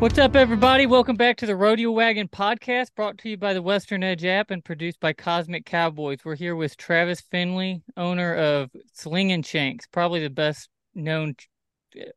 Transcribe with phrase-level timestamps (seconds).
[0.00, 0.86] What's up, everybody?
[0.86, 4.50] Welcome back to the Rodeo Wagon podcast, brought to you by the Western Edge app
[4.50, 6.20] and produced by Cosmic Cowboys.
[6.24, 11.34] We're here with Travis Finley, owner of Slingin Shanks, probably the best known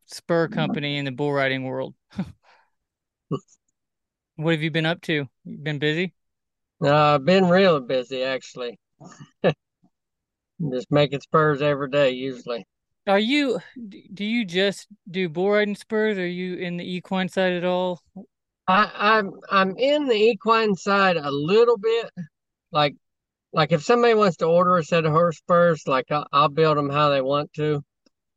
[0.06, 1.94] spur company in the bull riding world.
[3.28, 5.28] what have you been up to?
[5.44, 6.14] You been busy?
[6.82, 8.80] Uh, been real busy actually.
[10.72, 12.66] Just making spurs every day usually.
[13.06, 13.58] Are you
[13.88, 16.16] do you just do bull riding spurs?
[16.16, 18.00] Are you in the equine side at all?
[18.66, 22.10] I, I'm I'm in the equine side a little bit.
[22.72, 22.96] Like
[23.52, 26.78] like if somebody wants to order a set of horse spurs, like I'll, I'll build
[26.78, 27.82] them how they want to.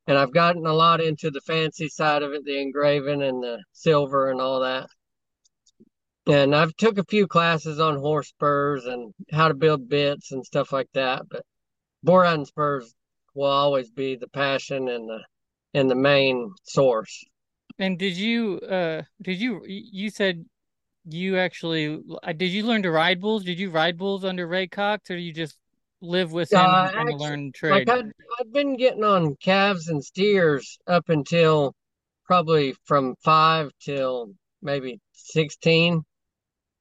[0.05, 3.63] And I've gotten a lot into the fancy side of it, the engraving and the
[3.73, 4.87] silver and all that.
[6.27, 10.45] And I've took a few classes on horse spurs and how to build bits and
[10.45, 11.23] stuff like that.
[11.29, 11.43] But
[12.03, 12.93] riding spurs
[13.37, 15.19] will always be the passion and the
[15.73, 17.23] and the main source.
[17.77, 20.45] And did you uh did you you said
[21.05, 22.01] you actually
[22.35, 23.43] did you learn to ride bulls?
[23.43, 25.55] Did you ride bulls under Ray Cox, or you just
[26.01, 27.87] live with him uh, and actually, learn trade?
[27.87, 31.75] Like I'd, I'd been getting on calves and steers up until
[32.25, 36.01] probably from five till maybe sixteen,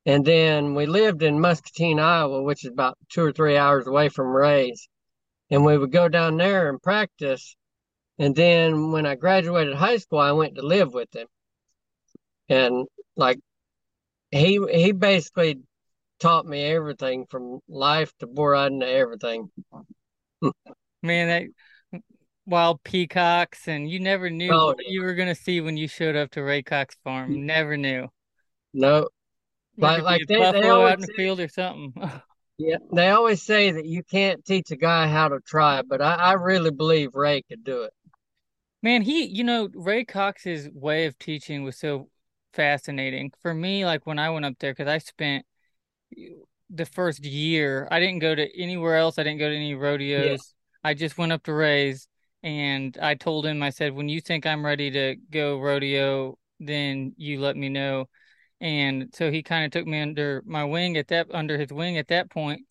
[0.07, 4.09] and then we lived in Muscatine, Iowa, which is about two or three hours away
[4.09, 4.89] from Ray's
[5.51, 7.57] and we would go down there and practice.
[8.19, 11.27] And then when I graduated high school, I went to live with him.
[12.49, 13.39] And like
[14.31, 15.61] he he basically
[16.21, 19.51] taught me everything from life to bull riding to everything.
[21.03, 21.29] Man,
[21.93, 22.03] that
[22.47, 26.17] wild peacocks and you never knew oh, what you were gonna see when you showed
[26.17, 27.33] up to Ray Cox farm.
[27.33, 27.47] Mm-hmm.
[27.47, 28.09] Never knew.
[28.73, 29.09] No.
[29.77, 31.93] Like like they, they out in the field or something.
[32.59, 36.15] Yeah, they always say that you can't teach a guy how to try, but I,
[36.15, 37.93] I really believe Ray could do it.
[38.83, 42.09] Man, he, you know, Ray Cox's way of teaching was so
[42.55, 43.84] fascinating for me.
[43.84, 45.44] Like when I went up there, because I spent
[46.71, 49.19] the first year, I didn't go to anywhere else.
[49.19, 50.27] I didn't go to any rodeos.
[50.27, 50.91] Yeah.
[50.91, 52.09] I just went up to Ray's
[52.43, 57.12] and I told him, I said, when you think I'm ready to go rodeo, then
[57.17, 58.06] you let me know
[58.61, 61.99] and so he kind of took me under my wing at that under his wing
[61.99, 62.62] at that point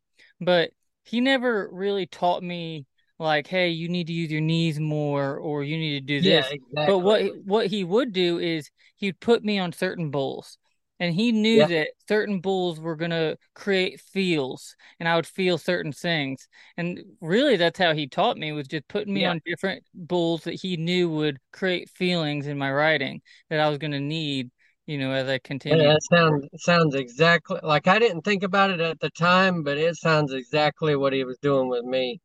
[0.42, 0.72] but
[1.04, 2.86] he never really taught me
[3.20, 6.46] like hey you need to use your knees more or you need to do this
[6.50, 6.86] yeah, exactly.
[6.88, 10.58] but what what he would do is he'd put me on certain bulls
[11.00, 11.68] and he knew yeah.
[11.68, 16.48] that certain bulls were going to create feels and i would feel certain things
[16.78, 19.30] and really that's how he taught me was just putting me yeah.
[19.30, 23.78] on different bulls that he knew would create feelings in my riding that i was
[23.78, 24.50] going to need
[24.86, 25.84] you know, as I continue.
[25.84, 29.78] Yeah, that sounds sounds exactly like I didn't think about it at the time, but
[29.78, 32.20] it sounds exactly what he was doing with me.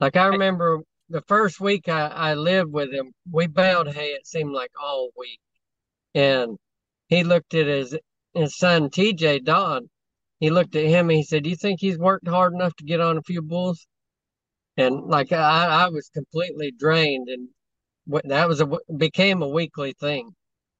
[0.00, 4.26] Like I remember the first week I, I lived with him, we baled hay, it
[4.26, 5.40] seemed like all week.
[6.14, 6.58] And
[7.08, 7.96] he looked at his
[8.34, 9.84] his son TJ Dodd.
[10.40, 12.84] He looked at him and he said, Do you think he's worked hard enough to
[12.84, 13.86] get on a few bulls?
[14.76, 17.48] And like I, I was completely drained and
[18.24, 20.34] that was a became a weekly thing.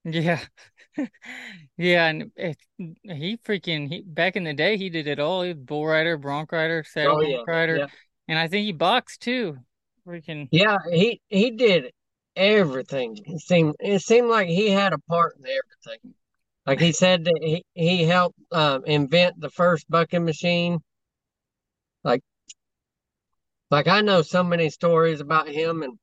[0.04, 0.40] Yeah.
[1.76, 5.42] yeah, and it, he freaking he back in the day he did it all.
[5.42, 7.86] He was bull rider, bronc rider, saddle oh, yeah, rider, yeah.
[8.28, 9.58] and I think he boxed too.
[10.06, 11.92] Freaking yeah, he he did
[12.36, 13.16] everything.
[13.24, 16.14] It seemed it seemed like he had a part in everything.
[16.66, 20.78] Like he said that he he helped um, invent the first bucking machine.
[22.04, 22.22] Like
[23.70, 25.98] like I know so many stories about him and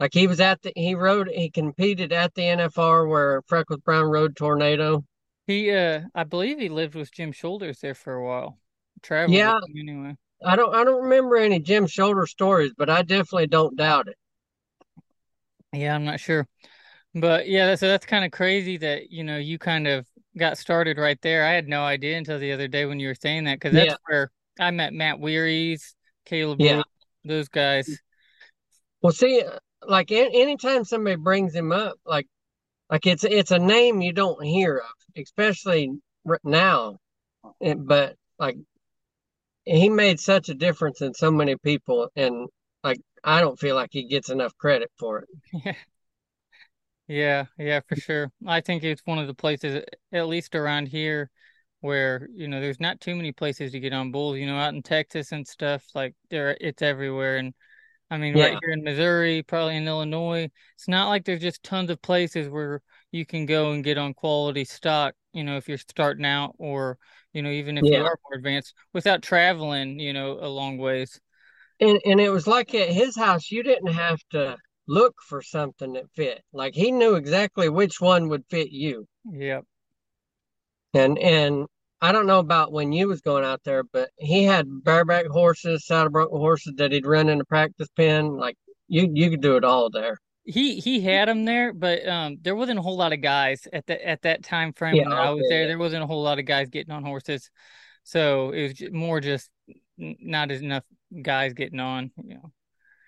[0.00, 4.06] like he was at the he rode he competed at the NFR where Freckles Brown
[4.06, 5.04] rode Tornado.
[5.46, 8.58] He uh I believe he lived with Jim Shoulders there for a while.
[9.02, 9.58] Traveled yeah.
[9.78, 10.16] anyway.
[10.44, 14.16] I don't I don't remember any Jim Shoulder stories, but I definitely don't doubt it.
[15.72, 16.46] Yeah, I'm not sure.
[17.14, 20.98] But yeah, so that's kind of crazy that, you know, you kind of got started
[20.98, 21.44] right there.
[21.44, 23.90] I had no idea until the other day when you were saying that because that's
[23.90, 23.96] yeah.
[24.06, 24.30] where
[24.60, 25.94] I met Matt Wearies,
[26.26, 26.82] Caleb, yeah.
[27.24, 27.98] those guys.
[29.02, 29.42] Well, see,
[29.86, 32.26] like anytime somebody brings him up, like
[32.90, 35.92] like it's it's a name you don't hear of, especially
[36.44, 36.98] now.
[37.62, 38.58] Eh, but like
[39.64, 42.48] he made such a difference in so many people, and
[42.82, 45.28] like I don't feel like he gets enough credit for it.
[45.64, 45.74] Yeah.
[47.06, 48.30] Yeah, yeah, for sure.
[48.46, 49.82] I think it's one of the places,
[50.12, 51.30] at least around here,
[51.80, 54.36] where you know there's not too many places to get on bulls.
[54.38, 57.54] You know, out in Texas and stuff, like there, it's everywhere, and
[58.10, 58.44] I mean, yeah.
[58.44, 62.48] right here in Missouri, probably in Illinois, it's not like there's just tons of places
[62.48, 62.80] where
[63.12, 66.98] you can go and get on quality stock, you know, if you're starting out or,
[67.32, 67.98] you know, even if yeah.
[67.98, 71.20] you are more advanced without traveling, you know, a long ways.
[71.80, 74.56] And and it was like at his house, you didn't have to
[74.88, 76.42] look for something that fit.
[76.52, 79.06] Like he knew exactly which one would fit you.
[79.30, 79.64] Yep.
[80.94, 81.66] And and
[82.00, 85.86] I don't know about when you was going out there, but he had bareback horses,
[85.86, 88.36] saddle broken horses that he'd run in the practice pen.
[88.36, 88.56] Like
[88.86, 90.18] you you could do it all there.
[90.44, 93.86] He he had them there, but um, there wasn't a whole lot of guys at
[93.86, 95.66] that at that time frame Yeah, when I was there.
[95.66, 97.50] There wasn't a whole lot of guys getting on horses,
[98.02, 99.50] so it was more just
[99.98, 100.84] not as enough
[101.22, 102.12] guys getting on.
[102.24, 102.52] You know.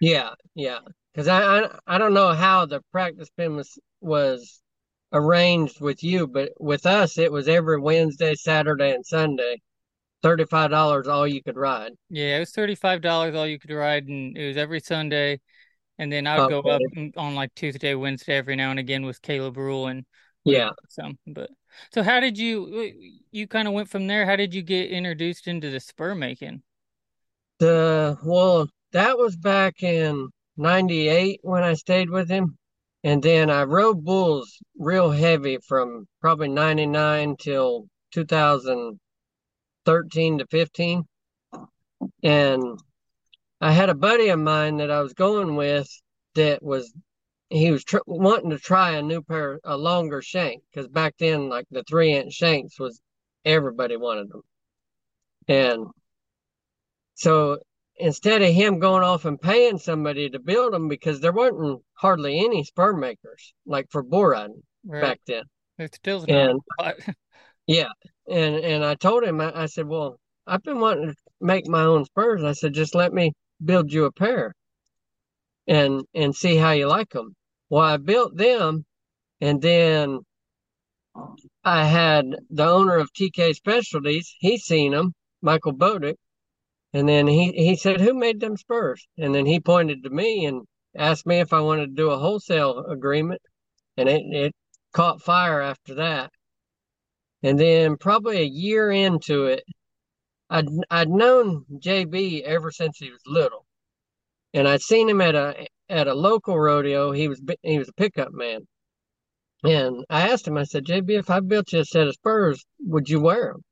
[0.00, 0.80] Yeah, yeah.
[1.12, 4.60] Because I, I I don't know how the practice pen was was
[5.12, 9.60] arranged with you, but with us it was every Wednesday, Saturday, and Sunday.
[10.22, 11.92] Thirty-five dollars all you could ride.
[12.10, 15.40] Yeah, it was thirty five dollars all you could ride, and it was every Sunday.
[15.98, 16.80] And then I would go up
[17.16, 20.04] on like Tuesday, Wednesday every now and again with Caleb Rule, and
[20.44, 20.70] Yeah.
[20.88, 21.18] some.
[21.26, 21.50] But
[21.92, 22.92] so, how did you
[23.30, 24.26] you kind of went from there?
[24.26, 26.62] How did you get introduced into the spur making?
[27.58, 32.58] The well, that was back in '98 when I stayed with him,
[33.02, 41.04] and then I rode bulls real heavy from probably '99 till 2013 to 15.
[42.22, 42.78] And
[43.60, 45.88] I had a buddy of mine that I was going with
[46.34, 46.92] that was
[47.50, 51.48] he was tr wanting to try a new pair, a longer shank, because back then,
[51.48, 53.00] like the three inch shanks was
[53.44, 54.42] everybody wanted them.
[55.48, 55.86] And
[57.14, 57.58] so
[58.00, 62.40] instead of him going off and paying somebody to build them, because there weren't hardly
[62.44, 65.44] any spur makers like for riding Right, back then.
[65.76, 66.60] there's still And
[67.66, 67.88] yeah,
[68.28, 71.82] and and I told him, I, I said, well, I've been wanting to make my
[71.82, 72.42] own spurs.
[72.42, 73.32] I said, just let me
[73.64, 74.54] build you a pair
[75.66, 77.34] and and see how you like them.
[77.68, 78.84] Well, I built them,
[79.40, 80.20] and then
[81.64, 84.34] I had the owner of TK Specialties.
[84.40, 85.12] He seen them,
[85.42, 86.16] Michael Bodick,
[86.92, 90.44] and then he he said, "Who made them spurs?" And then he pointed to me
[90.46, 90.66] and
[90.96, 93.40] asked me if I wanted to do a wholesale agreement,
[93.96, 94.54] and it it
[94.92, 96.32] caught fire after that.
[97.42, 99.64] And then probably a year into it,
[100.50, 103.66] I'd I'd known JB ever since he was little,
[104.54, 107.12] and I'd seen him at a at a local rodeo.
[107.12, 108.66] He was he was a pickup man,
[109.64, 110.56] and I asked him.
[110.58, 113.64] I said, JB, if I built you a set of spurs, would you wear them?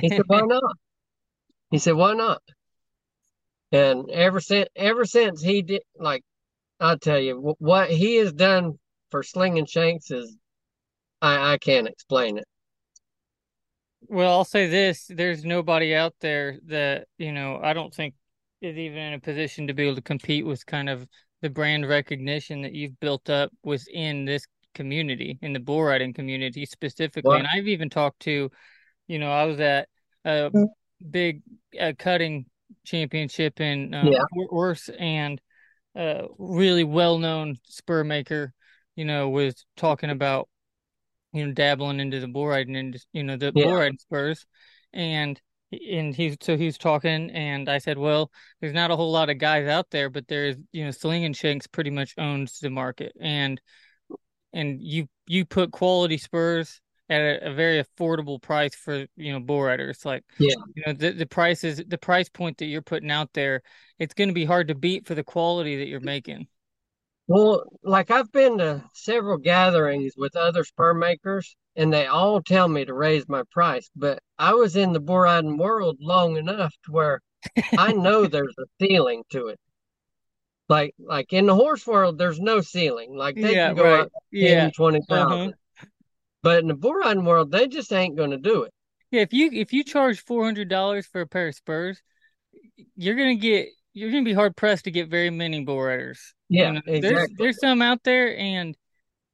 [0.00, 0.62] He said, Why not?
[1.72, 2.42] He said, Why not?
[3.72, 6.22] And ever since ever since he did, like
[6.78, 8.74] I'll tell you what he has done
[9.10, 10.36] for Slingin Shanks is
[11.22, 12.44] I I can't explain it.
[14.02, 18.14] Well, I'll say this, there's nobody out there that, you know, I don't think
[18.60, 21.06] is even in a position to be able to compete with kind of
[21.40, 26.66] the brand recognition that you've built up within this community, in the bull riding community
[26.66, 27.28] specifically.
[27.28, 27.38] What?
[27.38, 28.50] And I've even talked to,
[29.06, 29.88] you know, I was at
[30.24, 30.64] a mm-hmm.
[31.10, 31.42] Big
[31.80, 32.46] uh, cutting
[32.84, 35.40] championship in um, Yeah, Fort Worth and
[35.94, 38.52] a really well-known spur maker,
[38.96, 40.48] you know, was talking about
[41.32, 44.44] you know, dabbling into the bull riding and you know the bull riding spurs,
[44.92, 45.40] and
[45.72, 49.38] and he's so he's talking, and I said, well, there's not a whole lot of
[49.38, 53.58] guys out there, but there's you know, Slingin Shanks pretty much owns the market, and
[54.52, 56.81] and you you put quality spurs
[57.12, 60.56] at a, a very affordable price for you know bull riders, like yeah.
[60.74, 63.62] you know the the price is the price point that you're putting out there,
[63.98, 66.48] it's going to be hard to beat for the quality that you're making.
[67.26, 72.68] Well, like I've been to several gatherings with other spur makers, and they all tell
[72.68, 73.90] me to raise my price.
[73.96, 77.20] But I was in the bull riding world long enough to where
[77.76, 79.60] I know there's a ceiling to it.
[80.68, 83.14] Like like in the horse world, there's no ceiling.
[83.16, 84.02] Like they Yeah, can go right.
[84.02, 84.66] up Yeah.
[84.66, 85.52] 10, twenty Uh-huh.
[86.42, 88.72] But in the bull riding world, they just ain't gonna do it.
[89.10, 92.02] Yeah, if you if you charge four hundred dollars for a pair of Spurs,
[92.96, 96.34] you're gonna get you're gonna be hard pressed to get very many bull riders.
[96.58, 97.36] You Yeah, know, there's exactly.
[97.38, 98.76] there's some out there, and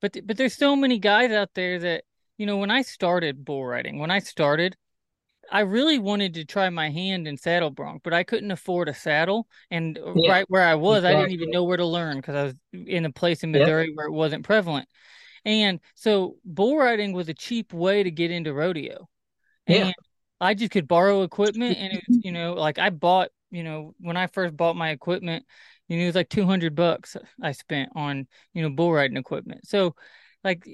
[0.01, 2.05] but but there's so many guys out there that
[2.39, 4.77] you know when I started bull riding, when I started,
[5.51, 8.95] I really wanted to try my hand in saddle bronc, but I couldn't afford a
[8.95, 12.35] saddle, and Yeah, right where I was, I didn't even know where to learn because
[12.37, 12.55] I was
[12.89, 14.89] in a place in Missouri where it wasn't prevalent,
[15.49, 19.09] and so bull riding was a cheap way to get into rodeo
[19.67, 19.95] yeah, and
[20.41, 23.95] I just could borrow equipment and it was, you know, like I bought, you know,
[24.01, 25.47] when I first bought my equipment,
[25.89, 29.67] you know, it was like 200 bucks I spent on, you know, bull riding equipment.
[29.67, 29.97] So
[30.45, 30.67] like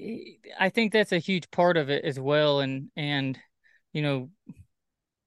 [0.59, 3.39] I think that's a huge part of it as well and and
[3.93, 4.29] you know,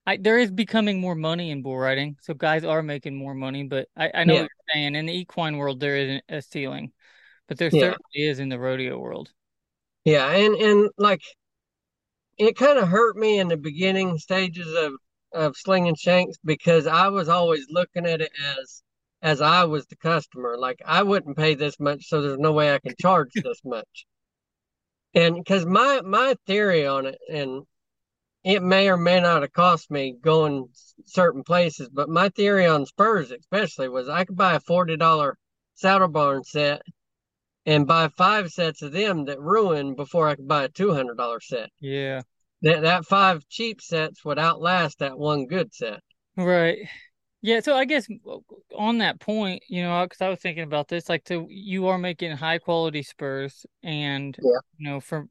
[0.07, 2.17] I there is becoming more money in bull riding.
[2.23, 4.95] So guys are making more money, but I I know what you're saying.
[4.95, 6.93] In the equine world there isn't a ceiling,
[7.49, 9.33] but there yeah, certainly is in the rodeo world.
[10.09, 10.31] Yeah.
[10.31, 11.21] And and like
[12.39, 14.93] it kind of hurt me in the beginning stages of
[15.35, 18.83] of Slingin Shanks because I was always looking at it as
[19.21, 20.57] as I was the customer.
[20.57, 24.07] Like I wouldn't pay this much, so there's no way I can charge this much.
[25.15, 27.65] And because my my theory on it, and
[28.45, 30.69] it may or may not have cost me going
[31.07, 35.37] certain places, but my theory on spurs especially was I could buy a forty dollar
[35.75, 36.83] saddle barn set
[37.69, 41.19] and buy five sets of them that ruin before I could buy a two hundred
[41.19, 41.71] dollar set.
[41.81, 42.23] Yeah.
[42.63, 46.01] That that five cheap sets would outlast that one good set.
[46.37, 46.79] Right.
[47.41, 48.09] Yeah, so I guess
[48.77, 51.99] on that point, you know, because I was thinking about this, like, so you are
[51.99, 54.61] making high quality spurs, and Yeah.
[54.79, 55.29] you know, for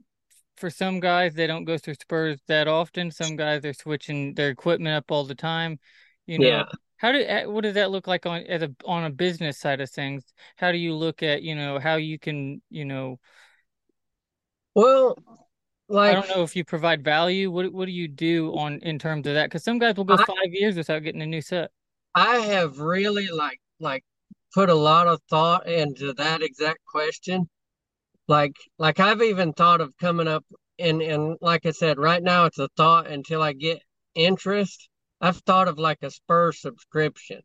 [0.56, 3.12] for some guys, they don't go through spurs that often.
[3.12, 5.80] Some guys are switching their equipment up all the time.
[6.28, 6.66] You know, Yeah.
[6.98, 9.82] How do eh, what does that look like on as a on a business side
[9.82, 10.24] of things?
[10.56, 13.20] How do you look at, you know, how you can, you know,
[14.76, 15.18] Well,
[15.90, 17.52] like I don't know if you provide value.
[17.52, 19.46] What what do you do on in terms of that?
[19.46, 21.72] Because some guys will go I five years without getting a new set.
[22.16, 24.04] I have really like like
[24.54, 27.48] put a lot of thought into that exact question.
[28.28, 30.46] Like like I've even thought of coming up
[30.80, 33.82] and and like I said, right now it's a thought until I get
[34.16, 34.90] interest.
[35.22, 37.42] I've thought of like a spur subscription.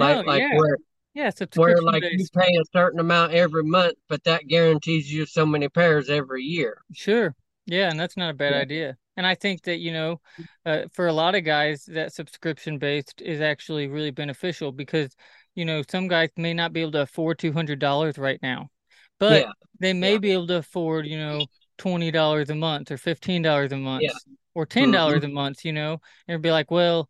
[0.00, 0.78] Oh Like like yeah, where
[1.14, 5.26] yeah, where subscription like you pay a certain amount every month, but that guarantees you
[5.26, 6.82] so many pairs every year.
[6.92, 7.34] Sure.
[7.66, 8.60] Yeah, and that's not a bad Yeah.
[8.60, 8.96] idea.
[9.16, 10.20] And I think that, you know,
[10.66, 15.14] uh, for a lot of guys, that subscription based is actually really beneficial because,
[15.54, 18.70] you know, some guys may not be able to afford $200 right now,
[19.18, 19.52] but Yeah.
[19.78, 21.46] they may be able to afford, you know,
[21.78, 24.04] $20 a month or $15 a month
[24.54, 27.08] Or $10 hmm a month, you know, and be like, well,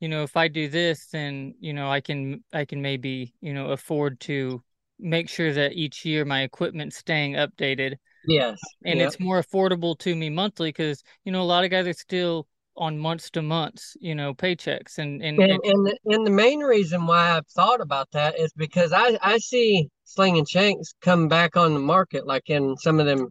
[0.00, 3.52] you know, if I do this, then, you know, I can, I can maybe, you
[3.52, 4.62] know, afford to
[4.98, 8.58] make sure that each year my equipment's staying updated Yes.
[8.84, 9.06] and Yeah.
[9.06, 12.46] it's more affordable to me monthly because you know a lot of guys are still
[12.76, 16.30] on months to months you know paychecks and and, And and and the, and the
[16.30, 21.28] main reason why I've thought about that is because I I see Slingin Shanks come
[21.28, 23.28] back on the market like in some of them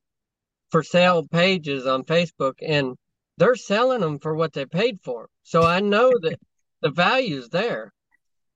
[0.71, 2.95] for sale pages on Facebook and
[3.37, 5.29] they're selling them for what they paid for.
[5.43, 6.39] So I know that
[6.81, 7.93] the value's there.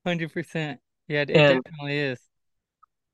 [0.06, 2.18] 100% yeah it And definitely is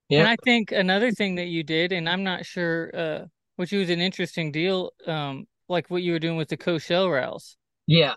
[0.08, 0.20] Yeah.
[0.20, 3.25] and i think another thing that you did and i'm not sure uh
[3.56, 7.56] which was an interesting deal um like what you were doing with the co-shell rails
[7.88, 8.14] yeah,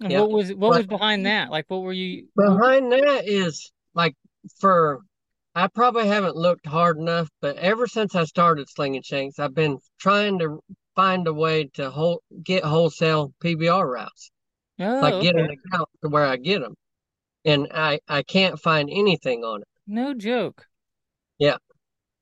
[0.00, 0.20] and yeah.
[0.20, 4.14] what was what But was behind that like what were you behind that is like
[4.60, 5.00] for
[5.54, 9.78] I probably haven't looked hard enough, but ever since I started Slingin Shanks, I've been
[9.98, 10.60] trying to
[10.96, 14.32] find a way to whole, get wholesale PBR routes.
[15.00, 16.76] like oh get okay an account to where I get them,
[17.44, 19.68] and I I can't find anything on it.
[19.86, 20.68] no joke
[21.38, 21.56] Yeah,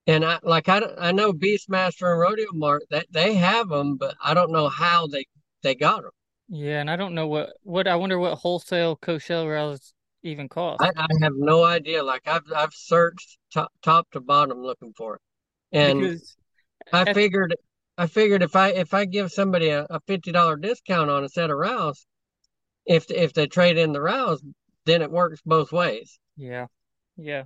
[0.06, 4.16] and I like I I know Beastmaster and Rodeo Mart that they have them, but
[4.22, 5.26] I don't know how they
[5.62, 6.12] they got them.
[6.48, 10.84] yeah and i don't know what what i wonder what wholesale co-shell rails even cost
[10.98, 12.02] I have no idea.
[12.02, 15.20] Like I've I've searched top top to bottom looking for it,
[15.72, 16.36] and because
[16.92, 17.54] I figured
[17.96, 21.28] I figured if I if I give somebody a, a fifty dollar discount on a
[21.28, 22.06] set of rows,
[22.86, 24.42] if if they trade in the rows,
[24.84, 26.18] then it works both ways.
[26.36, 26.66] Yeah.
[27.16, 27.44] Yeah.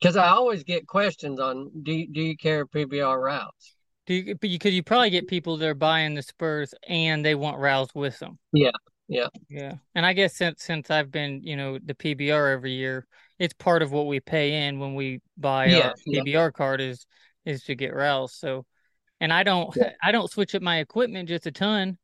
[0.00, 3.76] Because I always get questions on do you, do you carry PBR routes?
[4.06, 7.24] Do you, but you could you probably get people that are buying the Spurs and
[7.24, 8.38] they want Rouse with them.
[8.52, 8.70] Yeah,
[9.08, 9.74] yeah, Yeah.
[9.94, 13.06] And I guess since since I've been, you know, the PBR every year,
[13.38, 16.80] it's part of what we pay in when we buy our yes, yeah, PBR card
[16.80, 17.06] is
[17.46, 18.34] is to get Rouse.
[18.34, 18.66] So
[19.24, 21.98] and I don't yeah, I don't switch up my equipment just a ton.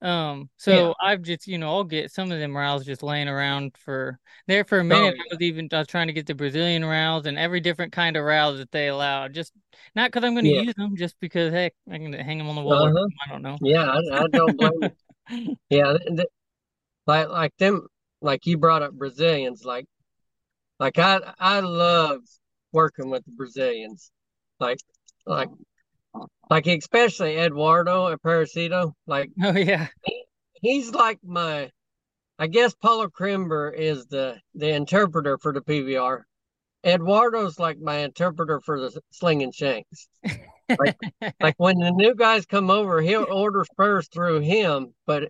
[0.00, 0.44] Um, yeah.
[0.56, 4.18] so I've just, you know, I'll get some of them rows just laying around for
[4.48, 5.14] there for a Oh minute.
[5.16, 8.16] I was even I was trying to get the Brazilian rows and every different kind
[8.16, 9.28] of rows that they allow.
[9.28, 9.52] Just
[9.94, 12.48] not because I'm going to yeah, use them, just because heck, I can hang them
[12.48, 13.06] on the wall uh-huh.
[13.26, 13.58] I don't know.
[13.60, 14.90] Yeah, I, I don't blame.
[15.70, 16.28] Yeah, th- th-
[17.06, 17.86] like like them,
[18.20, 19.64] like you brought up Brazilians.
[19.64, 19.86] Like
[20.80, 22.22] like I I love
[22.72, 24.10] working with the Brazilians.
[24.58, 24.78] Like
[25.26, 25.48] like
[26.50, 28.92] like especially Eduardo Aparecido.
[29.06, 30.24] Like Oh yeah, he,
[30.60, 31.70] he's like my.
[32.38, 36.22] I guess Paulo Crimber is the the interpreter for the PBR.
[36.84, 40.08] Eduardo's like my interpreter for the Slingin Shanks.
[40.78, 40.96] Like
[41.40, 45.28] like when the new guys come over, he'll order spurs through him, but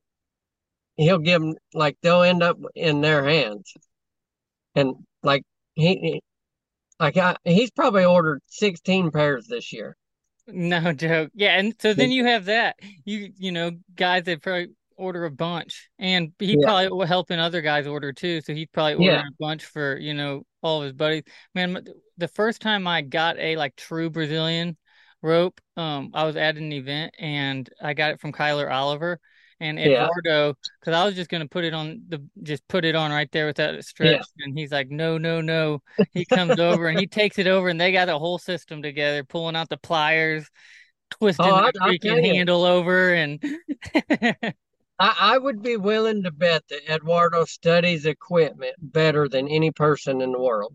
[0.96, 3.72] he'll give them like they'll end up in their hands.
[4.74, 5.42] And like
[5.74, 6.22] he
[7.00, 9.96] like I, he's probably ordered 16 pairs this year.
[10.46, 11.30] No joke.
[11.34, 12.76] Yeah, and so then you have that.
[13.04, 17.38] You you know guys that probably order a bunch, and he Yeah, probably will helping
[17.38, 18.40] other guys order too.
[18.40, 21.22] So he's probably yeah, ordering a bunch for you know all of his buddies.
[21.54, 21.84] Man,
[22.18, 24.76] the first time I got a like true Brazilian
[25.22, 29.20] rope, um, I was at an event and I got it from Kyler Oliver,
[29.62, 33.12] And Eduardo, because I was just gonna put it on the just put it on
[33.12, 34.18] right there without it Yeah.
[34.40, 35.80] and he's like, no, no, no.
[36.12, 39.22] He comes over and he takes it over, and they got a whole system together,
[39.22, 40.50] pulling out the pliers,
[41.12, 43.40] Oh, twisting I, the I'll freaking handle over, and
[44.98, 50.20] I, I would be willing to bet that Eduardo studies equipment better than any person
[50.20, 50.74] in the world.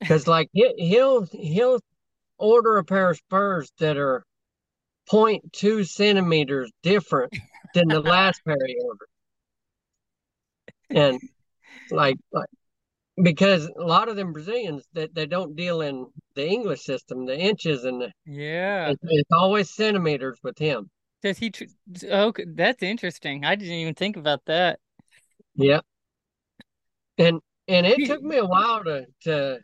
[0.00, 1.80] Because like he, he'll he'll
[2.36, 4.22] order a pair of spurs that are
[5.10, 7.32] 0.2 centimeters different
[7.74, 9.08] than the last pair he ordered.
[10.90, 11.20] And
[11.90, 12.48] like, like
[13.22, 17.38] because a lot of them Brazilians that they, don't deal in the English system, the
[17.38, 18.88] inches and the, yeah.
[18.88, 20.90] it's, it's always centimeters with him.
[21.22, 21.50] Does he?
[21.50, 21.64] Tr
[22.04, 23.44] okay, that's interesting.
[23.44, 24.80] I didn't even think about that.
[25.54, 25.80] Yeah.
[27.16, 29.60] And and it took me a while to to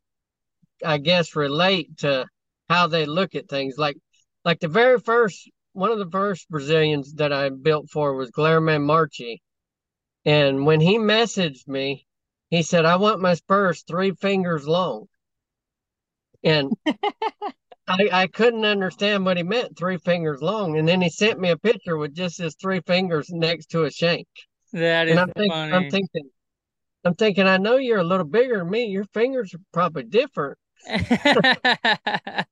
[0.84, 2.26] I guess relate to
[2.68, 3.76] how they look at things.
[3.76, 3.96] Like
[4.44, 8.82] like the very first one of the first Brazilians that I built for was Guilherme
[8.82, 9.40] Marchi.
[10.24, 12.04] And when he messaged me,
[12.50, 15.06] he said, I want my spurs three fingers long.
[16.42, 16.72] And
[17.88, 20.76] I, I couldn't understand what he meant, three fingers long.
[20.76, 23.90] And then he sent me a picture with just his three fingers next to a
[23.90, 24.26] shank.
[24.72, 26.30] That And I'm thinking, I'm thinking,
[27.04, 28.86] I'm thinking, I know you're a little bigger than me.
[28.86, 30.58] Your fingers are probably different,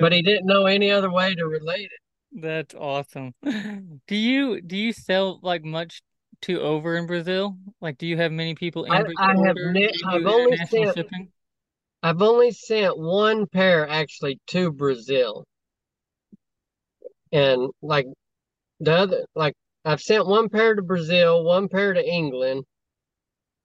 [0.00, 2.42] but he didn't know any other way to relate it.
[2.42, 3.34] that's awesome.
[3.42, 6.02] Do you do you sell like much
[6.42, 7.56] to over in Brazil?
[7.80, 11.32] Like, do you have many people I, Brazil I have ne I've only sent, shipping?
[12.02, 15.44] I've only sent one pair actually to Brazil.
[17.32, 18.06] And like
[18.80, 22.64] the other, like I've sent one pair to Brazil, one pair to England.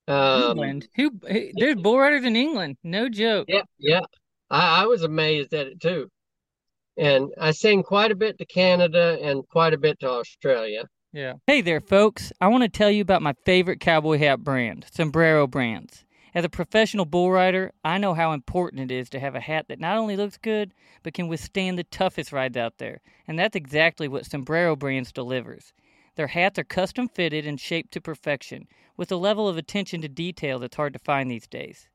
[0.10, 0.88] Um, England.
[0.96, 1.12] Who?
[1.28, 2.78] who- There's bull riders in England.
[2.84, 3.46] No joke.
[3.48, 4.02] yeah, yeah.
[4.50, 6.10] I, I was amazed at it too.
[6.98, 10.84] And I send quite a bit to Canada and quite a bit to Australia.
[11.14, 11.34] Yeah.
[11.48, 12.32] Hey there, folks.
[12.42, 16.04] I want to tell you about my favorite cowboy hat brand, Sombrero Brands.
[16.36, 19.66] As a professional bull rider, I know how important it is to have a hat
[19.70, 23.02] that not only looks good, but can withstand the toughest rides out there.
[23.28, 25.74] And that's exactly what Sombrero Brands delivers.
[26.16, 28.68] Their hats are custom fitted and shaped to perfection,
[29.00, 31.88] with a level of attention to detail that's hard to find these days.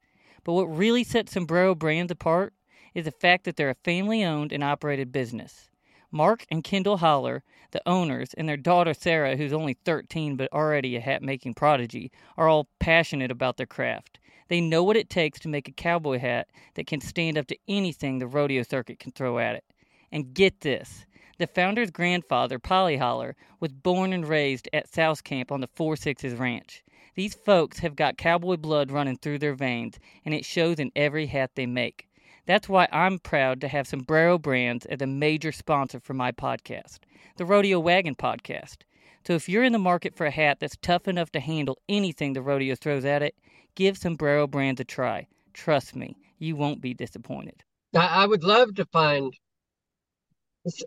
[0.43, 2.55] But what really sets Sombrero Brands apart
[2.95, 5.69] is the fact that they're a family owned and operated business.
[6.11, 10.97] Mark and Kendall Holler, the owners, and their daughter Sarah, who's only 13 but already
[10.97, 14.19] a hat making prodigy, are all passionate about their craft.
[14.49, 17.59] They know what it takes to make a cowboy hat that can stand up to
[17.69, 19.64] anything the rodeo circuit can throw at it.
[20.11, 21.05] And get this
[21.37, 25.97] the founder's grandfather, Polly Holler, was born and raised at South Camp on the Four
[25.97, 26.83] Sixes Ranch.
[27.14, 31.27] These folks have got cowboy blood running through their veins, and it shows in every
[31.27, 32.09] hat they make.
[32.46, 36.98] That's why I'm proud to have Sombrero Brands as a major sponsor for my podcast,
[37.37, 38.79] the Rodeo Wagon Podcast.
[39.27, 42.33] So if you're in the market for a hat that's tough enough to handle anything
[42.33, 43.35] the rodeo throws at it,
[43.74, 45.27] give Sombrero Brands a try.
[45.55, 47.62] Trust me, you won't be disappointed.
[47.94, 49.33] I, I would love to find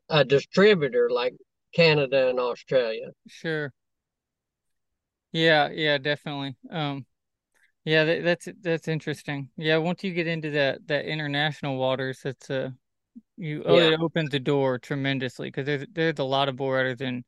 [0.09, 1.33] a distributor like
[1.73, 3.07] Canada and Australia.
[3.27, 3.71] Sure.
[5.31, 6.55] Yeah, yeah, definitely.
[6.69, 7.05] Um,
[7.85, 9.49] yeah, that, that's that's interesting.
[9.57, 12.71] Yeah, once you get into that that international waters, it's uh
[13.37, 16.71] you oh Yeah, it opens the door tremendously because there's there's a lot of bull
[16.71, 17.25] riders in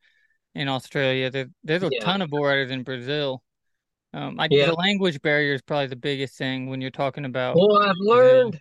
[0.55, 1.31] in Australia.
[1.31, 3.43] There's there's a yeah, ton of bull riders in Brazil.
[4.13, 4.65] Um, I yeah.
[4.65, 8.53] the language barrier is probably the biggest thing when you're talking about Well, I've Brazil.
[8.53, 8.59] learned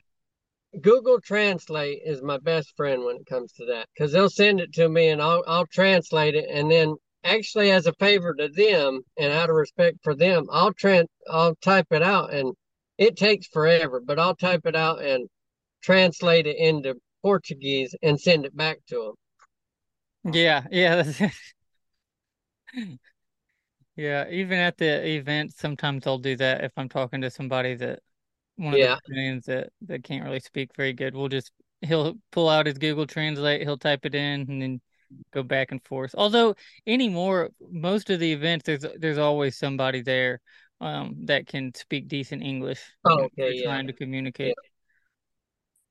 [0.81, 4.73] Google Translate is my best friend when it comes to that because they'll send it
[4.75, 6.97] to me and I'll I'll translate it and then
[7.29, 11.57] actually as a favor to them and out of respect for them, I'll tran I'll
[11.57, 12.55] type it out and
[12.99, 15.29] it takes forever, but I'll type it out and
[15.83, 19.15] translate it into Portuguese and send it back to them.
[20.25, 21.03] Yeah, yeah,
[23.97, 24.29] yeah.
[24.31, 28.01] Even at the event, sometimes I'll do that if I'm talking to somebody that
[28.57, 31.15] one of the Yeah, Brazilians that that can't really speak very good.
[31.17, 34.83] We'll just he'll pull out his Google Translate, he'll type it in, and then
[35.33, 36.15] go back and forth.
[36.17, 36.55] Although
[36.87, 40.41] anymore, most of the events there's there's always somebody there
[40.81, 44.55] um that can speak decent English, Oh, okay, yeah, trying to yeah, communicate.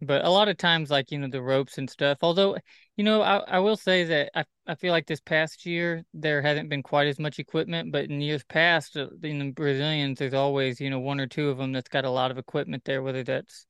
[0.02, 2.58] But a lot of times, like, you know, the ropes and stuff, although,
[2.98, 6.42] you know, I, I will say that I, I feel like this past year there
[6.42, 10.34] hasn't been quite as much equipment, but in years past, uh, in the Brazilians, there's
[10.34, 13.04] always, you know, one or two of them that's got a lot of equipment there,
[13.04, 13.68] whether that's,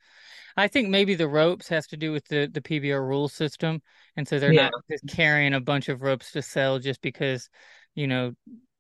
[0.55, 3.81] I think maybe the ropes has to do with the, the PBR rule system.
[4.15, 4.69] And so they're yeah.
[4.69, 7.49] not just carrying a bunch of ropes to sell just because,
[7.95, 8.31] you know,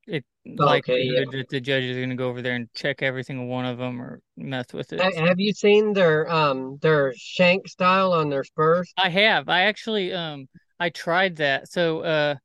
[0.07, 0.25] it
[0.59, 1.25] Okay, yeah.
[1.31, 3.77] that the judges are going to go over there and check every single one of
[3.77, 5.01] them or mess with it.
[5.15, 8.91] Have you seen their um their shank style on their spurs?
[8.97, 9.49] I have.
[9.49, 10.47] I actually um
[10.79, 11.69] I tried that.
[11.69, 12.35] So uh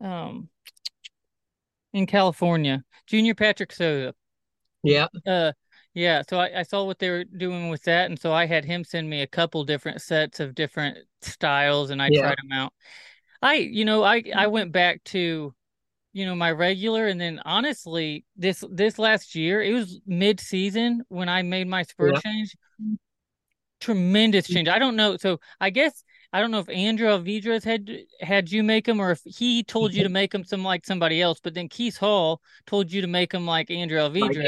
[0.00, 0.48] um
[1.92, 2.84] in California.
[3.06, 4.14] Junior Patrick Souza.
[4.82, 5.08] Yeah.
[5.26, 5.52] Uh,
[5.94, 6.22] yeah.
[6.28, 8.84] So I, I saw what they were doing with that, and so I had him
[8.84, 12.22] send me a couple different sets of different styles, and I Yeah.
[12.22, 12.72] tried them out.
[13.42, 15.54] I, you know, I I went back to,
[16.18, 21.04] you know, my regular, and then honestly, this this last year, it was mid season
[21.08, 22.20] when I made my spur Yeah.
[22.20, 22.56] change.
[23.80, 24.66] Tremendous change.
[24.66, 25.16] I don't know.
[25.16, 26.02] So I guess
[26.32, 27.88] I don't know if Andrew Alvidrez had
[28.20, 31.22] had you make them or if he told you to make them some like somebody
[31.22, 34.42] else, but then Keith Hall told you to make them like Andrew Like Andrew.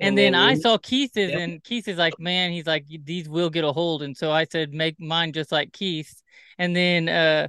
[0.00, 1.38] And then I saw Keith's yep.
[1.38, 4.02] and Keith is like, man, he's like, these will get a hold.
[4.02, 6.24] And so I said, make mine just like Keith's.
[6.58, 7.48] And then uh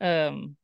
[0.00, 0.56] um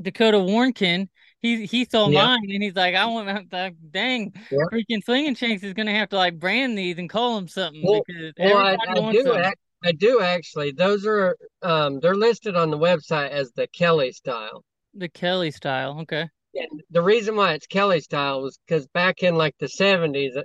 [0.00, 1.08] Dakota Warnken,
[1.40, 2.24] he he saw Yep.
[2.24, 4.60] mine and he's like, I want like, dang, Yep.
[4.72, 8.02] freaking Slingin Shanks is gonna have to like brand these and call them something Well,
[8.06, 10.72] because well, I, everybody I do act, I do actually.
[10.72, 14.64] Those are um they're listed on the website as the Kelly style.
[14.94, 16.00] The Kelly style.
[16.00, 16.28] Okay.
[16.54, 20.42] And the reason why it's Kelly style was because back in like the 70s, uh,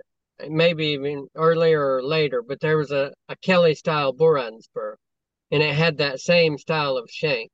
[0.47, 4.97] maybe even earlier or later, but there was a, a Kelly style riding spur,
[5.51, 7.51] and it had that same style of shank.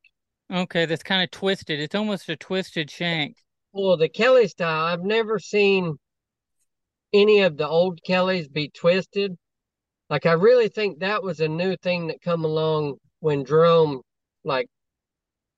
[0.52, 1.80] Okay, that's kind of twisted.
[1.80, 3.38] It's almost a twisted shank.
[3.72, 5.98] Well, the Kelly style, I've never seen
[7.14, 9.38] any of the old Kellys be twisted.
[10.10, 14.02] Like I really think that was a new thing that come along when Jerome,
[14.44, 14.68] like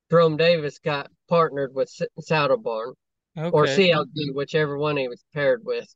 [0.10, 2.94] Jerome Davis, got partnered with S- Saddle Barn
[3.36, 5.88] or CLD, whichever one he was paired with.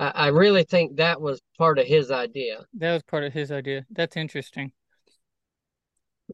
[0.00, 3.52] I, I really think that was part of his idea That was part of his
[3.52, 3.86] idea.
[3.90, 4.72] That's interesting.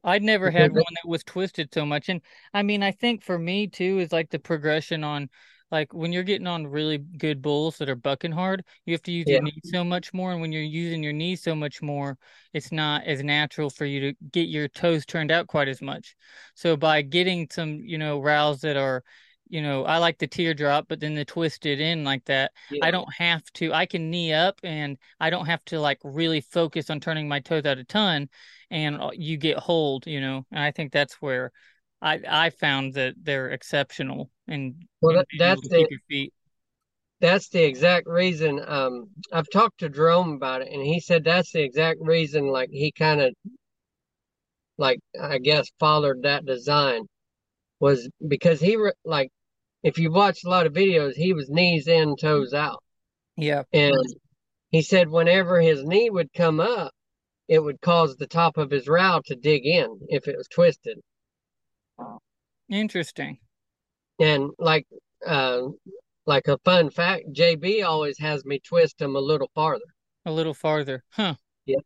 [0.03, 2.09] I'd never had one that was twisted so much.
[2.09, 2.21] And
[2.53, 5.29] I mean, I think for me too is like the progression on
[5.71, 9.11] like when you're getting on really good bulls that are bucking hard, you have to
[9.11, 10.33] use your yeah, knees so much more.
[10.33, 12.17] And when you're using your knees so much more,
[12.53, 16.15] it's not as natural for you to get your toes turned out quite as much.
[16.55, 19.03] So by getting some, you know, rows that are,
[19.47, 22.51] you know, I like the teardrop, but then the twisted in like that,
[22.81, 26.41] I don't have to, I can knee up and I don't have to like really
[26.41, 28.29] focus on turning my toes out a ton
[28.71, 30.45] and uh, you get hold, you know.
[30.51, 31.51] And I think that's where
[32.01, 36.33] I I found that they're exceptional and Well, that, that's the your feet.
[37.19, 38.59] that's the exact reason.
[38.65, 42.47] Um, I've talked to Jerome about it, and he said that's the exact reason.
[42.47, 43.33] Like he kind of
[44.77, 47.03] like I guess followed that design
[47.79, 49.31] was because he re like
[49.83, 52.83] if you watch a lot of videos, he was knees in, toes out.
[53.35, 53.95] Yeah, And
[54.71, 56.93] he said whenever his knee would come up,
[57.51, 60.97] it would cause the top of his row to dig in if it was twisted.
[62.69, 63.39] interesting.
[64.21, 64.87] And like
[65.27, 65.63] uh
[66.25, 69.83] like a fun fact, JB always has me twist them a little farther.
[70.25, 71.35] A little farther, huh?
[71.65, 71.79] Yeah.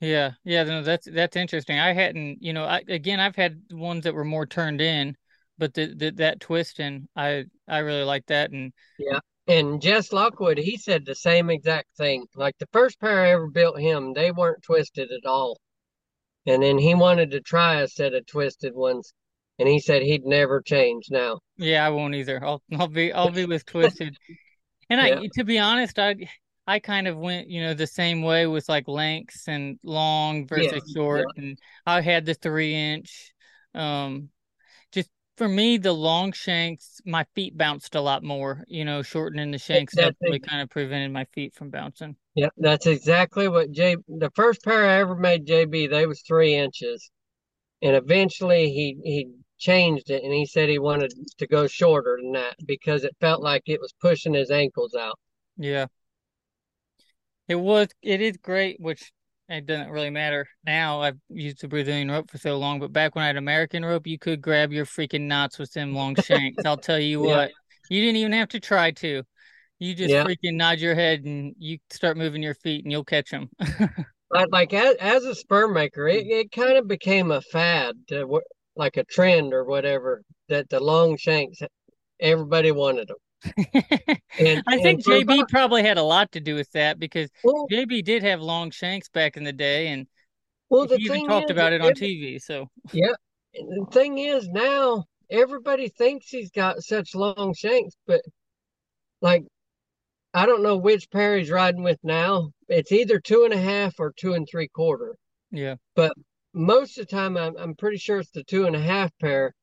[0.00, 0.64] Yeah, yeah.
[0.64, 1.78] No, that's that's interesting.
[1.78, 5.16] I hadn't, you know, I again, I've had ones that were more turned in,
[5.58, 8.50] but the, the that twisting, I I really like that.
[8.50, 9.20] And Yeah.
[9.52, 12.26] And Jess Lockwood, he said the same exact thing.
[12.34, 15.58] Like the first pair I ever built him, they weren't twisted at all.
[16.46, 19.14] And then he wanted to try a set of twisted ones,
[19.58, 21.40] and he said he'd never change now.
[21.56, 22.44] yeah, I won't either.
[22.44, 24.16] I'll I'll be I'll be with twisted.
[24.90, 25.22] And Yeah.
[25.22, 26.16] I, to be honest, I
[26.66, 30.84] I kind of went, you know, the same way with like lengths and long versus
[30.86, 30.92] Yeah.
[30.92, 31.32] short.
[31.36, 33.32] And I had the three inch.
[33.74, 34.30] Um,
[35.36, 38.64] for me, the long shanks, my feet bounced a lot more.
[38.68, 42.16] You know, shortening the shanks That's really ex- kind of prevented my feet from bouncing.
[42.34, 46.54] yeah, that's exactly what J the first pair I ever made JB, they was three
[46.54, 47.10] inches.
[47.82, 52.32] And eventually he he changed it and he said he wanted to go shorter than
[52.32, 55.18] that because it felt like it was pushing his ankles out.
[55.56, 55.86] Yeah,
[57.48, 57.88] it was.
[58.02, 59.12] It is great, which
[59.52, 61.00] it doesn't really matter now.
[61.02, 64.06] I've used the Brazilian rope for so long, but back when I had American rope,
[64.06, 66.64] you could grab your freaking knots with them long shanks.
[66.64, 67.34] I'll tell you Yeah.
[67.36, 67.52] what,
[67.88, 69.22] you didn't even have to try to.
[69.78, 70.24] You just Yeah.
[70.24, 73.50] freaking nod your head and you start moving your feet and you'll catch them.
[74.30, 78.40] But like as, as a sperm maker, it, it kind of became a fad, to,
[78.76, 81.58] like a trend or whatever, that the long shanks,
[82.18, 83.18] everybody wanted them.
[83.44, 87.66] And I think JB about, probably had a lot to do with that because well,
[87.70, 90.06] JB did have long shanks back in the day and
[90.68, 92.40] well, he even talked about it on every, TV.
[92.40, 93.12] So yeah,
[93.54, 98.22] the thing is now everybody thinks he's got such long shanks, but
[99.20, 99.44] like
[100.34, 102.52] I don't know which pair he's riding with now.
[102.68, 105.16] It's either two and a half or two and three quarter.
[105.50, 106.12] yeah, But
[106.54, 109.54] most of the time, I'm, I'm pretty sure it's the two and a half pair.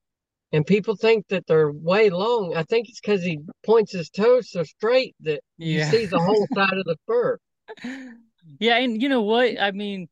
[0.52, 2.54] And people think that they're way long.
[2.56, 6.48] I think it's because he points his toes so straight that you see the whole
[6.56, 7.38] side of the fur.
[8.58, 9.62] Yeah, and you know what?
[9.62, 10.08] I mean,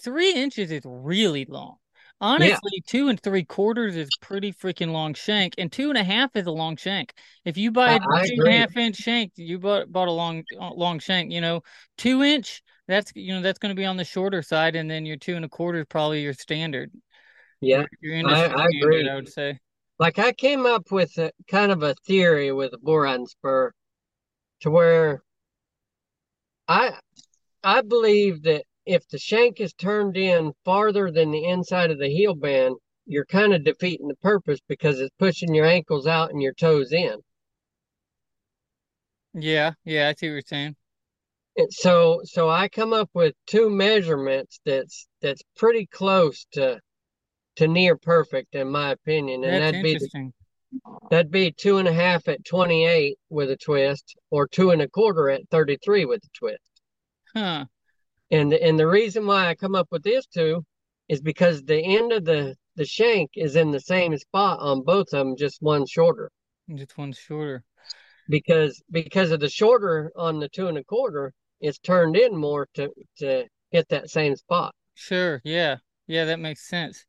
[0.00, 1.76] three inches is really long.
[2.20, 6.04] Yeah, honestly, two and three quarters is pretty freaking long shank, and two and a
[6.04, 7.12] half is a long shank.
[7.44, 10.12] If you buy I, a two and a half inch shank, you bought bought a
[10.12, 11.32] long uh, long shank.
[11.32, 11.62] You know,
[11.98, 15.04] two inch that's you know that's going to be on the shorter side, and then
[15.04, 16.92] your two and a quarter is probably your standard,
[17.60, 19.10] Yeah, your your I, industry I standard, agree.
[19.10, 19.58] I would say.
[19.98, 23.72] Like I came up with a kind of a theory with a boron spur
[24.60, 25.22] to where
[26.68, 26.98] I
[27.62, 32.08] I believe that if the shank is turned in farther than the inside of the
[32.08, 36.42] heel band, you're kind of defeating the purpose because it's pushing your ankles out and
[36.42, 37.16] your toes in.
[39.34, 40.76] Yeah, yeah, I see what you're saying.
[41.56, 46.80] And so so I come up with two measurements that's that's pretty close to
[47.56, 50.32] to near perfect in my opinion, and That's that'd be the,
[51.10, 54.88] that'd be two and a half at 28 with a twist, or two and a
[54.88, 56.82] quarter at 33 with a twist.
[57.34, 57.66] Huh.
[58.30, 60.64] And and the reason why I come up with this two
[61.08, 65.12] is because the end of the the shank is in the same spot on both
[65.12, 66.30] of them, just one shorter.
[66.74, 67.62] Just one shorter.
[68.28, 72.66] Because because of the shorter on the two and a quarter, it's turned in more
[72.74, 74.74] to to hit that same spot.
[74.94, 75.40] Sure.
[75.44, 75.76] Yeah.
[76.06, 77.04] Yeah, that makes sense.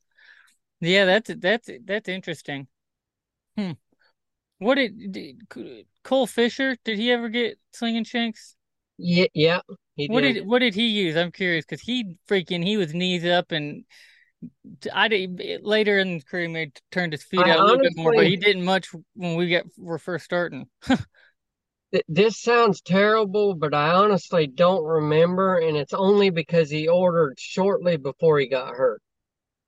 [0.81, 2.67] Yeah, that's that's that's interesting.
[3.57, 3.71] Hmm.
[4.59, 5.41] What did, did
[6.03, 6.77] Cole Fisher?
[6.83, 8.55] Did he ever get Slingin Shanks?
[8.97, 9.59] Yeah, yeah,
[9.95, 10.47] he What did.
[10.47, 11.17] what did he use?
[11.17, 13.83] I'm curious because he freaking he was knees up and
[14.93, 17.81] I did later in his career he made turned his feet I out a little
[17.81, 20.67] bit more, but he didn't much when we got were first starting.
[22.07, 27.97] this sounds terrible, but I honestly don't remember, and it's only because he ordered shortly
[27.97, 29.01] before he got hurt.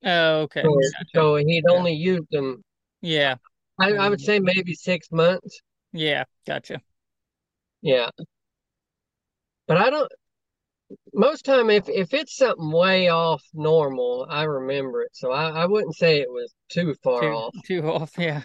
[0.04, 0.80] Oh, okay, So,
[1.16, 2.64] so he'd Yeah, only used them,
[3.02, 3.38] yeah,
[3.80, 5.62] I, I would Um, say maybe six months.
[5.94, 6.82] yeah, gotcha.
[7.82, 8.10] Yeah.
[9.68, 10.12] But I don't,
[11.14, 15.10] most time if if it's something way off normal, I remember it.
[15.14, 17.56] So I, I wouldn't say it was too far Two off.
[17.64, 18.18] Too off.
[18.18, 18.44] Yeah.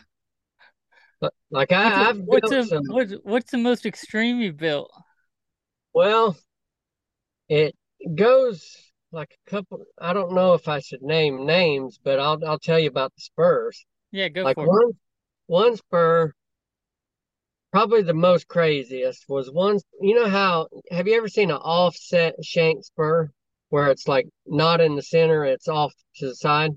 [1.21, 4.91] But like I, I've what's built a some, what's what's the most extreme you built?
[5.95, 6.37] well,
[7.49, 7.75] it
[8.17, 12.59] goes like a couple, I don't know if I should name names, but I'll I'll
[12.59, 13.85] tell you about the spurs.
[14.11, 14.68] Yeah, go Like for it.
[14.68, 14.92] one
[15.46, 16.33] one spur,
[17.72, 22.35] probably the most craziest was one, you know how, have you ever seen an offset
[22.44, 23.31] shank spur
[23.70, 26.72] where it's like not in the center, it's off to the side?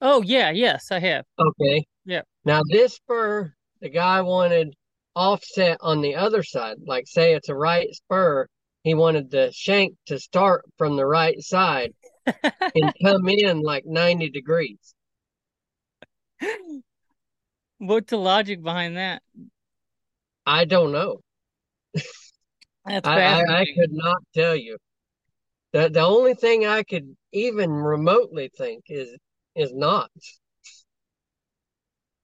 [0.00, 1.24] Oh yeah, yes, I have.
[1.38, 1.86] Okay.
[2.04, 2.22] Yeah.
[2.44, 4.74] Now this spur, the guy wanted
[5.16, 6.76] offset on the other side.
[6.86, 8.48] Like say it's a right spur,
[8.84, 11.92] he wanted the shank to start from the right side
[12.74, 14.94] and come in like 90 degrees.
[17.78, 19.22] What's the logic behind that?
[20.46, 21.20] I don't know.
[22.84, 24.76] That's I, I, I could not tell you.
[25.72, 29.16] The the only thing I could even remotely think is
[29.56, 30.40] is knots.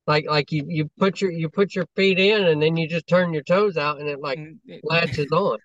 [0.07, 3.07] Like like you, you put your you put your feet in and then you just
[3.07, 5.59] turn your toes out and it like Mm, it- latches on.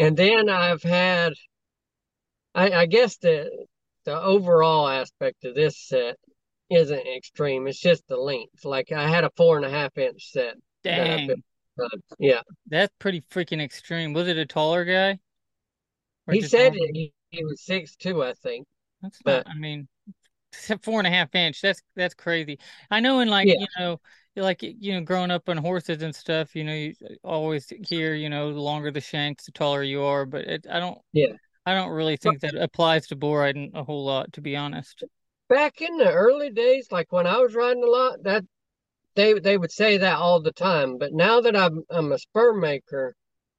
[0.00, 1.34] And then I've had
[2.54, 3.66] I, I guess the
[4.04, 6.16] the overall aspect of this set
[6.70, 7.66] isn't extreme.
[7.66, 8.64] It's just the length.
[8.64, 10.56] Like I had a four and a half inch set
[10.96, 11.38] that built.
[11.38, 11.42] Dang,
[11.78, 14.12] Uh, yeah, that's pretty freaking extreme.
[14.12, 15.18] Was it a taller guy
[16.26, 18.66] or he said he, he was six two, I think.
[19.02, 19.44] That's not.
[19.44, 19.88] But I mean,
[20.82, 21.60] four and a half inch.
[21.60, 22.58] That's that's crazy.
[22.90, 24.00] I know in like yeah, you know,
[24.36, 26.54] like you know, growing up on horses and stuff.
[26.56, 26.94] You know, you
[27.24, 30.26] always hear you know, the longer the shanks, the taller you are.
[30.26, 30.98] But it, I don't.
[31.12, 31.32] yeah.
[31.66, 35.04] I don't really think that applies to bull riding a whole lot, to be honest.
[35.48, 38.44] back in the early days, like when I was riding a lot, that
[39.16, 40.98] they they would say that all the time.
[40.98, 43.16] But now that I'm I'm a spur maker,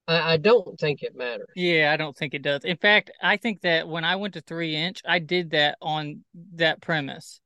[0.07, 1.47] I, I don't think it matters.
[1.55, 2.63] Yeah, I don't think it does.
[2.63, 6.23] In fact, I think that when I went to three inch, I did that on
[6.53, 7.41] that premise.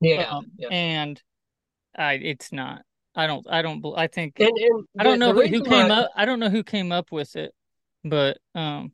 [0.00, 0.68] Yeah, Um, yeah.
[0.70, 1.20] and
[1.98, 2.82] I, it's not.
[3.14, 3.46] I don't.
[3.50, 3.84] I don't.
[3.96, 6.10] I think And and I don't know who, who came up.
[6.14, 7.52] I don't know who came up with it,
[8.04, 8.92] but um,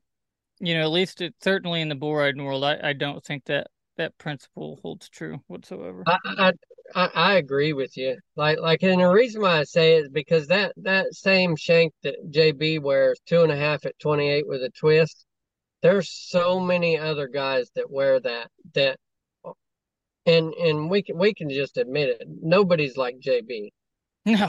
[0.60, 3.68] you know, at least it certainly in the riding world, I, I don't think that
[3.96, 6.04] that principle holds true whatsoever.
[6.06, 6.52] I,
[6.94, 8.16] I I agree with you.
[8.36, 11.92] Like like, and the reason why I say it is because that that same shank
[12.02, 15.26] that JB wears, two and a half at 28 with a twist.
[15.82, 18.98] There's so many other guys that wear that that,
[20.26, 22.22] and and we can we can just admit it.
[22.42, 23.70] Nobody's like JB,
[24.26, 24.48] No.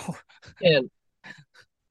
[0.62, 0.90] and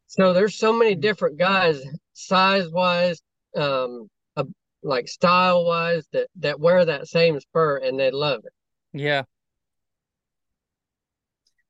[0.07, 3.20] so there's so many different guys, size wise,
[3.57, 4.44] um, uh,
[4.83, 8.53] like style wise, that that wear that same spur and they love it.
[8.92, 9.23] Yeah.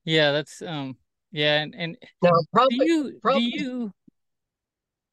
[0.03, 0.31] Yeah.
[0.31, 0.97] That's um.
[1.31, 1.61] Yeah.
[1.61, 3.91] And and Now, do probably do you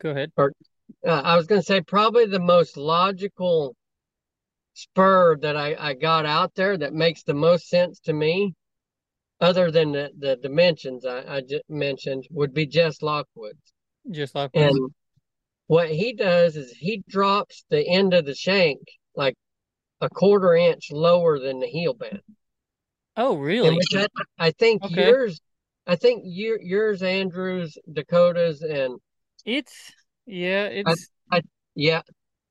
[0.00, 0.32] go ahead?
[0.36, 0.52] Or
[1.06, 3.74] Uh, I was going to say probably the most logical
[4.74, 8.54] spur that I, I got out there that makes the most sense to me,
[9.40, 13.72] other than the, the dimensions I, I just mentioned, would be Jess Lockwood's.
[14.10, 14.90] Just like And
[15.66, 18.80] what he does is he drops the end of the shank
[19.14, 19.34] like
[20.00, 22.22] a quarter inch lower than the heel band.
[23.16, 23.78] oh, really?
[23.96, 24.08] I,
[24.38, 25.06] I think Okay.
[25.06, 25.40] yours,
[25.86, 28.98] I think your, yours, Andrews, Dakota's, and
[29.44, 29.92] It's
[30.26, 31.42] yeah, I, it's I,
[31.74, 32.02] yeah,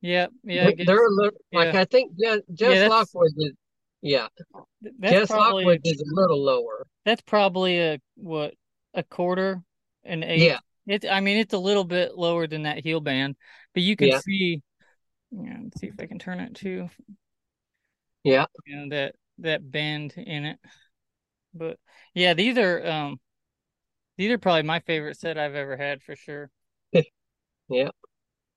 [0.02, 0.72] yeah, yeah.
[0.86, 2.70] They're, a little, like yeah, I think Jess, yeah.
[2.70, 3.52] Jess That's Lockwood is,
[4.02, 4.28] yeah,
[5.04, 6.88] Jess probably Lockwood is a little lower.
[7.06, 8.54] that's probably a what
[8.94, 9.62] a quarter,
[10.04, 10.42] an eighth.
[10.42, 13.36] Yeah, It's I mean it's a little bit lower than that heel band,
[13.74, 14.62] but you can yeah, see.
[15.32, 16.90] Yeah, let's see if I can turn it to
[18.24, 20.60] yeah, you know that that bend in it.
[21.54, 21.78] But
[22.14, 23.20] yeah, these are um
[24.18, 26.50] these are probably my favorite set I've ever had for sure.
[27.70, 27.90] yeah,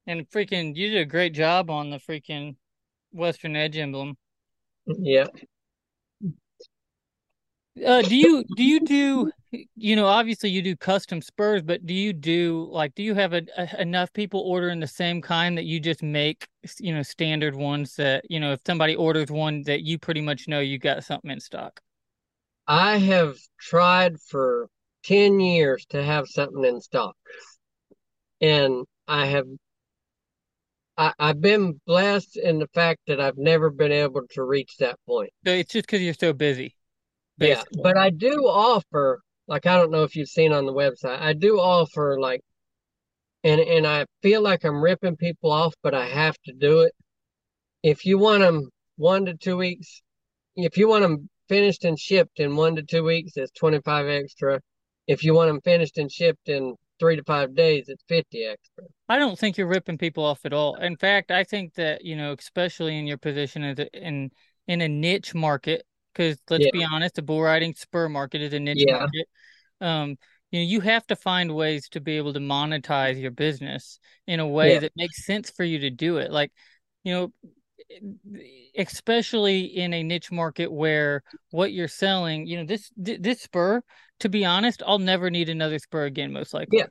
[0.07, 2.57] And freaking, you did a great job on the freaking
[3.12, 4.17] Western Edge emblem.
[4.87, 5.27] yeah.
[7.85, 9.33] Uh, do you do you do
[9.75, 13.33] you know obviously you do custom spurs, but do you do like do you have
[13.33, 16.47] a, a, enough people ordering the same kind that you just make
[16.79, 20.47] you know standard ones that you know if somebody orders one that you pretty much
[20.47, 21.81] know you got something in stock?
[22.67, 24.69] I have tried for
[25.05, 27.17] 10 years to have something in stock,
[28.40, 29.47] and I have,
[30.97, 34.99] I, I've been blessed in the fact that I've never been able to reach that
[35.07, 35.31] point.
[35.45, 36.77] It's just because you're so busy,
[37.39, 41.21] Yeah, but I do offer, like, I don't know if you've seen on the website,
[41.21, 42.41] I do offer, like,
[43.43, 46.93] and, and I feel like I'm ripping people off, but I have to do it.
[47.83, 50.03] If you want them one to two weeks,
[50.57, 54.61] if you want them finished and shipped in one to two weeks, it's 25 extra.
[55.07, 58.85] If you want them finished and shipped in three to five days, it's 50 extra.
[59.09, 60.77] I don't think you're ripping people off at all.
[60.77, 64.31] In fact, I think that, you know, especially in your position as a, in
[64.67, 68.55] in a niche market, because let's Yeah, be honest, the bull riding spur market is
[68.55, 69.29] a niche yeah, market.
[69.81, 70.17] Um,
[70.53, 74.41] you know, you have to find ways to be able to monetize your business in
[74.41, 74.81] a way yeah.
[74.81, 76.31] that makes sense for you to do it.
[76.33, 76.53] Like,
[77.05, 77.33] you know,
[78.77, 83.83] especially in a niche market where what you're selling, you know, this this spur,
[84.20, 86.79] to be honest, I'll never need another spur again, most likely.
[86.79, 86.87] Yeah.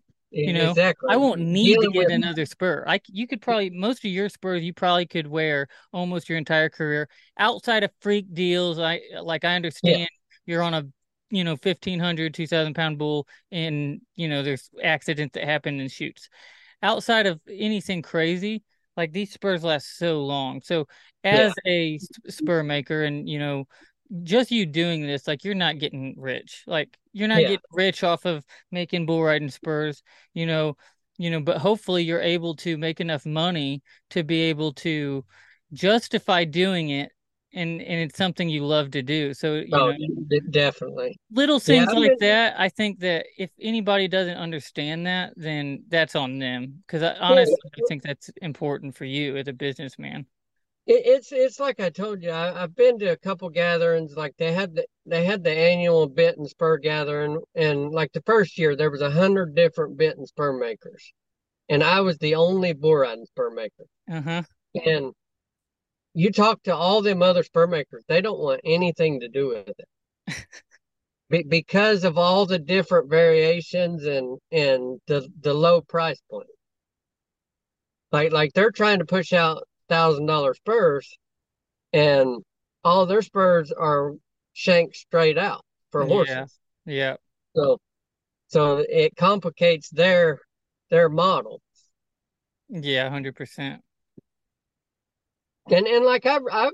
[0.45, 2.83] You know, I won't need to get with, another spur.
[2.87, 6.69] I you could probably most of your spurs you probably could wear almost your entire
[6.69, 7.07] career
[7.37, 8.77] outside of freak deals.
[8.79, 10.09] I like I yeah, understand
[10.45, 10.83] you're on a
[11.29, 16.29] you know 1500 2000 pound bull and you know there's accidents that happen in chutes
[16.81, 18.63] outside of anything crazy,
[18.97, 20.61] like these spurs last so long.
[20.61, 20.87] So
[21.29, 23.65] yeah, as a s- spur maker and you know
[24.23, 26.63] just you doing this, like you're not getting rich.
[26.67, 27.49] Like you're not yeah.
[27.49, 30.77] getting rich off of making bull riding spurs, you know,
[31.17, 35.25] you know, but hopefully you're able to make enough money to be able to
[35.73, 37.11] justify doing it
[37.53, 39.33] and and it's something you love to do.
[39.33, 41.17] So, you Oh, know, definitely.
[41.31, 46.15] little things I've like that, I think that if anybody doesn't understand that, then that's
[46.15, 46.83] on them.
[46.85, 50.25] Because honestly, I think that's important for you as a businessman.
[50.85, 52.31] It, it's it's like I told you.
[52.31, 54.15] I, I've been to a couple gatherings.
[54.15, 58.23] Like they had the they had the annual bit and spur gathering, and like the
[58.25, 61.13] first year there was a hundred different bit and spur makers,
[61.69, 63.85] and I was the only bull riding spur maker.
[64.11, 64.43] Uh-huh.
[64.85, 65.13] And
[66.13, 69.69] you talk to all them other spur makers, they don't want anything to do with
[69.69, 69.87] it
[71.29, 76.47] Be because of all the different variations and and the the low price point.
[78.11, 81.17] Like like they're trying to push out thousand dollar spurs,
[81.93, 82.43] and
[82.83, 84.13] all their spurs are
[84.53, 86.07] shanked straight out for Yeah.
[86.07, 86.59] horses.
[86.85, 87.17] Yeah.
[87.55, 87.79] So
[88.49, 90.39] so it complicates their
[90.89, 91.61] their model.
[92.69, 93.83] Yeah, 100%.
[95.69, 96.71] And and like I've I've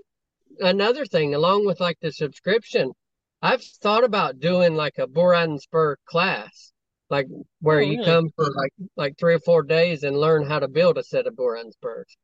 [0.60, 2.94] another thing along with like the subscription,
[3.42, 6.74] I've thought about doing like a bull riding spur class,
[7.10, 7.28] like
[7.62, 8.00] where Oh, you really?
[8.00, 11.28] come for like like three or four days and learn how to build a set
[11.28, 12.18] of bull riding spurs.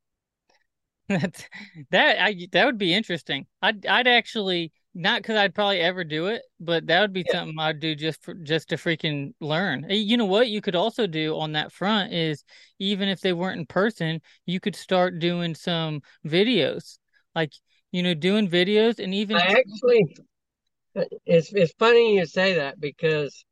[1.09, 1.43] That's
[1.91, 3.45] that I that would be interesting.
[3.61, 7.33] I'd I'd actually not because I'd probably ever do it, but that would be Yeah,
[7.33, 9.85] something I'd do just for just to freaking learn.
[9.89, 12.43] Eh, You know what you could also do on that front is
[12.79, 16.97] even if they weren't in person, you could start doing some videos.
[17.35, 17.51] Like,
[17.91, 20.15] you know, doing videos and even I actually
[21.25, 23.45] it's it's funny you say that because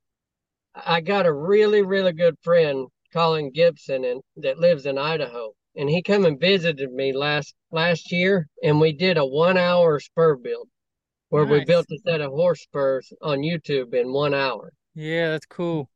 [0.75, 5.89] I got a really really good friend, Colin Gibson, and that lives in Idaho, and
[5.89, 10.35] he come and visited me last last year, and we did a one hour spur
[10.35, 10.67] build
[11.29, 14.71] where we built a set of horse spurs on YouTube in one hour.
[14.93, 15.89] Yeah, that's cool.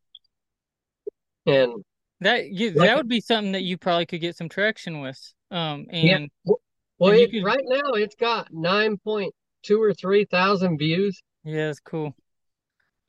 [1.46, 1.84] And
[2.22, 5.34] That you, that would be something that you probably could get some traction with.
[5.52, 6.32] Um, yeah, and
[6.98, 11.22] Well, And it could, right now it's got 9.2 or 3 thousand views.
[11.44, 12.16] yeah, it's cool.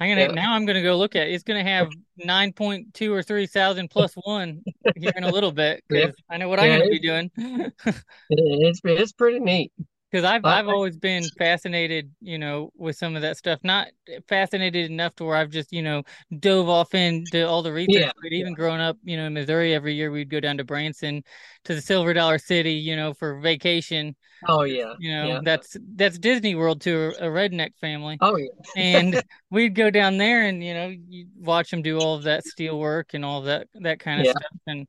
[0.01, 0.32] I'm gonna Yeah.
[0.32, 1.34] now I'm gonna go look at it.
[1.34, 1.88] It's gonna have
[2.24, 4.62] 9.2 or 3,000 plus one
[4.96, 7.30] here in a little bit because I know what I'm gonna be doing.
[8.30, 9.72] it's it's pretty neat.
[10.11, 13.61] Because I've I, I've always been fascinated, you know, with some of that stuff.
[13.62, 13.88] Not
[14.26, 16.02] fascinated enough to where I've just, you know,
[16.38, 17.92] dove off into all the research.
[17.92, 18.12] yeah.
[18.22, 18.38] But Yeah.
[18.40, 21.22] even growing up, you know, in Missouri, every year we'd go down to Branson
[21.64, 24.16] to the Silver Dollar City, you know, for vacation.
[24.48, 24.94] Oh yeah.
[24.98, 25.40] You know, Yeah.
[25.42, 28.20] that's that's Disney World to a, a redneck family.
[28.20, 28.48] Oh yeah.
[28.76, 30.94] And we'd go down there and, you know,
[31.38, 34.32] watch them do all of that steel work and all that that kind of Yeah.
[34.32, 34.50] stuff.
[34.66, 34.88] And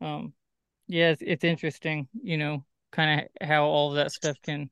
[0.00, 0.32] um
[0.88, 4.70] yeah, it's, it's interesting, you know, kind of how all of that stuff can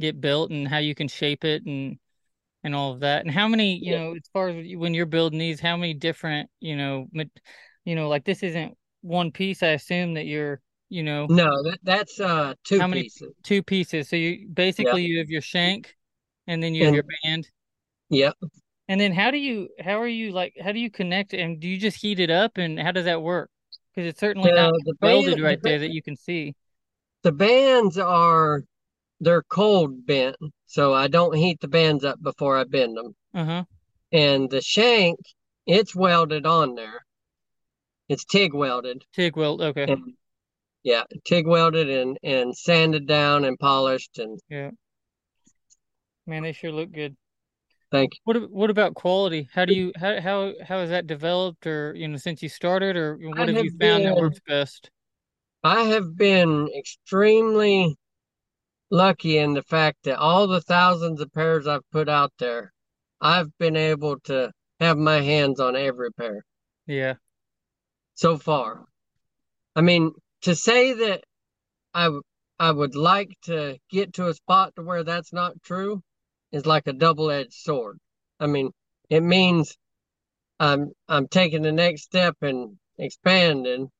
[0.00, 1.98] get built and how you can shape it and
[2.64, 3.22] and all of that.
[3.24, 3.98] And how many, you Yeah.
[3.98, 7.08] know, as far as when you're building these, how many different, you know,
[7.84, 9.62] you know, like this isn't one piece.
[9.62, 13.34] I assume that you're, you know, No, that that's uh two how many pieces.
[13.42, 14.08] two pieces.
[14.08, 15.94] So you basically you have your shank
[16.46, 17.50] and then you have And your band.
[18.10, 18.32] yeah.
[18.88, 21.68] And then how do you how are you like how do you connect and do
[21.68, 23.50] you just heat it up and how does that work?
[23.94, 26.54] Because it's certainly not The the welded band right ba- there that you can see.
[27.24, 28.62] The bands are
[29.18, 33.16] they're cold bent, so I don't heat the bands up before I bend them.
[33.34, 33.64] Uh-huh.
[34.12, 35.18] And the shank,
[35.66, 37.00] it's welded on there.
[38.08, 39.02] It's TIG welded.
[39.14, 39.62] TIG weld.
[39.62, 39.84] Okay.
[39.84, 40.12] And
[40.82, 44.70] yeah, TIG welded and and sanded down and polished and Yeah.
[46.26, 47.16] Man, they sure look good.
[47.90, 48.20] thank you.
[48.24, 49.48] What what about quality?
[49.52, 52.96] How do you how how how has that developed or you know since you started
[52.96, 54.90] or I what have you have found that works best?
[55.64, 57.96] I have been extremely
[58.90, 62.70] lucky in the fact that all the thousands of pairs I've put out there,
[63.18, 66.44] I've been able to have my hands on every pair
[66.86, 67.14] Yeah.
[68.14, 68.84] so far.
[69.74, 70.12] I mean,
[70.42, 71.24] to say that
[71.94, 72.10] I
[72.58, 76.02] I would like to get to a spot to where that's not true
[76.52, 77.98] is like a double-edged sword.
[78.38, 78.70] I mean,
[79.08, 79.76] it means
[80.60, 83.90] I'm I'm taking the next step and expanding,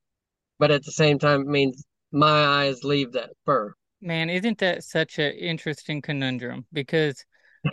[0.65, 3.75] but at the same time it means my eyes leave that fur.
[4.01, 6.65] Man, isn't that such an interesting conundrum?
[6.73, 7.23] Because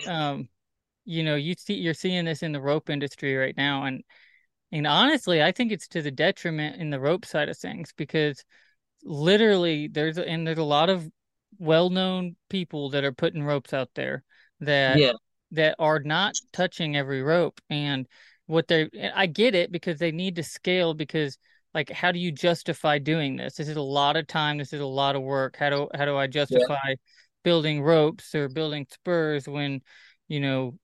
[0.05, 0.49] um
[1.05, 4.03] you know you see you're seeing this in the rope industry right now and
[4.71, 8.43] and honestly I think it's to the detriment in the rope side of things because
[9.03, 11.07] literally there's and there's a lot of
[11.59, 14.23] well-known people that are putting ropes out there
[14.61, 15.13] that Yeah,
[15.51, 18.07] that are not touching every rope and
[18.47, 21.37] what they I get it because they need to scale because
[21.74, 23.55] like how do you justify doing this?
[23.55, 25.55] This is a lot of time, this is a lot of work.
[25.57, 26.95] How do how do I yeah, justify
[27.43, 29.82] building ropes or building spurs when
[30.28, 30.78] you know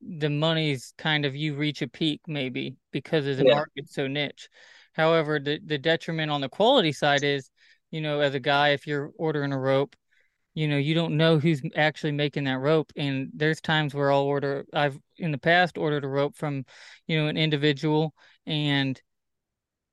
[0.00, 4.06] the money's kind of you reach a peak maybe because of the yeah, market's so
[4.06, 4.48] niche.
[4.94, 7.50] However, the the detriment on the quality side is,
[7.90, 9.96] you know, as a guy, if you're ordering a rope,
[10.54, 12.92] you know, you don't know who's actually making that rope.
[12.96, 16.64] And there's times where I'll order, I've in the past ordered a rope from,
[17.06, 18.14] you know, an individual
[18.46, 19.00] and,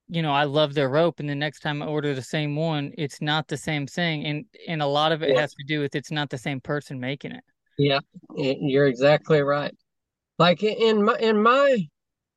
[0.10, 1.20] you know, I love their rope.
[1.20, 4.26] And the next time I order the same one, it's not the same thing.
[4.26, 6.60] And and a lot of it yeah, has to do with it's not the same
[6.62, 7.44] person making it.
[7.78, 8.00] yeah.
[8.36, 9.76] You're exactly right.
[10.38, 11.78] Like in my in my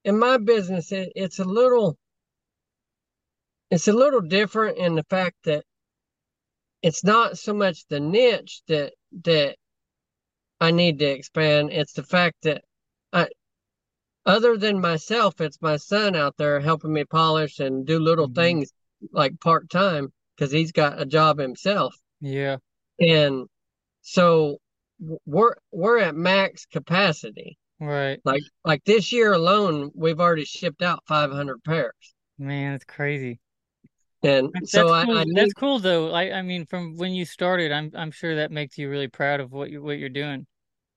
[0.04, 1.96] in my business, it, it's a little
[3.70, 5.64] it's a little different in the fact that
[6.82, 8.92] it's not so much the niche that
[9.24, 9.56] that
[10.60, 11.70] I need to expand.
[11.72, 12.62] It's the fact that
[13.12, 13.28] I,
[14.26, 18.28] other than myself, it's my son out there helping me polish and do little Mhm.
[18.28, 18.72] things
[19.12, 21.94] like part time because he's got a job himself.
[22.20, 22.58] Yeah,
[23.00, 23.48] And
[24.02, 24.58] so
[25.26, 27.58] we're we're at max capacity.
[27.80, 28.22] right.
[28.24, 32.14] Like like this year alone, we've already shipped out 500 pairs.
[32.38, 33.40] Man, it's crazy.
[34.24, 35.22] And That's so that's I, cool.
[35.22, 36.12] I That's cool though.
[36.12, 39.40] I I mean, from when you started, I'm I'm sure that makes you really proud
[39.40, 40.46] of what you what you're doing.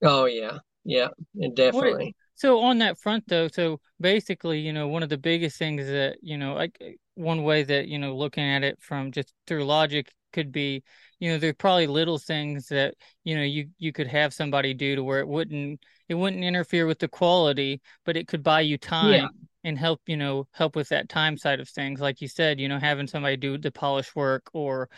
[0.03, 2.15] oh yeah, yeah, it, definitely.
[2.35, 6.17] So on that front though, so basically, you know, one of the biggest things that,
[6.21, 9.65] you know, like eh, one way that, you know, looking at it from just through
[9.65, 10.83] logic could be,
[11.19, 14.95] you know, there's probably little things that, you know, you you could have somebody do
[14.95, 15.79] to where it wouldn't
[16.09, 19.31] it wouldn't interfere with the quality, but it could buy you Yeah, time
[19.63, 21.99] and help, you know, help with that time side of things.
[22.01, 24.89] Like you said, you know, having somebody do the polish work or,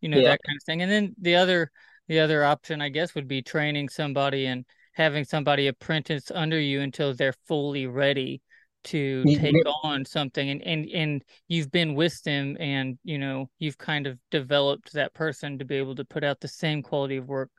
[0.00, 0.82] you know, yeah, that kind of thing.
[0.82, 1.70] And then the other
[2.08, 4.64] the other option, I guess, would be training somebody and
[4.96, 8.40] having somebody apprentice under you until they're fully ready
[8.84, 13.50] to take y- on something and and and you've been with them and you know
[13.58, 17.16] you've kind of developed that person to be able to put out the same quality
[17.16, 17.50] of work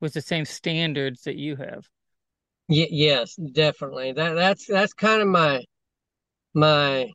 [0.00, 1.84] with the same standards that you have
[2.68, 4.12] y- yes, definitely.
[4.12, 5.62] That that's that's kind of my
[6.54, 7.08] my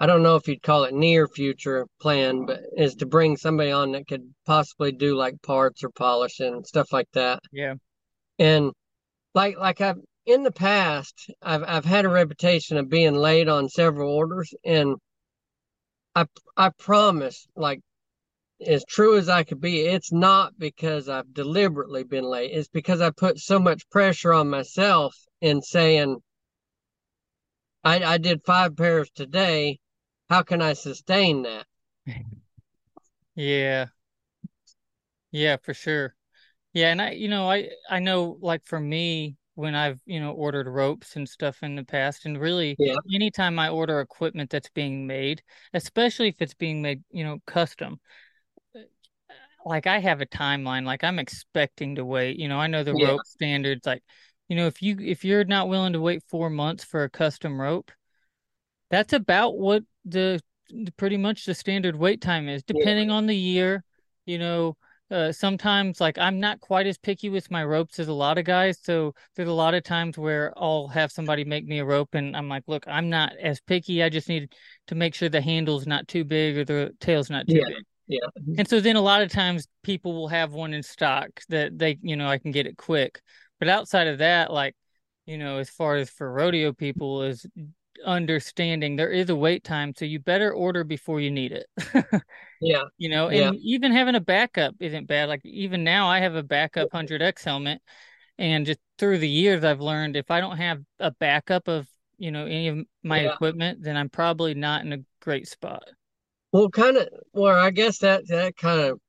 [0.00, 3.70] I don't know if you'd call it near future plan, but is to bring somebody
[3.70, 7.40] on that could possibly do like parts or polishing and stuff like that.
[7.52, 7.74] Yeah.
[8.40, 8.72] And
[9.34, 13.68] like like I've in the past, I've I've had a reputation of being late on
[13.68, 14.96] several orders, and
[16.16, 16.26] I
[16.56, 17.80] I promise, like
[18.66, 22.52] as true as I could be, it's not because I've deliberately been late.
[22.52, 26.22] It's because I put so much pressure on myself in saying,
[27.84, 29.80] I, I did five pairs today.
[30.30, 31.66] How can I sustain that?
[33.36, 33.86] Yeah.
[35.30, 36.14] Yeah, for sure.
[36.72, 40.32] Yeah, and I, you know, I I know like for me when I've, you know,
[40.32, 44.70] ordered ropes and stuff in the past and really Yeah, anytime I order equipment that's
[44.70, 45.42] being made,
[45.74, 48.00] especially if it's being made, you know, custom,
[48.76, 48.82] eh,
[49.66, 52.38] like I have a timeline, like I'm expecting to wait.
[52.38, 54.02] You know, I know the yeah, rope standards like,
[54.48, 57.60] you know, if you if you're not willing to wait 4 months for a custom
[57.60, 57.92] rope,
[58.90, 60.40] that's about what the,
[60.96, 63.84] pretty much the standard wait time is, yeah, depending on the year.
[64.26, 64.76] You know,
[65.10, 68.44] uh, sometimes like I'm not quite as picky with my ropes as a lot of
[68.44, 72.14] guys, so there's a lot of times where I'll have somebody make me a rope,
[72.14, 74.02] and I'm like, look, I'm not as picky.
[74.02, 74.54] I just need
[74.86, 77.84] to make sure the handle's not too big or the tail's not too yeah, big.
[78.06, 81.78] yeah, And so then a lot of times people will have one in stock that
[81.78, 83.20] they, you know, I can get it quick.
[83.58, 84.74] But outside of that, like,
[85.26, 87.46] you know, as far as for rodeo people is
[88.04, 91.66] understanding there is a wait time, so you better order before you need it.
[92.60, 95.28] yeah, You know, yeah, and even having a backup isn't bad.
[95.28, 97.80] Like even now I have a backup 100X helmet
[98.40, 101.86] and just through the years I've learned if I don't have a backup of,
[102.18, 103.34] you know, any of my yeah.
[103.34, 105.84] equipment, then I'm probably not in a great spot.
[106.50, 107.08] Well, kind of.
[107.32, 109.00] Well, I guess that that kind of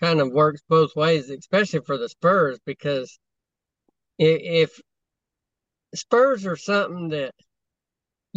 [0.00, 3.18] kind of works both ways, especially for the Spurs, because
[4.18, 4.80] if, if
[5.94, 7.34] Spurs are something that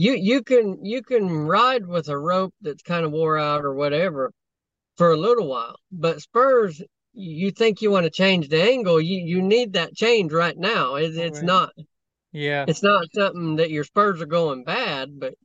[0.01, 3.73] you you can you can ride with a rope that's kind of wore out or
[3.75, 4.31] whatever
[4.97, 6.81] for a little while, but Spurs,
[7.13, 10.95] you think you want to change the angle, you you need that change right now.
[10.95, 11.45] It's it's right.
[11.45, 11.71] not
[12.31, 12.65] Yeah.
[12.67, 15.35] it's not something that your Spurs are going bad, but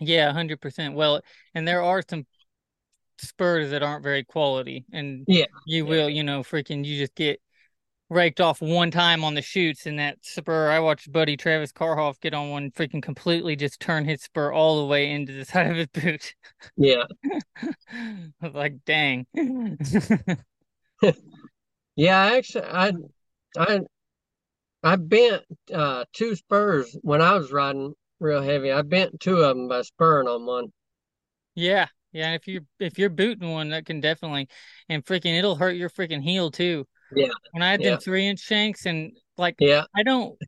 [0.00, 0.94] Yeah, 100%.
[0.94, 1.20] Well,
[1.54, 2.26] and there are some
[3.18, 7.14] spurs that aren't very quality, and yeah, you yeah, will, you know, freaking, you just
[7.14, 7.40] get
[8.10, 10.70] raked off one time on the chutes, and that spur.
[10.70, 14.80] I watched Buddy Travis Karhoff get on one, freaking completely just turn his spur all
[14.80, 16.34] the way into the side of his boot.
[16.76, 17.04] yeah,
[18.54, 19.26] like, dang.
[21.96, 22.32] yeah.
[22.34, 22.92] Actually, I
[23.56, 23.80] I
[24.82, 28.72] I bent uh two spurs when I was riding real heavy.
[28.72, 30.72] I bent two of them by spurring on one.
[31.54, 32.26] Yeah, yeah.
[32.28, 34.48] And if you're if you're booting one, that can definitely,
[34.88, 36.86] and freaking, it'll hurt your freaking heel too.
[37.10, 39.84] Yeah, when I had them three inch shanks and like yeah.
[39.94, 40.38] I don't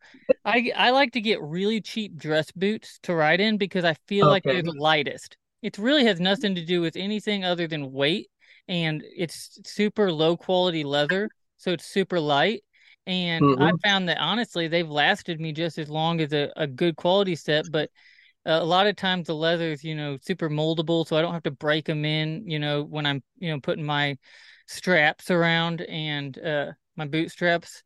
[0.45, 4.29] I I like to get really cheap dress boots to ride in because I feel
[4.29, 5.37] like they're the lightest.
[5.63, 8.29] It really has nothing to do with anything other than weight
[8.69, 12.63] and it's super low quality leather, so it's super light.
[13.07, 16.67] And I hmm found that honestly they've lasted me just as long as a, a
[16.67, 17.91] good quality set, but
[18.47, 21.43] a lot of times the leather is, you know, super moldable, so I don't have
[21.45, 24.17] to break them in, you know, when I'm, you know, putting my
[24.71, 26.67] straps around and uh
[26.97, 27.83] my bootstraps.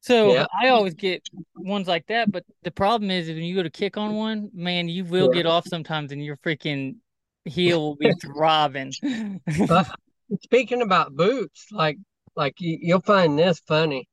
[0.00, 3.62] So Yeah, I always get ones like that, but the problem is, when you go
[3.62, 5.42] to kick on one, man, you will yeah.
[5.42, 6.96] get off sometimes and your freaking
[7.44, 8.92] heel will be throbbing.
[10.44, 11.98] Speaking about boots, like
[12.36, 14.08] like you, you'll find this funny.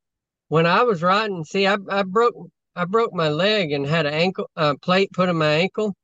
[0.48, 2.36] When I was riding, see, I I broke
[2.76, 5.96] I broke my leg and had an ankle uh, plate put in my ankle,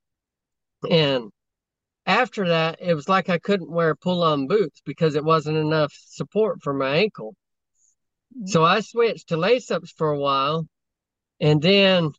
[0.89, 1.31] and
[2.05, 6.61] after that, it was like I couldn't wear pull-on boots because it wasn't enough support
[6.61, 7.35] for my ankle.
[8.35, 8.47] Mm-hmm.
[8.47, 10.67] So I switched to lace-ups for a while,
[11.39, 12.11] and then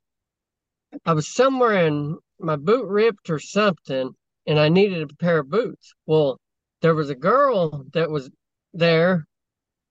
[1.05, 4.15] I was somewhere and my boot ripped or something,
[4.47, 5.95] and I needed a pair of boots.
[6.07, 6.39] Well,
[6.81, 8.31] there was a girl that was
[8.75, 9.27] there,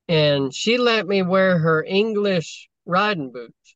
[0.07, 3.75] and she let me wear her English riding boots,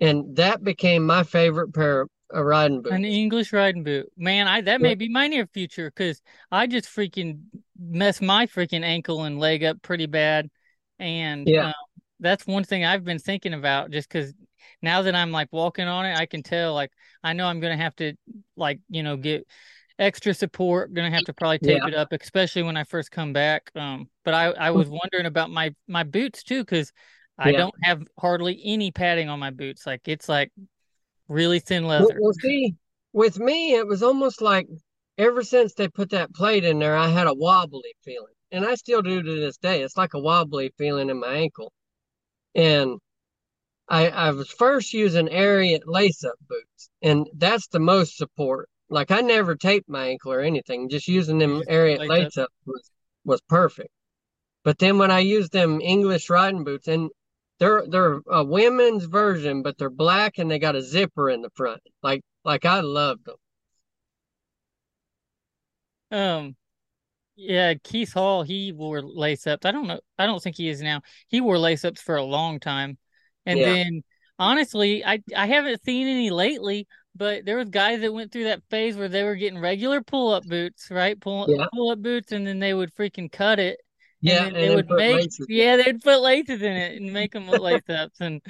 [0.00, 3.04] and that became my favorite pair uh, riding An.
[3.04, 4.10] English riding boot.
[4.16, 6.20] Man, I that may be my near future because
[6.50, 7.42] I just freaking
[7.78, 10.50] mess my freaking ankle and leg up pretty bad.
[10.98, 11.72] And yeah, uh,
[12.20, 14.32] that's one thing I've been thinking about just because
[14.82, 16.90] now that I'm like walking on it, I can tell like
[17.22, 18.14] I know I'm gonna have to
[18.56, 19.46] like, you know, get
[19.98, 23.32] extra support, gonna have to probably tape yeah, it up, especially when I first come
[23.32, 23.70] back.
[23.74, 26.92] Um, but I I was wondering about my my boots too because
[27.38, 27.58] I yeah.
[27.58, 29.86] don't have hardly any padding on my boots.
[29.86, 30.52] Like it's like
[31.28, 32.18] really thin leather.
[32.20, 32.74] well, see,
[33.12, 34.66] with me, it was almost like
[35.18, 38.74] ever since they put that plate in there, I had a wobbly feeling, and I
[38.74, 39.82] still do to this day.
[39.82, 41.72] It's like a wobbly feeling in my ankle,
[42.54, 42.98] and
[43.88, 48.68] I, I was first using Ariat lace-up boots, and that's the most support.
[48.88, 50.88] like I never taped my ankle or anything.
[50.88, 52.90] Just using them just lace lace up was
[53.24, 53.90] was perfect.
[54.64, 57.10] But then when I used them English riding boots, and
[57.58, 61.50] they're they're a women's version, but they're black and they got a zipper in the
[61.50, 61.82] front.
[62.02, 63.36] Like like I loved them.
[66.10, 66.56] Um,
[67.36, 69.66] yeah, Keith Hall, he wore lace ups.
[69.66, 70.00] I don't know.
[70.18, 71.02] I don't think he is now.
[71.28, 72.98] He wore lace ups for a long time.
[73.46, 74.04] And Yeah, then
[74.38, 78.62] honestly, I I haven't seen any lately, but there was guys that went through that
[78.70, 81.20] phase where they were getting regular pull up boots, right?
[81.20, 83.80] Pull yeah, pull up boots, and then they would freaking cut it,
[84.24, 85.46] yeah, and they would make laces.
[85.46, 88.20] yeah, they'd put laces in it and make them look lace ups.
[88.20, 88.40] And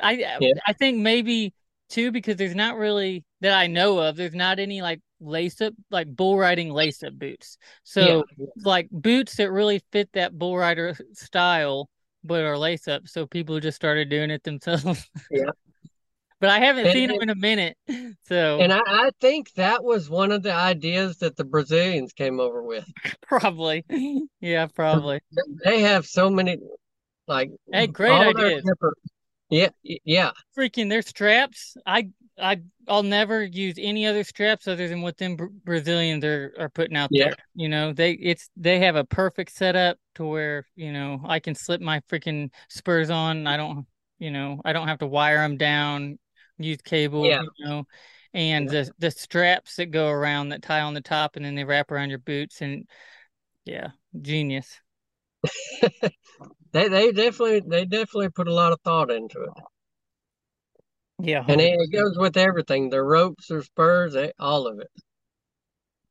[0.00, 1.54] I Yeah, I think maybe
[1.88, 4.16] too because there's not really that I know of.
[4.16, 7.58] There's not any like lace up like bull riding lace up boots.
[7.96, 8.24] yeah, So
[8.64, 11.88] like boots that really fit that bull rider style,
[12.24, 13.08] but are lace up.
[13.08, 15.08] So people just started doing it themselves.
[15.30, 15.50] yeah.
[16.42, 17.76] But I haven't And seen them and, in a minute.
[18.24, 22.40] So and I, I think that was one of the ideas that the Brazilians came
[22.40, 22.84] over with.
[23.22, 23.84] probably,
[24.40, 25.20] yeah, probably.
[25.64, 26.58] They have so many
[27.28, 28.64] like Hey, great ideas.
[29.50, 31.76] Yeah, yeah, freaking their straps.
[31.84, 32.08] I
[32.40, 36.70] I I'll never use any other straps other than what them Bra- Brazilians are are
[36.70, 37.36] putting out yeah, there.
[37.54, 41.54] You know, they it's they have a perfect setup to where you know I can
[41.54, 43.46] slip my freaking spurs on.
[43.46, 43.86] I don't
[44.18, 46.18] you know I don't have to wire them down,
[46.58, 47.24] use cable.
[47.26, 47.42] yeah.
[47.58, 47.84] You know,
[48.34, 51.64] and the the straps that go around that tie on the top and then they
[51.64, 52.86] wrap around your boots and
[53.64, 53.88] yeah,
[54.20, 54.80] genius.
[56.72, 59.52] They they definitely they definitely put a lot of thought into it,
[61.18, 62.90] Yeah, and it, it goes with everything.
[62.90, 64.90] The ropes, or spurs, they, all of it.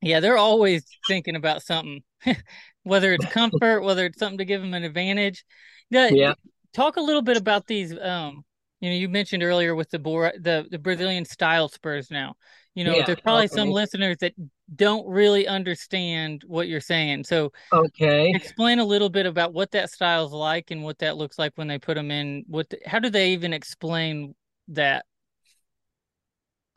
[0.02, 2.04] Yeah, they're always thinking about something,
[2.84, 5.46] whether it's comfort, whether it's something to give them an advantage.
[5.90, 6.34] Yeah, Yeah,
[6.74, 7.98] talk a little bit about these.
[7.98, 8.44] Um,
[8.82, 12.10] you know, you mentioned earlier with the Bora, the the Brazilian style spurs.
[12.10, 12.36] Now,
[12.74, 13.06] you know, yeah.
[13.06, 14.34] there's probably some listeners that
[14.76, 17.26] don't really understand what you're saying.
[17.26, 18.32] So, okay.
[18.34, 21.68] explain a little bit about what that style's like and what that looks like when
[21.68, 22.44] they put them in.
[22.48, 24.34] What, the, how do they even explain
[24.70, 25.06] that?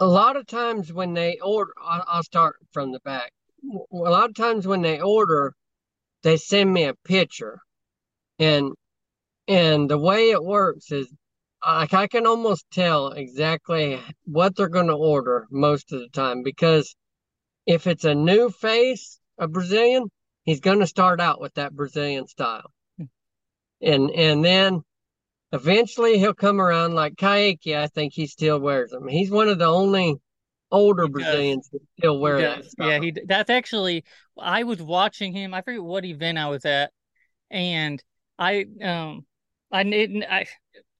[0.00, 3.30] A lot of times when they order, I'll, I'll start from the back.
[3.92, 5.54] A lot of times when they order,
[6.22, 7.60] they send me a picture,
[8.38, 8.72] and
[9.46, 11.10] and the way it works is
[11.66, 16.42] like I can almost tell exactly what they're going to order most of the time
[16.42, 16.94] because
[17.66, 20.10] if it's a new face, a Brazilian,
[20.44, 22.70] he's going to start out with that Brazilian style.
[23.80, 24.82] And and then
[25.52, 29.08] eventually he'll come around like Kaique, I think he still wears them.
[29.08, 30.16] He's one of the only
[30.70, 32.74] older Brazilians that still wear that does.
[32.78, 34.04] Yeah, he that's actually
[34.38, 35.54] I was watching him.
[35.54, 36.92] I forget what event I was at,
[37.50, 38.02] and
[38.38, 39.26] I um
[39.70, 40.46] I didn't I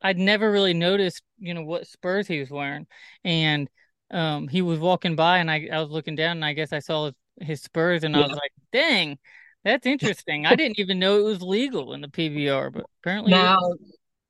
[0.04, 2.86] I'd never really noticed, you know, what spurs he was wearing.
[3.24, 3.70] And
[4.12, 6.80] um he was walking by and I I was looking down and I guess I
[6.80, 7.14] saw his,
[7.48, 9.18] his spurs and I was like, "Dang,
[9.64, 10.46] that's interesting.
[10.46, 13.58] I didn't even know it was legal in the PBR, but apparently Now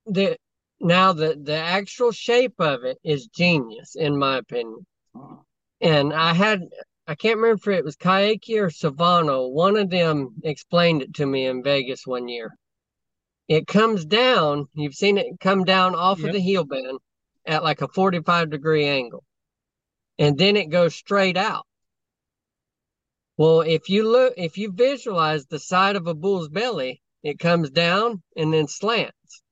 [0.05, 0.37] the
[0.81, 4.85] now the the actual shape of it is genius in my opinion.
[5.81, 6.61] And I had
[7.07, 9.51] I can't remember if it was Kaique or Silvano.
[9.51, 12.57] One of them explained it to me in Vegas one year.
[13.47, 16.99] It comes down, you've seen it come down off of the heel band
[17.45, 19.23] at like a 45 degree angle,
[20.17, 21.65] and then it goes straight out.
[23.37, 27.69] Well, if you look, if you visualize the side of a bull's belly, it comes
[27.69, 29.43] down and then slants.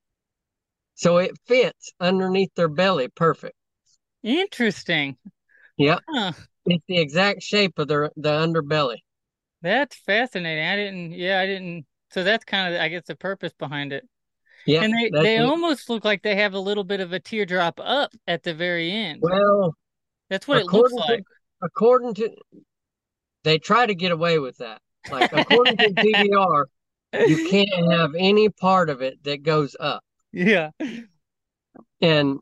[0.95, 3.55] So it fits underneath their belly perfect.
[4.23, 5.17] Interesting.
[5.77, 5.99] Yep.
[6.07, 6.31] Huh.
[6.65, 8.97] It's the exact shape of their the underbelly.
[9.61, 10.65] That's fascinating.
[10.65, 14.07] I didn't yeah, I didn't so that's kind of I guess the purpose behind it.
[14.65, 15.41] Yeah, And they they it.
[15.41, 18.91] almost look like they have a little bit of a teardrop up at the very
[18.91, 19.19] end.
[19.21, 19.75] Well,
[20.29, 21.23] That's what it looks according to like.
[21.61, 22.29] according to
[23.43, 24.79] they try to get away with that.
[25.11, 26.63] Like according to PBR,
[27.27, 30.01] you can't have any part of it that goes up.
[30.31, 30.69] Yeah.
[32.01, 32.39] And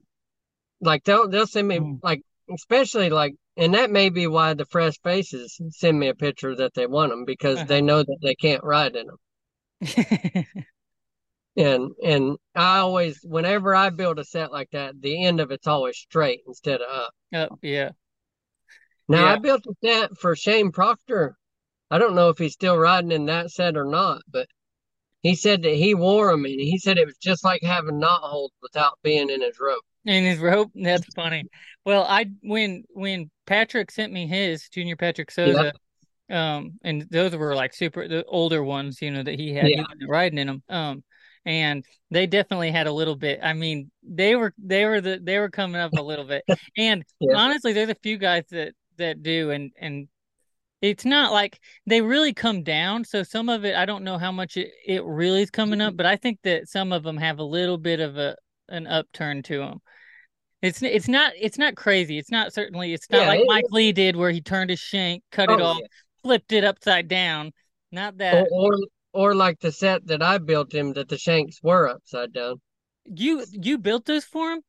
[0.79, 1.99] like they'll they'll send me Mm.
[2.03, 2.21] like
[2.53, 6.73] especially like and that may be why the fresh faces send me a picture that
[6.73, 7.65] they want them because Uh-huh.
[7.67, 9.17] they know that they can't ride in them.
[11.57, 15.67] And and I always whenever I build a set like that, the end of it's
[15.67, 17.13] always straight instead of up.
[17.51, 17.89] Oh, yeah.
[19.09, 21.35] Now I built a set for Shane Proctor.
[21.89, 24.47] I don't know if he's still riding in that set or not, but
[25.23, 28.21] he said that he wore them and he said it was just like having knot
[28.21, 29.83] holes without being in his rope.
[30.05, 31.43] And his rope, that's funny.
[31.85, 35.73] Well, I when when Patrick sent me his Junior Patrick Yeah, Souza,
[36.31, 39.67] um, and those were like super the older ones, you know, that he had.
[39.69, 40.63] Yeah, riding in them.
[40.69, 41.03] Um,
[41.45, 43.39] and they definitely had a little bit.
[43.41, 46.43] I mean, they were they were the they were coming up a little bit.
[46.77, 50.07] And yeah, honestly, there's a few guys that that do, and and
[50.81, 53.05] it's not like they really come down.
[53.05, 55.95] So some of it, I don't know how much it, it really is coming up,
[55.95, 58.35] but I think that some of them have a little bit of a
[58.69, 59.79] an upturn to them.
[60.61, 62.17] It's it's not it's not crazy.
[62.17, 64.79] It's not certainly it's not Yeah, like it, Mike Lee did where he turned his
[64.79, 65.87] shank, cut it oh off, yeah.
[66.23, 67.51] Flipped it upside down.
[67.91, 68.47] Not that.
[68.51, 68.77] or
[69.13, 72.61] or like the set that I built him that the shanks were upside down.
[73.05, 74.61] You you built those for him?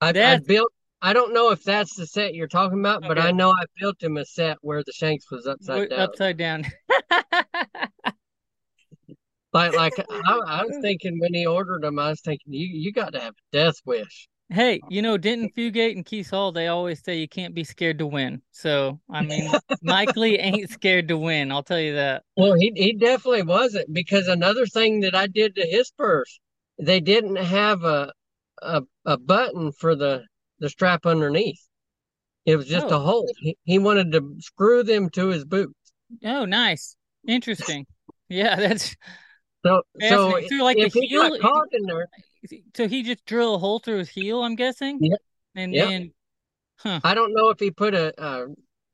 [0.00, 3.30] I I built I don't know if that's the set you're talking about, but I
[3.30, 6.00] know I built him a set where the shanks was upside We're down.
[6.00, 6.64] upside down.
[9.56, 12.92] Like like I, I was thinking when he ordered them, I was thinking you you
[12.92, 14.28] got to have a death wish.
[14.48, 17.98] Hey, you know, Denton Fugate and Keith Hall, they always say you can't be scared
[17.98, 18.42] to win.
[18.52, 21.50] So, I mean, Mike Lee ain't scared to win.
[21.50, 22.24] I'll tell you that.
[22.36, 26.40] Well, he he definitely wasn't because another thing that I did to his purse,
[26.78, 28.12] they didn't have a
[28.62, 30.24] a a button for the
[30.58, 31.60] the strap underneath.
[32.46, 33.34] It was just a Oh, hole.
[33.40, 35.76] He, he wanted to screw them to his boot.
[36.24, 36.96] oh, nice.
[37.26, 37.86] Interesting.
[38.28, 38.96] Yeah, that's
[39.64, 40.40] So so.
[40.40, 42.08] So, like the if he got heel, caught in there,
[42.74, 45.18] so he just drill a hole through his heel, I'm guessing, yep,
[45.54, 45.88] and yep.
[45.88, 46.12] then,
[46.78, 47.00] huh?
[47.04, 48.46] I don't know if he put a, a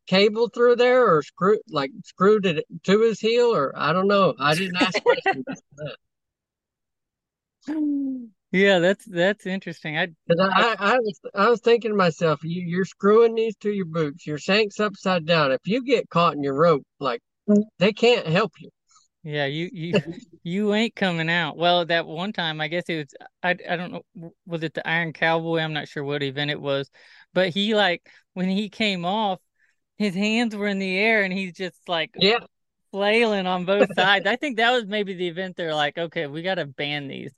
[0.06, 4.34] cable through there or screw like screwed it to his heel or I don't know.
[4.38, 5.96] I didn't ask questions about
[7.66, 8.28] that.
[8.52, 9.96] Yeah, that's that's interesting.
[9.96, 13.72] I, I I, I was I was thinking to myself, you you're screwing these to
[13.72, 15.52] your boots, your shanks upside down.
[15.52, 17.20] If you get caught in your rope, like
[17.78, 18.70] they can't help you.
[19.22, 19.94] Yeah, you you
[20.42, 21.56] you ain't coming out.
[21.56, 24.86] Well, that one time, I guess it was I I don't know was it the
[24.88, 25.58] Iron Cowboy?
[25.60, 26.90] I'm not sure what event it was,
[27.32, 29.40] but he like when he came off,
[29.98, 32.38] his hands were in the air and he's just like Yeah,
[32.92, 34.26] flailing on both sides.
[34.26, 37.32] I think that was maybe the event they're like, okay, we got to ban these,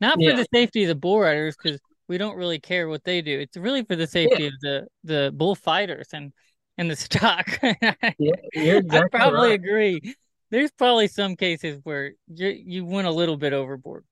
[0.00, 3.04] not for yeah, the safety of the bull riders because we don't really care what
[3.04, 3.40] they do.
[3.40, 6.32] It's really for the yeah, safety of the the bullfighters and
[6.78, 7.48] and the stock.
[8.18, 8.34] yeah.
[8.54, 9.54] You're I probably right.
[9.54, 10.16] agree.
[10.50, 14.04] There's probably some cases where you you went a little bit overboard.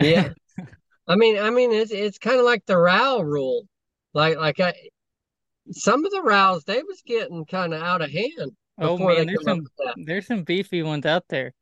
[0.00, 0.30] Yeah.
[1.08, 3.66] I mean, I mean, it's it's kind of like the rowel rule.
[4.14, 4.74] Like like I
[5.70, 9.44] some of the rowels they was getting kind of out of hand Oh man, there's
[9.44, 11.52] some there's some beefy ones out there.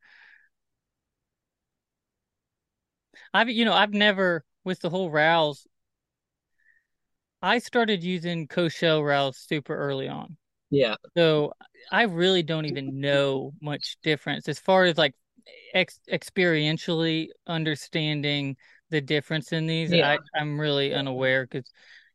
[3.34, 5.66] I've you know I've never with the whole rowels.
[7.42, 10.36] I started using Coachella rowels super early on,
[10.71, 11.53] Yeah, so
[11.91, 15.14] I really don't even know much difference as far as like
[15.75, 18.57] ex experientially understanding
[18.91, 19.93] the difference in these.
[19.93, 21.71] yeah, I I'm really yeah, unaware because,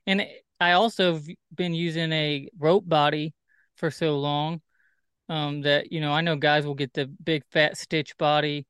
[0.08, 0.26] and
[0.60, 3.34] I also have been using a rope body
[3.76, 4.62] for so long
[5.28, 8.66] um that you know I know guys will get the big fat stitch body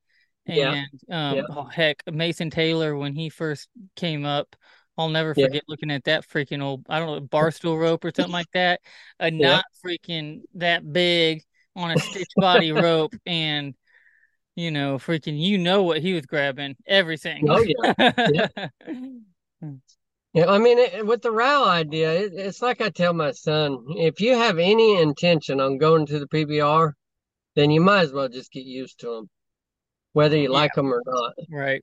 [0.47, 4.55] and yeah, um oh, heck Mason Taylor when he first came up
[4.97, 8.11] I'll never yeah, forget looking at that freaking old I don't know barstool rope or
[8.15, 8.81] something like that
[9.19, 9.57] a yeah.
[9.57, 11.43] knot freaking that big
[11.75, 13.75] on a stitch body rope and
[14.55, 18.67] you know freaking you know what he was grabbing everything Oh yeah, yeah.
[20.35, 23.85] Yeah, I mean, it, with the rowel idea, it, it's like I tell my son,
[23.91, 26.91] if you have any intention on going to the PBR,
[27.55, 29.29] then you might as well just get used to them,
[30.11, 31.33] whether you yeah like them or not.
[31.49, 31.81] right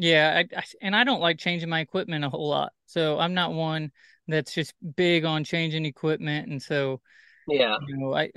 [0.00, 2.72] Yeah, I, I, and I don't like changing my equipment a whole lot.
[2.86, 3.92] So I'm not one
[4.28, 6.48] that's just big on changing equipment.
[6.48, 7.00] And so,
[7.46, 8.32] Yeah, you know, I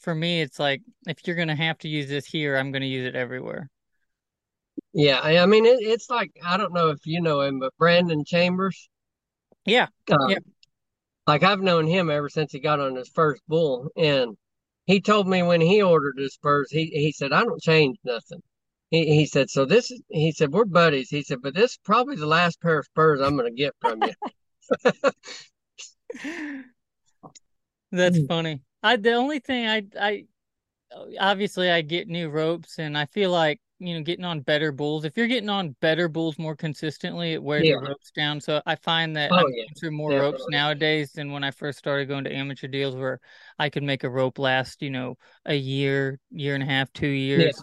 [0.00, 3.06] for me it's like if you're gonna have to use this here, I'm gonna use
[3.06, 3.70] it everywhere.
[4.92, 5.20] yeah.
[5.22, 8.24] I, I mean, it, it's like I don't know if you know him, but Brandon
[8.24, 8.88] Chambers,
[9.64, 9.88] Yeah.
[10.10, 10.38] uh, Yeah.
[11.26, 14.36] like I've known him ever since he got on his first bull, and
[14.86, 18.42] he told me when he ordered his spurs, he he said I don't change nothing.
[18.92, 19.64] He he said so.
[19.64, 21.08] This is he said we're buddies.
[21.10, 24.02] He said, but this is probably the last pair of spurs I'm gonna get from
[24.02, 24.12] you.
[27.92, 28.26] That's hmm.
[28.28, 28.60] funny.
[28.82, 30.26] I the only thing I I
[31.20, 35.04] obviously I get new ropes and I feel like, you know, getting on better bulls.
[35.04, 37.70] If you're getting on better bulls more consistently, it wears Yeah.
[37.70, 38.40] your ropes down.
[38.40, 41.50] So I find that Oh I'm yeah, going through more ropes nowadays than when I
[41.50, 43.20] first started going to amateur deals where
[43.58, 45.16] I could make a rope last, you know,
[45.46, 47.62] a year, year and a half, two Yeah, years.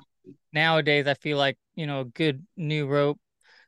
[0.54, 3.20] Nowadays I feel like, you know, a good new rope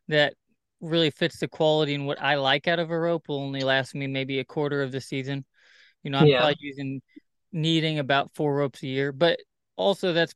[0.10, 0.36] that
[0.82, 3.96] really fits the quality and what I like out of a rope will only last
[3.96, 5.46] me maybe a quarter of the season.
[6.04, 7.02] You know, I'm yeah, probably using
[7.54, 9.40] needing about four ropes a year, but
[9.78, 10.34] also that's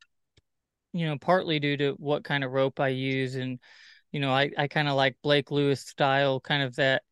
[0.94, 3.60] you know partly due to what kind of rope I use and
[4.12, 7.04] you know I I kind of like Blake Lewis style kind of that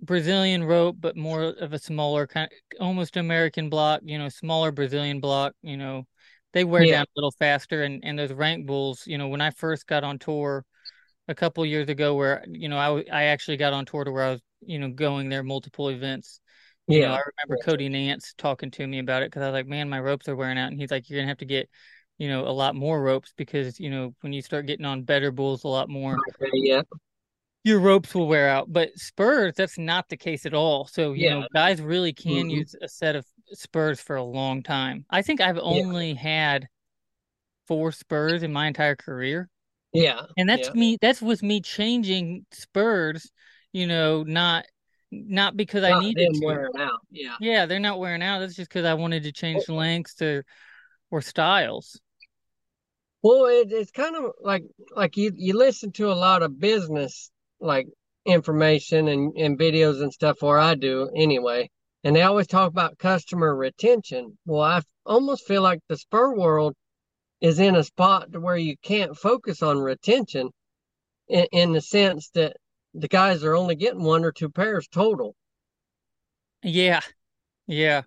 [0.00, 2.48] Brazilian rope but more of a smaller kind
[2.80, 6.06] almost American block, you know, smaller Brazilian block, you know.
[6.52, 9.40] They wear yeah, down a little faster and and those rank bulls, you know, when
[9.40, 10.64] I first got on tour
[11.28, 14.24] a couple years ago where you know i i actually got on tour to where
[14.24, 16.40] I was, you know, going there multiple events
[16.88, 17.12] You know, Yeah.
[17.12, 20.00] I remember Cody Nance talking to me about it because I was like, man, my
[20.00, 20.70] ropes are wearing out.
[20.72, 21.68] And he's like, you're gonna have to get,
[22.18, 25.32] you know, a lot more ropes because, you know, when you start getting on better
[25.32, 26.22] bulls a lot more,
[26.52, 26.82] yeah.
[27.64, 28.72] your ropes will wear out.
[28.72, 30.86] But spurs, that's not the case at all.
[30.86, 31.34] So, you Yeah.
[31.40, 35.04] know, guys really can hmm use a set of spurs for a long time.
[35.10, 35.62] I think I've Yeah.
[35.62, 36.68] only had
[37.66, 39.48] four spurs in my entire career.
[39.92, 40.22] Yeah.
[40.36, 40.74] And that's Yeah.
[40.74, 43.30] me, that's with me changing spurs,
[43.72, 44.66] you know, not
[45.10, 46.46] not because I Not needed them to.
[46.46, 47.00] wearing out.
[47.10, 47.36] Yeah.
[47.40, 48.40] Yeah, they're not wearing out.
[48.40, 50.44] That's just because I wanted to change lengths or
[51.10, 51.98] or styles.
[53.22, 57.30] Well, it, it's kind of like like you you listen to a lot of business
[57.60, 57.88] like
[58.26, 61.70] information and, and videos and stuff, or I do anyway.
[62.04, 64.38] And they always talk about customer retention.
[64.46, 66.74] Well, I almost feel like the spur world
[67.40, 70.50] is in a spot to where you can't focus on retention
[71.28, 72.56] in, in the sense that
[72.94, 75.34] the guys are only getting one or two pairs total.
[76.62, 77.00] Yeah,
[77.66, 78.04] yeah.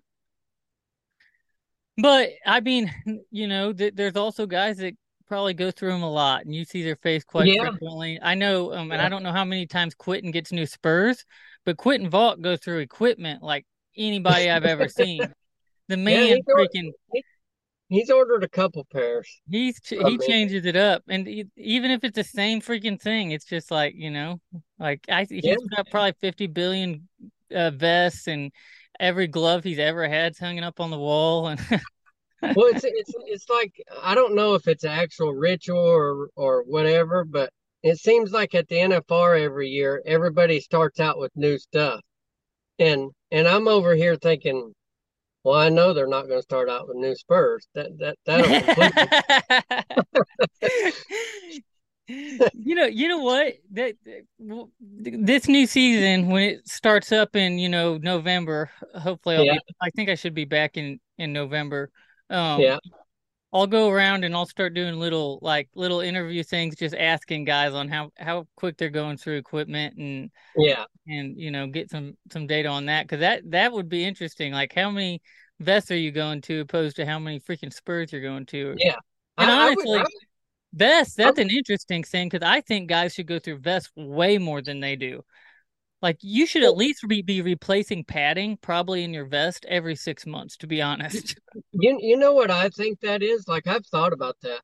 [1.98, 2.90] But I mean,
[3.30, 4.94] you know, th there's also guys that
[5.26, 8.18] probably go through them a lot, and you see their face quite Yeah, frequently.
[8.22, 11.24] I know, um, and I don't know how many times Quitten gets new spurs,
[11.64, 13.66] but Quitten Vault goes through equipment like
[13.96, 15.20] anybody I've ever seen.
[15.88, 16.20] The yeah.
[16.20, 17.22] man He's freaking he,
[17.88, 20.18] he's ordered a couple pairs he's ch- he me.
[20.18, 23.94] changes it up, and e even if it's the same freaking thing, it's just like
[23.96, 24.40] you know,
[24.78, 25.54] like I Yeah.
[25.54, 27.08] he's got probably 50 billion
[27.54, 28.52] uh, vests and
[29.00, 31.60] every glove he's ever had's hanging up on the wall, and
[32.56, 33.72] Well, it's it's it's like
[34.02, 37.50] I don't know if it's an actual ritual or or whatever, but
[37.82, 42.00] it seems like at the NFR every year everybody starts out with new stuff,
[42.78, 44.72] and and I'm over here thinking,
[45.44, 47.66] well, I know they're not going to start out with new spurs.
[47.74, 48.60] That that that'll.
[52.08, 53.54] You know, you know what?
[53.72, 59.44] That that- this new season when it starts up in, you know, November, hopefully I'll
[59.44, 61.90] Yeah, be I think I should be back in in November.
[62.28, 62.78] Um yeah,
[63.52, 67.74] I'll go around and I'll start doing little like little interview things just asking guys
[67.74, 70.84] on how how quick they're going through equipment and yeah.
[71.06, 74.52] and you know get some some data on that because that that would be interesting.
[74.52, 75.20] Like how many
[75.60, 78.74] vests are you going to opposed to how many freaking spurs you're going to?
[78.78, 78.96] Yeah.
[79.36, 79.78] And I, I would.
[79.86, 80.16] I, honestly,
[80.72, 84.62] vests, that's an interesting thing because I think guys should go through vests way more
[84.62, 85.22] than they do.
[86.02, 90.26] Like you should at least be, be replacing padding probably in your vest every six
[90.26, 91.36] months, to be honest.
[91.72, 93.46] you you know what I think that is?
[93.46, 94.60] Like I've thought about that.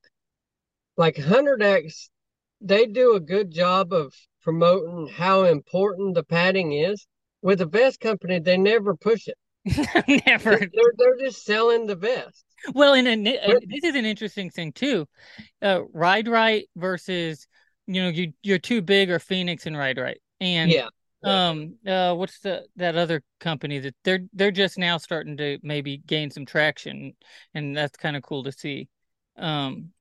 [0.96, 2.10] Like Hundred X,
[2.60, 4.12] they do a good job of
[4.42, 7.06] promoting how important the padding is.
[7.40, 9.36] With the vest company, they never push it.
[10.26, 10.56] Never.
[10.56, 12.44] They're they're, just selling the vest.
[12.74, 15.06] Well, and, and, and this is an interesting thing too.
[15.62, 17.46] Uh, Ride Right versus,
[17.86, 20.20] you know, you you're too big or Phoenix and Ride Right.
[20.40, 20.88] And yeah,
[21.24, 25.98] um uh what's the that other company that they're they're just now starting to maybe
[26.06, 27.12] gain some traction
[27.54, 28.88] and that's kind of cool to see.
[29.36, 29.92] Um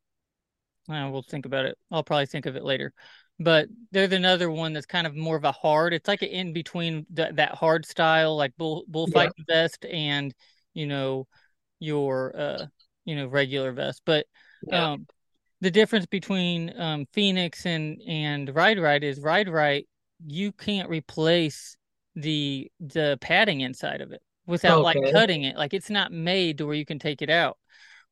[0.89, 1.77] uh, we'll think about it.
[1.91, 2.93] I'll probably think of it later.
[3.39, 5.93] But there's another one that's kind of more of a hard.
[5.93, 10.33] It's like an in between that that hard style, like bull yeah, bullfighting vest and
[10.73, 11.27] you know
[11.79, 12.65] your uh
[13.05, 14.01] you know regular vest.
[14.05, 14.25] But
[14.71, 14.93] yeah.
[14.93, 15.07] um
[15.61, 19.87] the difference between um Phoenix and and Ride Right is Ride Right
[20.25, 21.77] you can't replace
[22.15, 25.55] the the padding inside of it without like cutting it.
[25.55, 27.57] Like it's not made to where you can take it out.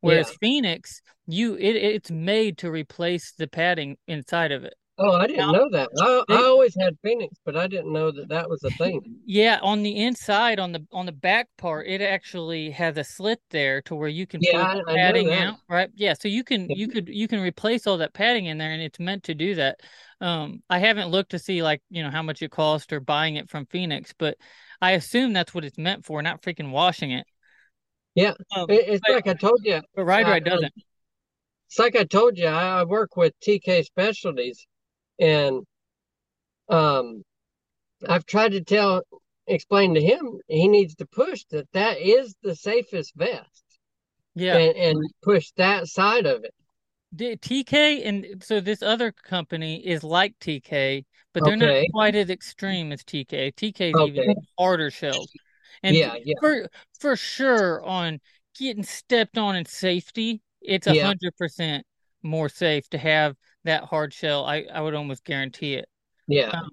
[0.02, 0.10] yeah.
[0.10, 4.76] Whereas Phoenix, you it it's made to replace the padding inside of it.
[4.98, 5.90] Oh, I didn't know that.
[5.98, 9.06] I I always had Phoenix, but I didn't know that that was a thing.
[9.26, 13.42] yeah, on the inside on the on the back part, it actually has a slit
[13.50, 15.90] there to where you can Yeah, pull I, I padding out, right?
[15.96, 18.82] Yeah, so you can you could you can replace all that padding in there and
[18.82, 19.80] it's meant to do that.
[20.22, 23.36] Um I haven't looked to see like, you know, how much it cost or buying
[23.36, 24.38] it from Phoenix, but
[24.82, 27.26] I assume that's what it's meant for, not freaking washing it.
[28.16, 28.34] yeah.
[28.56, 29.82] Um It, it's but like I told you.
[29.96, 30.74] but Ride I, Right doesn't.
[31.68, 32.48] it's like I told you.
[32.48, 34.66] I, I work with TK Specialties,
[35.20, 35.64] and
[36.70, 37.24] um,
[38.08, 39.04] I've tried to tell,
[39.48, 43.64] explain to him he needs to push that that is the safest vest,
[44.34, 44.58] Yeah.
[44.58, 46.54] and and push that side of it.
[47.16, 52.92] TK and so this other company is like TK, but they're not quite as extreme
[52.92, 53.54] as TK.
[53.54, 55.30] TK is even harder shelled.
[55.84, 58.20] And Yeah, yeah, for for sure on
[58.58, 61.86] getting stepped on in safety, it's a hundred percent
[62.24, 63.36] more safe to have
[63.66, 64.46] that hard shell.
[64.46, 65.90] I, I would almost guarantee it.
[66.28, 66.70] yeah, Um,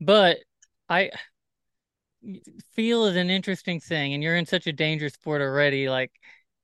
[0.00, 0.38] but
[0.88, 1.10] I
[2.72, 5.88] feel is an interesting thing, and you're in such a dangerous sport already.
[5.88, 6.12] Like,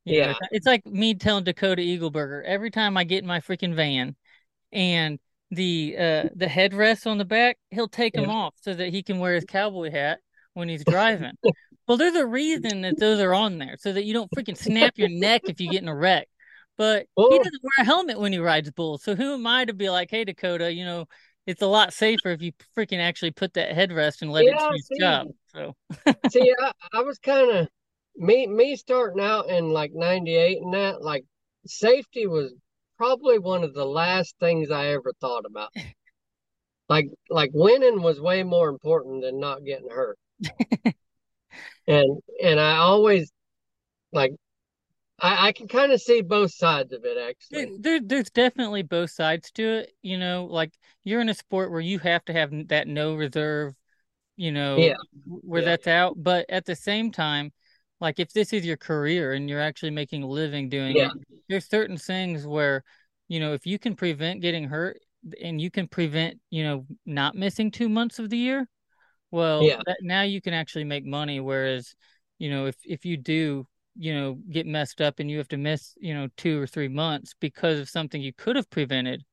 [0.04, 3.40] you know, yeah, it's, like me telling Dakota Eagleburger every time I get in my
[3.40, 4.16] freaking van
[4.72, 5.18] and
[5.50, 9.18] the uh the headrests on the back, he'll take them off so that he can
[9.18, 10.20] wear his cowboy hat
[10.54, 11.32] when he's driving.
[11.86, 14.92] well, there's a reason that those are on there so that you don't freaking snap
[14.96, 16.28] your neck if you get in a wreck.
[16.78, 17.42] But Well, he oh.
[17.42, 19.02] doesn't wear a helmet when he rides bulls.
[19.02, 21.06] So who am I to be like, hey Dakota, you know,
[21.46, 24.68] it's a lot safer if you freaking actually put that headrest and let it yeah,
[24.68, 25.26] do its job.
[25.48, 25.74] So
[26.30, 27.68] see, I, I was kind of
[28.16, 31.24] me me starting out in like '98 and that like
[31.66, 32.54] safety was
[32.96, 35.70] probably one of the last things I ever thought about.
[36.90, 40.18] Like like winning was way more important than not getting hurt.
[41.88, 43.32] And and I always
[44.12, 44.32] like
[45.20, 47.72] I, I can kind of see both sides of it actually.
[47.82, 49.92] there, there's definitely both sides to it.
[50.02, 50.72] You know, like
[51.04, 53.74] you're in a sport where you have to have that no reserve
[54.36, 54.94] you know, Yeah,
[55.26, 56.14] where yeah, that's out.
[56.22, 57.52] But at the same time,
[58.00, 61.12] like if this is your career and you're actually making a living doing yeah, it,
[61.48, 62.84] there's certain things where,
[63.28, 64.98] you know, if you can prevent getting hurt
[65.42, 68.68] and you can prevent, you know, not missing two months of the year,
[69.30, 71.40] well, yeah, that now you can actually make money.
[71.40, 71.94] Whereas,
[72.38, 73.66] you know, if if you do,
[73.98, 76.88] you know, get messed up and you have to miss, you know, two or three
[76.88, 79.24] months because of something you could have prevented,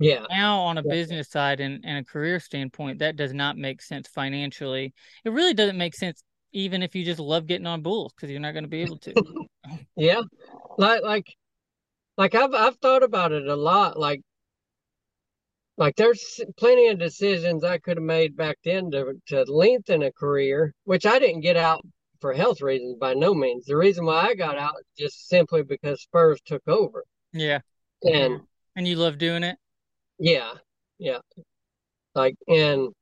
[0.00, 3.56] yeah, now on a yeah, business side and, and a career standpoint, that does not
[3.56, 4.92] make sense financially.
[5.24, 8.40] It really doesn't make sense even if you just love getting on bulls because you're
[8.40, 9.14] not going to be able to.
[9.96, 10.22] yeah.
[10.76, 11.26] Like like
[12.16, 13.98] like I've I've thought about it a lot.
[13.98, 14.22] Like
[15.76, 20.10] like there's plenty of decisions I could have made back then to to lengthen a
[20.10, 21.84] career, which I didn't get out
[22.20, 23.66] for health reasons by no means.
[23.66, 27.04] The reason why I got out just simply because Spurs took over.
[27.32, 27.60] Yeah.
[28.04, 28.42] And
[28.74, 29.58] And you love doing it?
[30.18, 30.54] yeah,
[30.98, 31.18] yeah.
[32.14, 32.94] Like and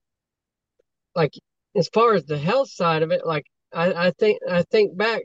[1.14, 1.33] like
[1.77, 5.23] as far as the health side of it, like I, I think I think back,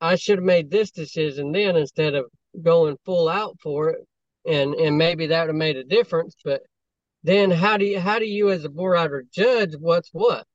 [0.00, 2.26] I should have made this decision then instead of
[2.62, 4.06] going full out for it,
[4.46, 6.36] and and maybe that would have made a difference.
[6.44, 6.62] But
[7.24, 10.46] then how do you how do you as a board rider judge what's what?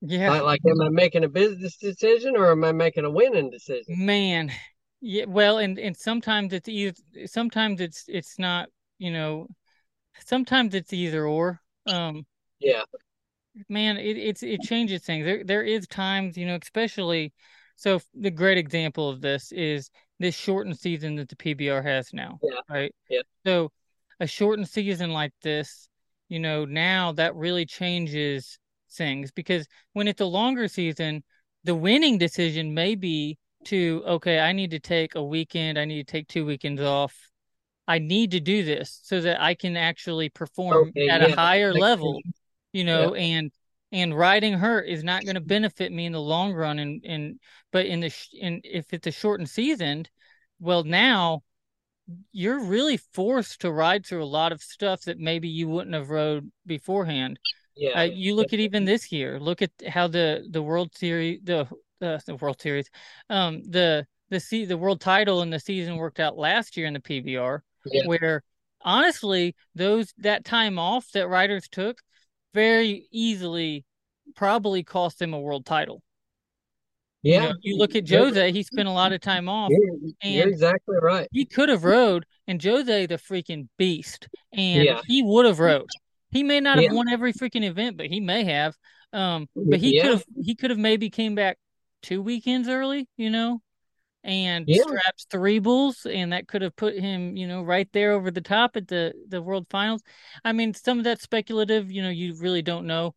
[0.00, 0.30] Yeah.
[0.30, 3.84] Like like am I making a business decision or am I making a winning decision?
[3.88, 4.52] Man.
[5.00, 5.24] Yeah.
[5.26, 6.94] Well, and, and sometimes it's either,
[7.26, 8.68] sometimes it's, it's not,
[8.98, 9.46] you know,
[10.24, 11.60] sometimes it's either or.
[11.86, 12.26] Um,
[12.58, 12.82] Yeah,
[13.68, 15.24] man, it, it's, it changes things.
[15.24, 17.32] There, there is times, you know, especially,
[17.76, 22.38] so the great example of this is this shortened season that the PBR has now,
[22.42, 22.94] yeah, right?
[23.08, 23.20] yeah.
[23.44, 23.70] So
[24.18, 25.88] a shortened season like this,
[26.28, 28.58] you know, now that really changes
[28.90, 31.22] things because when it's a longer season,
[31.64, 36.06] the winning decision may be to, okay, I need to take a weekend, I need
[36.06, 37.14] to take two weekends off.
[37.88, 41.72] I need to do this so that I can actually perform Okay, at a higher
[41.72, 42.24] Like, level,
[42.72, 43.52] you yeah, know, and
[43.92, 47.40] and riding hurt is not going to benefit me in the long run and and
[47.72, 50.06] but in the sh- in if it's a shortened season,
[50.58, 51.42] well now
[52.32, 56.10] you're really forced to ride through a lot of stuff that maybe you wouldn't have
[56.10, 57.38] rode beforehand.
[57.76, 59.38] Yeah, Uh, you look at even this year.
[59.38, 61.68] Look at how the the World Series, the
[62.00, 62.90] uh, the World Series,
[63.28, 66.94] um, the the se- the world title and the season worked out last year in
[66.94, 68.42] the PBR, yeah, where
[68.80, 72.00] honestly those that time off that riders took
[72.54, 73.84] very easily
[74.34, 76.02] probably cost them a world title.
[77.22, 77.52] You know, yeah.
[77.60, 80.96] you look at Jose, he spent a lot of time off, you're, you're and exactly
[81.02, 81.26] right.
[81.32, 85.90] he could have rode, and Jose the freaking beast, and Yeah, he would have rode.
[86.36, 88.74] He may not have won every freaking event, but he may have.
[89.12, 91.58] Um, but he could have he could have maybe came back
[92.02, 93.62] two weekends early, you know,
[94.22, 98.12] and yeah, straps three bulls, and that could have put him, you know, right there
[98.12, 100.02] over the top at the the world finals.
[100.44, 103.14] I mean, some of that's speculative, you know, you really don't know.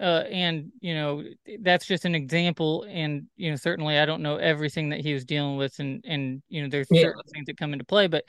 [0.00, 1.24] Uh, and you know
[1.60, 5.24] that's just an example and you know certainly i don't know everything that he was
[5.24, 8.22] dealing with and and you know there's yeah, certain things that come into play but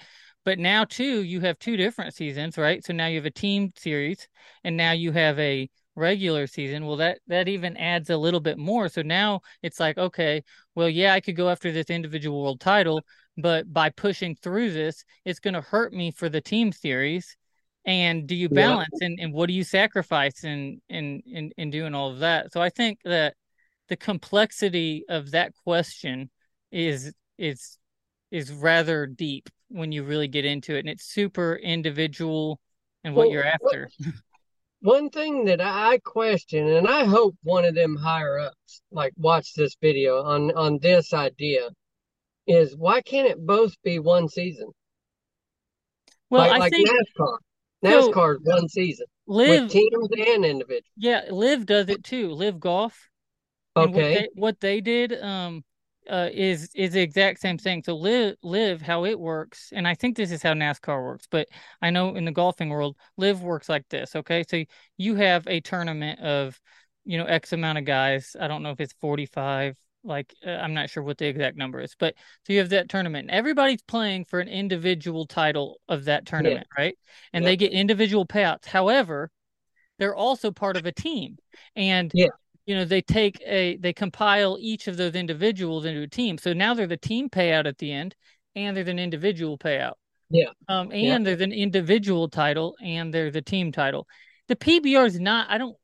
[0.45, 2.83] but now too you have two different seasons right?
[2.83, 4.27] So now you have a team series
[4.63, 6.85] and now you have a regular season.
[6.85, 8.89] Well that that even adds a little bit more.
[8.89, 10.43] So now it's like okay
[10.75, 13.01] well yeah i could go after this individual world title
[13.37, 17.35] but by pushing through this it's going to hurt me for the team series.
[17.85, 18.67] And do you yeah.
[18.67, 19.01] balance?
[19.01, 22.51] And, and what do you sacrifice in, in in in doing all of that?
[22.53, 23.35] So i think that
[23.89, 26.29] the complexity of that question
[26.71, 27.77] is is
[28.31, 32.59] is rather deep when you really get into it and it's super individual
[33.03, 33.89] and what Well, you're after
[34.81, 39.53] One thing that I question, and I hope one of them higher ups like watch
[39.53, 41.69] this video on on this idea,
[42.47, 44.71] is why can't it both be one season?
[46.29, 47.37] well Like i like think NASCAR.
[47.85, 50.83] NASCAR is one season live with teams and individuals.
[50.95, 53.09] yeah LIV does it too LIV golf
[53.77, 54.13] and what Okay.
[54.13, 55.63] they what they did um
[56.09, 57.83] uh is is the exact same thing.
[57.83, 61.47] So LIV LIV how it works, and I think this is how NASCAR works, but
[61.81, 64.15] I know in the golfing world, LIV works like this.
[64.15, 64.63] Okay, so
[64.97, 66.59] you have a tournament of
[67.09, 68.35] you know, X amount of guys.
[68.39, 69.75] I don't know if it's 45.
[70.03, 72.13] Like, uh, I'm not sure what the exact number is, but
[72.45, 76.67] so you have that tournament, and everybody's playing for an individual title of that tournament,
[76.77, 76.81] yeah.
[76.81, 76.97] right?
[77.33, 77.49] And yeah.
[77.49, 78.65] they get individual payouts.
[78.65, 79.31] However,
[79.97, 81.37] they're also part of a team,
[81.75, 82.27] and yeah.
[82.69, 86.37] You know, they take a they compile each of those individuals into a team.
[86.37, 88.15] So now they're the team payout at the end,
[88.55, 89.93] and there's an individual payout.
[90.29, 90.51] Yeah.
[90.67, 91.17] Um, and yeah.
[91.17, 94.07] there's an individual title, and there's a team title.
[94.49, 95.49] The PBR is not.
[95.49, 95.75] I don't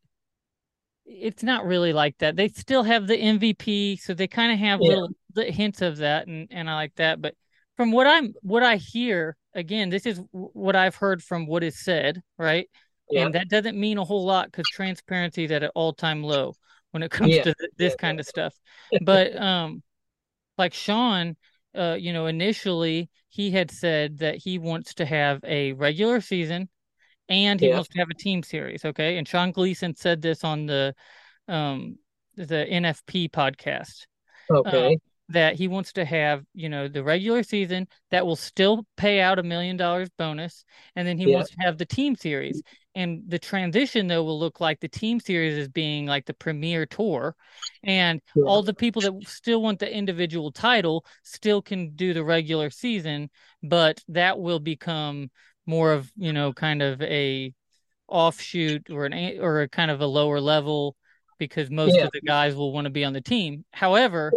[1.07, 2.35] it's not really like that.
[2.35, 4.89] They still have the MVP, so they kind of have yeah.
[4.89, 7.19] little hints of that, and and I like that.
[7.19, 7.33] But
[7.77, 11.83] from what I'm, what I hear, again, this is what I've heard from what is
[11.83, 12.69] said, right?
[13.09, 13.25] Yeah.
[13.25, 16.53] And that doesn't mean a whole lot because transparency is at an all time low
[16.95, 17.43] when it comes yeah.
[17.43, 18.55] to th- this kind of stuff.
[19.01, 19.83] but um,
[20.57, 21.35] like Sean,
[21.77, 26.69] uh, you know, initially he had said that he wants to have a regular season
[27.27, 27.75] and he yeah.
[27.75, 28.85] wants to have a team series.
[28.85, 30.95] Okay, and Sean Gleason said this on the
[31.49, 31.99] um
[32.35, 34.05] the NFP podcast.
[34.49, 34.93] Okay.
[34.93, 34.95] Um,
[35.29, 39.39] that he wants to have, you know, the regular season that will still pay out
[39.39, 40.63] a million dollars bonus,
[40.95, 41.35] and then he yeah.
[41.35, 42.61] wants to have the team series.
[42.93, 46.85] And the transition though will look like the team series is being like the premier
[46.85, 47.35] tour,
[47.83, 48.43] and yeah.
[48.43, 53.29] all the people that still want the individual title still can do the regular season,
[53.63, 55.29] but that will become
[55.65, 57.51] more of you know kind of a
[58.07, 60.95] offshoot or an or a kind of a lower level
[61.37, 62.03] because most yeah.
[62.03, 63.65] of the guys will want to be on the team.
[63.71, 64.31] However,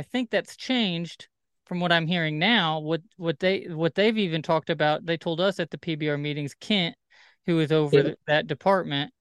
[0.00, 1.28] I think that's changed
[1.66, 2.78] from what I'm hearing now.
[2.78, 5.04] What what they what they've even talked about.
[5.04, 6.54] They told us at the PBR meetings.
[6.58, 6.96] Kent,
[7.44, 8.14] who is over yeah.
[8.26, 9.12] that department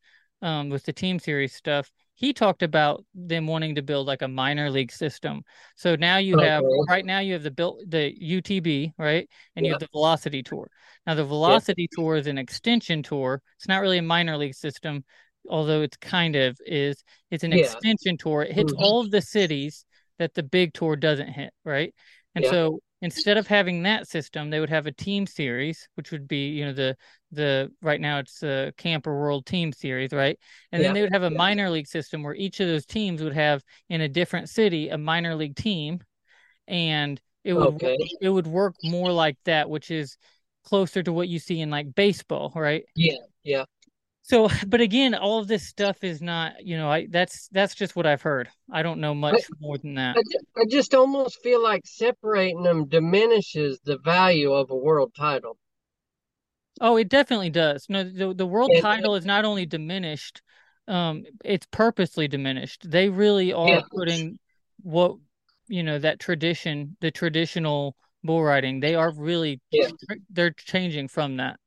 [0.41, 4.27] um, with the team series stuff, he talked about them wanting to build like a
[4.29, 5.41] minor league system.
[5.75, 6.47] So now you okay.
[6.47, 9.71] have right now you have the built the UTB right, and yeah.
[9.71, 10.69] you have the Velocity Tour.
[11.05, 12.01] Now the Velocity yeah.
[12.01, 13.41] Tour is an extension tour.
[13.57, 15.03] It's not really a minor league system,
[15.49, 17.03] although it's kind of is.
[17.31, 17.65] It's an yeah.
[17.65, 18.43] extension tour.
[18.43, 18.81] It hits mm-hmm.
[18.81, 19.83] all of the cities
[20.19, 21.93] that the big tour doesn't hit, right?
[22.35, 26.27] And so instead of having that system, they would have a team series, which would
[26.27, 26.95] be, you know, the
[27.31, 30.37] the right now it's the Camping World Team Series, right?
[30.71, 30.87] And yeah.
[30.87, 31.37] then they would have a yeah.
[31.37, 34.97] minor league system where each of those teams would have in a different city a
[34.97, 35.99] minor league team,
[36.67, 37.97] and it would okay.
[38.21, 40.17] it would work more like that, which is
[40.63, 42.83] closer to what you see in like baseball, right?
[42.95, 43.65] Yeah, yeah.
[44.29, 47.95] So, but again, all of this stuff is not, you know, I that's that's just
[47.95, 48.49] what I've heard.
[48.71, 50.17] I don't know much I, more than that.
[50.17, 55.13] I just, I just almost feel like separating them diminishes the value of a world
[55.17, 55.57] title.
[56.79, 57.87] Oh, it definitely does.
[57.89, 58.81] No, the the world yeah.
[58.81, 60.41] title is not only diminished,
[60.87, 62.89] um, it's purposely diminished.
[62.89, 63.81] They really are yeah.
[63.91, 64.37] putting
[64.81, 65.15] what
[65.67, 68.79] you know that tradition, the traditional bull riding.
[68.79, 69.89] They are really yeah.
[70.29, 71.59] they're changing from that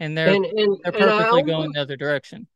[0.00, 2.46] and they're and, and, they're purposely going the other direction.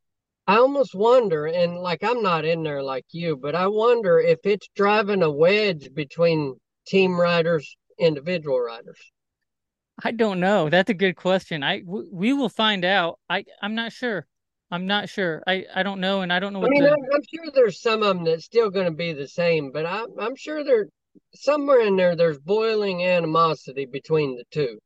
[0.46, 4.40] I almost wonder, and like I'm not in there like you, but I wonder if
[4.44, 8.98] it's driving a wedge between team riders, individual riders.
[10.02, 10.68] I don't know.
[10.68, 11.62] That's a good question.
[11.62, 13.20] I w- we will find out.
[13.30, 14.26] I I'm not sure.
[14.70, 15.42] I'm not sure.
[15.46, 16.64] I I don't know, and I don't know.
[16.64, 16.90] I mean, the...
[16.90, 19.86] I'm, I'm, sure there's some of them that's still going to be the same, but
[19.86, 20.86] I'm I'm sure there
[21.34, 24.78] somewhere in there there's boiling animosity between the two.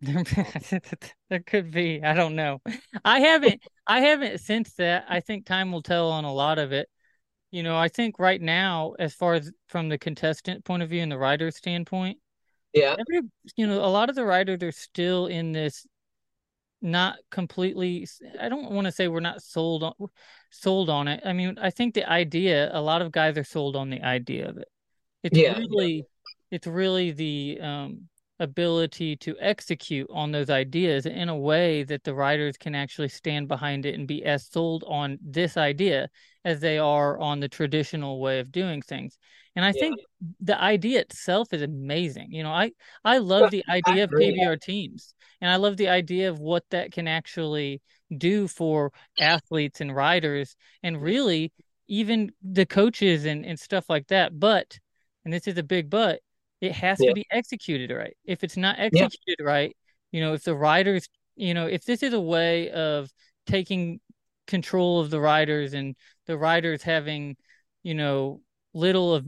[0.00, 2.02] there could be.
[2.02, 2.60] I don't know.
[3.04, 3.62] I haven't.
[3.86, 5.06] I haven't sensed that.
[5.08, 6.88] I think time will tell on a lot of it.
[7.50, 11.02] You know, I think right now, as far as from the contestant point of view
[11.02, 12.18] and the rider standpoint,
[12.74, 15.86] yeah, every, you know, a lot of the writers are still in this
[16.82, 18.06] not completely
[18.38, 19.94] I don't want to say we're not sold on
[20.50, 21.22] sold on it.
[21.24, 24.48] I mean, I think the idea, a lot of guys are sold on the idea
[24.48, 24.68] of it.
[25.22, 25.56] It's yeah.
[25.56, 26.04] really
[26.50, 28.08] it's really the um
[28.38, 33.48] ability to execute on those ideas in a way that the writers can actually stand
[33.48, 36.08] behind it and be as sold on this idea
[36.44, 39.18] as they are on the traditional way of doing things.
[39.56, 39.80] And I yeah.
[39.80, 40.00] think
[40.40, 42.30] the idea itself is amazing.
[42.30, 42.72] You know, I
[43.04, 46.92] I love the idea of PBR teams, and I love the idea of what that
[46.92, 47.80] can actually
[48.16, 51.52] do for athletes and riders, and really
[51.88, 54.38] even the coaches and and stuff like that.
[54.38, 54.78] But,
[55.24, 56.20] and this is a big but,
[56.60, 57.10] it has yeah.
[57.10, 58.16] to be executed right.
[58.24, 59.44] If it's not executed yeah.
[59.44, 59.76] right,
[60.10, 63.08] you know, if the riders, you know, if this is a way of
[63.46, 64.00] taking
[64.46, 65.96] control of the riders and
[66.26, 67.36] the riders having,
[67.82, 68.40] you know,
[68.72, 69.26] little of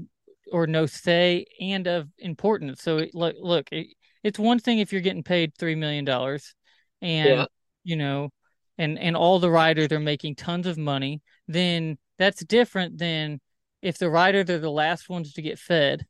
[0.53, 2.83] or no say and of importance.
[2.83, 3.89] So it, look, look, it,
[4.23, 6.55] it's one thing if you're getting paid three million dollars,
[7.03, 7.47] and yeah.
[7.85, 8.31] you know,
[8.79, 11.21] and and all the riders are making tons of money.
[11.47, 13.41] Then that's different than
[13.83, 16.07] if the riders are the last ones to get fed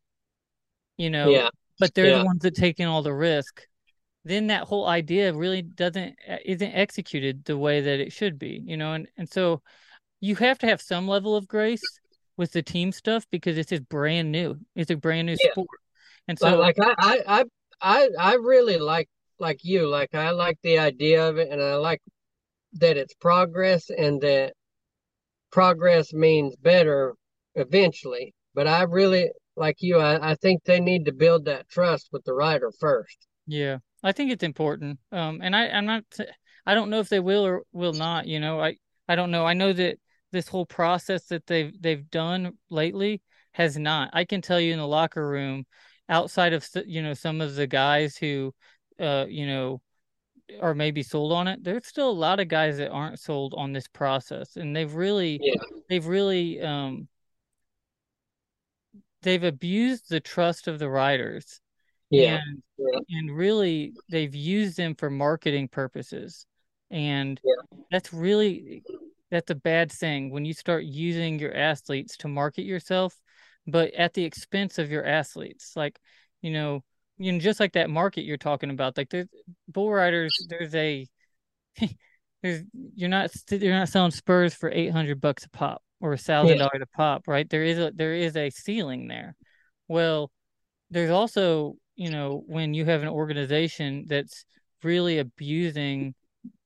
[0.98, 1.48] you know, yeah.
[1.78, 2.18] but they're yeah.
[2.18, 3.62] the ones that taking all the risk.
[4.24, 8.76] Then that whole idea really doesn't isn't executed the way that it should be, you
[8.76, 9.62] know, and and so
[10.20, 11.82] you have to have some level of grace
[12.36, 14.56] with the team stuff because it's just brand new.
[14.74, 15.52] It's a brand new Yeah.
[15.52, 15.68] sport.
[16.26, 17.44] And so like I, I,
[17.80, 19.08] I I really like
[19.38, 19.88] like you.
[19.88, 22.02] Like I like the idea of it, and I like
[22.74, 24.52] that it's progress, and that
[25.50, 27.14] progress means better
[27.54, 28.34] eventually.
[28.54, 29.98] But I really like you.
[29.98, 33.26] I, I think they need to build that trust with the rider first.
[33.46, 34.98] yeah, I think it's important.
[35.12, 36.04] Um and I I'm not
[36.66, 38.60] I don't know if they will or will not, you know.
[38.60, 38.76] I
[39.08, 39.46] I don't know.
[39.46, 39.98] I know that
[40.32, 43.22] this whole process that they've they've done lately
[43.52, 44.10] has not.
[44.12, 45.64] I can tell you in the locker room
[46.08, 48.54] outside of you know some of the guys who
[49.00, 49.80] uh you know
[50.60, 53.72] are maybe sold on it, there's still a lot of guys that aren't sold on
[53.72, 57.08] this process, and they've really, Yeah, they've really, um,
[59.22, 61.60] they've abused the trust of the riders,
[62.10, 66.46] yeah, and yeah, and really they've used them for marketing purposes,
[66.90, 68.82] and yeah, that's really
[69.30, 73.14] that's a bad thing when you start using your athletes to market yourself,
[73.66, 75.98] but at the expense of your athletes, like
[76.40, 76.82] you know.
[77.20, 79.26] You know, just like that market you're talking about, like there's
[79.66, 81.04] bull riders, there's a
[82.42, 82.62] There's
[82.94, 86.58] you're not you're not selling Spurs for eight hundred bucks a pop or a thousand
[86.58, 87.48] yeah, dollars a pop, right?
[87.48, 89.34] There is a there is a ceiling there.
[89.88, 90.30] Well,
[90.90, 94.44] there's also, you know, when you have an organization that's
[94.82, 96.14] really abusing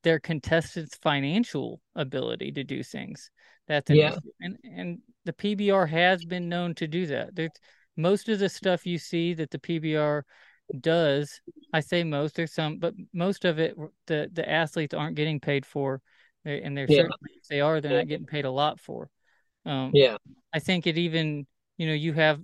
[0.03, 3.31] their contestants' financial ability to do things,
[3.67, 4.31] that's an yeah, issue.
[4.41, 7.35] And and the PBR has been known to do that.
[7.35, 7.51] There's
[7.97, 10.23] most of the stuff you see that the PBR
[10.79, 11.41] does,
[11.73, 13.75] I say most, there's some, but most of it
[14.07, 16.01] the the athletes aren't getting paid for,
[16.45, 19.09] eh, and they're yeah, certainly if they are, they're not getting paid a lot for.
[19.65, 20.17] Um, yeah,
[20.53, 22.41] I think it even, you know, you have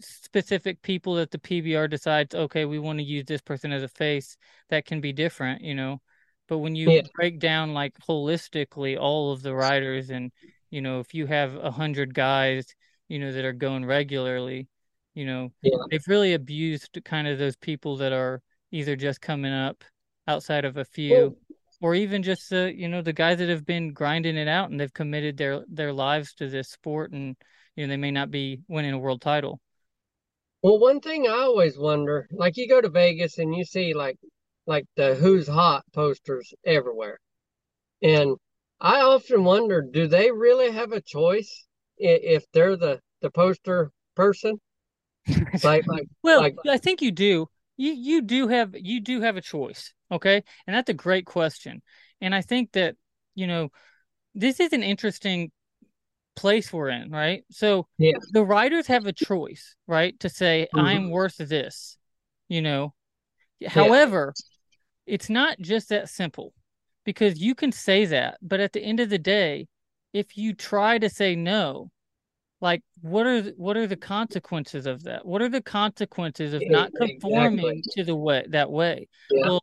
[0.00, 3.88] specific people that the PBR decides, okay, we want to use this person as a
[3.88, 4.36] face,
[4.70, 6.00] that can be different, you know.
[6.48, 10.32] But when you yeah, break down like holistically all of the riders and,
[10.70, 12.74] you know, if you have a hundred guys,
[13.08, 14.68] you know, that are going regularly,
[15.14, 19.52] you know, yeah, they've really abused kind of those people that are either just coming
[19.52, 19.84] up
[20.26, 21.36] outside of a few
[21.80, 24.80] or even just the you know the guys that have been grinding it out and
[24.80, 27.36] they've committed their their lives to this sport and
[27.76, 29.60] you know they may not be winning a world title.
[30.62, 34.18] well, one thing I always wonder, like you go to Vegas and you see like
[34.66, 37.18] like the who's hot posters everywhere.
[38.02, 38.36] And
[38.80, 41.66] I often wonder, do they really have a choice
[41.98, 44.60] if they're the the poster person?
[45.62, 47.48] Like like Well, like I think you do.
[47.78, 50.44] You you do have you do have a choice, okay?
[50.68, 51.82] And that's a great question.
[52.22, 52.96] And I think that,
[53.36, 53.70] you know,
[54.34, 55.52] this is an interesting
[56.36, 57.44] place we're in, right?
[57.50, 61.98] So yeah, the writers have a choice, right, to say I'm mhm, worth this,
[62.48, 62.94] you know.
[63.74, 64.36] yeah, However,
[65.06, 66.54] it's not just that simple
[67.04, 69.68] because you can say that, but at the end of the day,
[70.12, 71.90] if you try to say no,
[72.60, 75.24] like what are the, what are the consequences of that?
[75.24, 77.18] What are the consequences of not exactly.
[77.20, 79.08] conforming to the way that way?
[79.30, 79.62] Yeah, Well,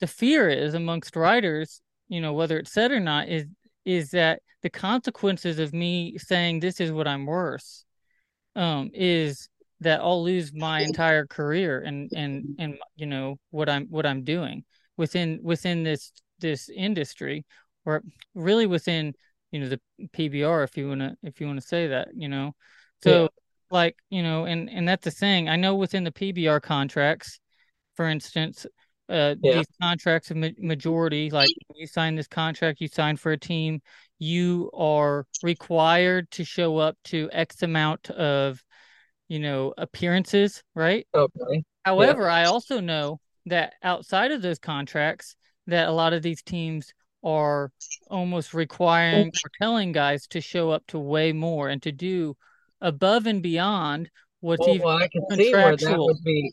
[0.00, 3.46] the fear is amongst writers, you know, whether it's said or not, is
[3.84, 7.84] is that the consequences of me saying this is what I'm worth
[8.56, 9.48] um is
[9.80, 14.24] that I'll lose my entire career and and and you know what I'm what I'm
[14.24, 14.64] doing
[14.96, 17.44] within within this this industry
[17.84, 18.02] or
[18.34, 19.14] really within
[19.50, 19.80] you know the
[20.12, 22.54] PBR if you want to if you want to say that you know
[23.04, 23.28] yeah, so
[23.70, 27.40] like you know and and that's the thing I know within the PBR contracts
[27.94, 28.66] for instance
[29.08, 29.56] uh yeah.
[29.56, 33.38] these contracts of ma- majority like when you sign this contract you sign for a
[33.38, 33.80] team
[34.18, 38.62] you are required to show up to X amount of
[39.28, 41.06] you know, appearances, right?
[41.14, 41.30] Okay.
[41.50, 46.42] Yeah, However, I also know that outside of those contracts, that a lot of these
[46.42, 46.92] teams
[47.22, 47.72] are
[48.10, 48.58] almost oh.
[48.58, 52.36] requiring or telling guys to show up to way more and to do
[52.80, 56.06] above and beyond what's Well, even well, I can see where that contractual.
[56.06, 56.50] would be.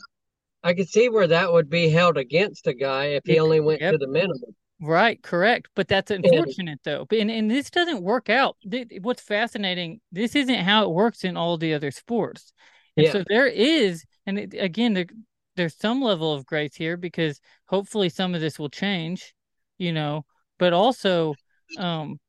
[0.64, 3.60] I can see where that would be held against a guy if he It, only
[3.60, 4.56] went yep, to the minimum.
[4.80, 5.70] right, correct.
[5.76, 7.06] But that's unfortunate though.
[7.12, 8.58] And, and this doesn't work out.
[9.02, 12.54] What's fascinating, this isn't how it works in all the other sports.
[12.98, 15.08] And yeah, so there is, and it, again, there,
[15.56, 19.34] there's some level of grace here because hopefully some of this will change,
[19.78, 20.26] you know,
[20.57, 21.36] but also,
[21.77, 22.19] um,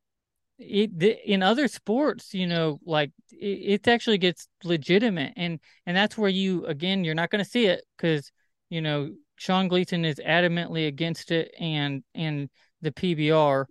[0.59, 5.95] it the, in other sports, you know, like it, it actually gets legitimate, and and
[5.95, 8.31] that's where you again, you're not going to see it because
[8.69, 12.49] you know Sean Gleason is adamantly against it, and and
[12.81, 13.65] the PBR,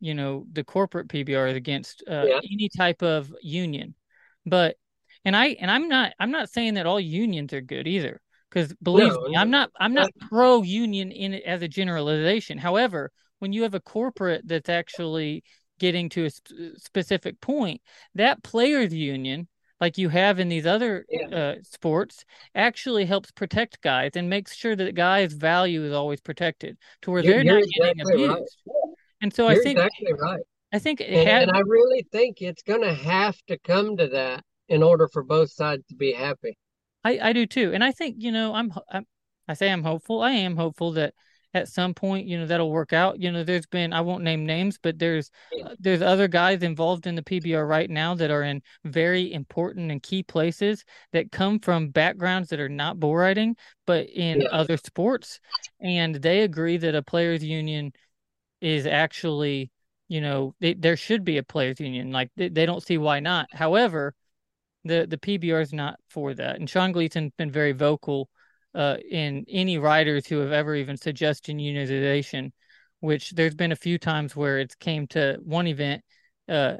[0.00, 2.40] you know, the corporate PBR is against uh, yeah.
[2.50, 3.94] any type of union,
[4.44, 4.76] but
[5.24, 8.20] and I and I'm not I'm not saying that all unions are good either.
[8.50, 12.58] Because believe No, me, I'm not I'm not pro union in it as a generalization.
[12.58, 13.10] However,
[13.42, 15.42] when you have a corporate that's actually
[15.80, 17.80] getting to a sp- specific point,
[18.14, 19.48] that players union,
[19.80, 22.24] like you have in these other uh, sports,
[22.54, 27.20] actually helps protect guys and makes sure that guys' value is always protected to where
[27.22, 28.38] You're, they're you're not getting exactly right.
[28.38, 28.56] abused.
[29.20, 30.40] And so I You're think exactly right.
[30.72, 33.96] I think it And, had and I really think it's going to have to come
[33.96, 36.56] to that in order for both sides to be happy.
[37.04, 39.06] I, I do too, and I think you know I'm, I'm
[39.48, 40.22] I say I'm hopeful.
[40.22, 41.14] I am hopeful that
[41.54, 43.20] at some point you know that'll work out.
[43.20, 45.30] You know, there's been I won't name names, but there's
[45.64, 49.90] uh, there's other guys involved in the PBR right now that are in very important
[49.90, 53.56] and key places that come from backgrounds that are not bull riding,
[53.86, 54.48] but in Yeah.
[54.50, 55.40] other sports,
[55.80, 57.92] and they agree that a players union
[58.60, 59.70] is actually
[60.08, 62.12] you know they, there should be a players union.
[62.12, 63.48] Like they, they don't see why not.
[63.52, 64.14] However
[64.84, 66.56] the the PBR is not for that.
[66.56, 68.28] And Sean Gleason's been very vocal
[68.74, 72.52] uh, in any riders who have ever even suggested unionization,
[73.00, 76.02] which there's been a few times where it's came to one event.
[76.48, 76.76] Uh,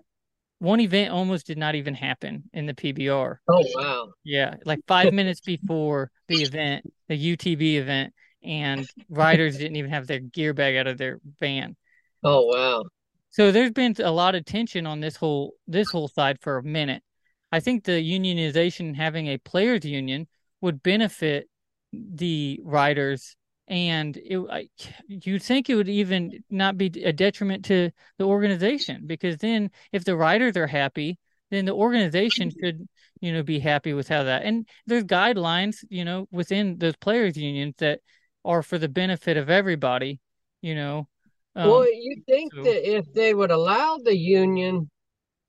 [0.59, 3.37] one event almost did not even happen in the PBR.
[3.49, 4.09] Oh, wow.
[4.25, 10.07] Yeah, like five minutes before the event, the UTB event, and riders didn't even have
[10.07, 11.77] their gear bag out of their van.
[12.23, 12.85] Oh, wow.
[13.31, 16.63] So there's been a lot of tension on this whole this whole side for a
[16.63, 17.03] minute.
[17.51, 20.29] I think the unionization having a players union
[20.61, 21.49] would benefit
[21.93, 23.37] the riders
[23.69, 24.69] and it I,
[25.07, 30.05] you'd think it would even not be a detriment to the organization because then if
[30.05, 31.19] the riders are happy
[31.51, 32.89] then the organization should
[33.21, 37.37] you know be happy with how that and there's guidelines you know within those players
[37.37, 38.01] unions that
[38.45, 40.19] are for the benefit of everybody
[40.61, 41.07] you know
[41.55, 44.91] um, Well, you think so- that if they would allow the union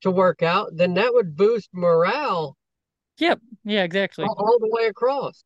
[0.02, 2.57] to work out, then that would boost morale
[3.20, 3.40] Yep.
[3.64, 4.26] Yeah, exactly.
[4.26, 5.44] all, all the way across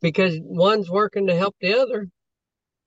[0.00, 2.08] because one's working to help the other.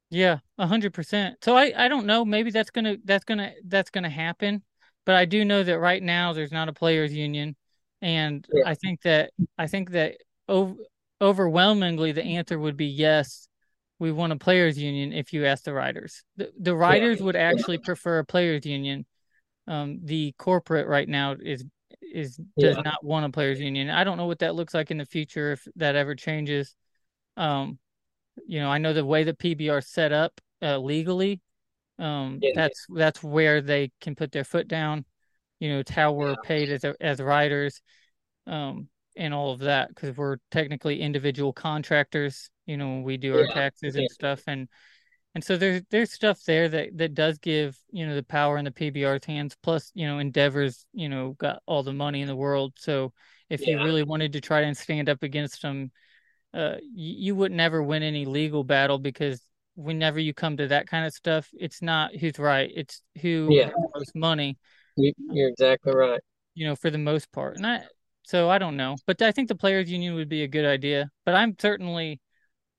[0.09, 1.37] Yeah, a hundred percent.
[1.43, 2.25] So I, I don't know.
[2.25, 4.63] Maybe that's gonna that's gonna that's gonna happen.
[5.05, 7.55] But I do know that right now there's not a players union,
[8.01, 8.63] and Yeah.
[8.67, 10.17] I think that I think that
[10.49, 10.77] ov-
[11.21, 13.47] overwhelmingly the answer would be yes.
[13.99, 16.23] We want a players union if you ask the riders.
[16.35, 19.05] The the riders would actually prefer a players union.
[19.67, 21.63] Um, the corporate right now is
[22.01, 22.81] is does Yeah.
[22.83, 23.89] not want a players union.
[23.89, 26.75] I don't know what that looks like in the future if that ever changes.
[27.37, 27.79] Um,
[28.45, 31.41] you know, I know the way the PBR set up uh, legally.
[31.99, 32.51] Um, Yeah.
[32.55, 35.05] that's that's where they can put their foot down.
[35.59, 36.47] You know, it's how we're Yeah.
[36.47, 37.81] paid as as riders,
[38.47, 42.49] um, and all of that because we're technically individual contractors.
[42.65, 43.53] You know, we do our Yeah.
[43.53, 44.67] taxes and stuff, and
[45.35, 48.65] and so there's there's stuff there that that does give you know the power in
[48.65, 49.55] the PBR's hands.
[49.61, 52.73] Plus, you know, Endeavor's you know got all the money in the world.
[52.77, 53.13] So
[53.49, 55.91] if you really wanted to try and stand up against them,
[56.53, 59.41] uh, you, you would never win any legal battle because
[59.75, 63.65] whenever you come to that kind of stuff, it's not who's right, it's who Yeah.
[63.65, 64.57] has most money,
[64.95, 66.21] You, you're exactly right.
[66.53, 67.57] you know, for the most part.
[67.57, 67.83] And I,
[68.23, 71.09] so I don't know, but I think the players union would be a good idea.
[71.25, 72.19] But I'm certainly,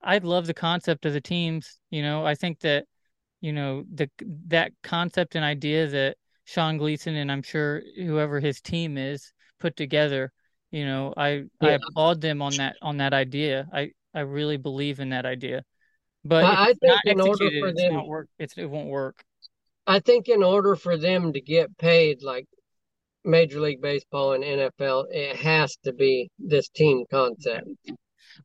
[0.03, 1.81] I love the concept of the teams.
[1.91, 2.87] You know, I think that,
[3.41, 4.11] you know, the
[4.49, 9.77] that concept and idea that Sean Gleason and I'm sure whoever his team is put
[9.77, 10.33] together.
[10.73, 13.69] You know, I I applaud them on that on that idea.
[13.73, 15.65] I I really believe in that idea.
[16.25, 18.29] But I, I think in order for it's them, work.
[18.39, 19.23] It's it won't work.
[19.87, 22.47] I think in order for them to get paid like
[23.25, 27.69] Major League Baseball and NFL, it has to be this team concept.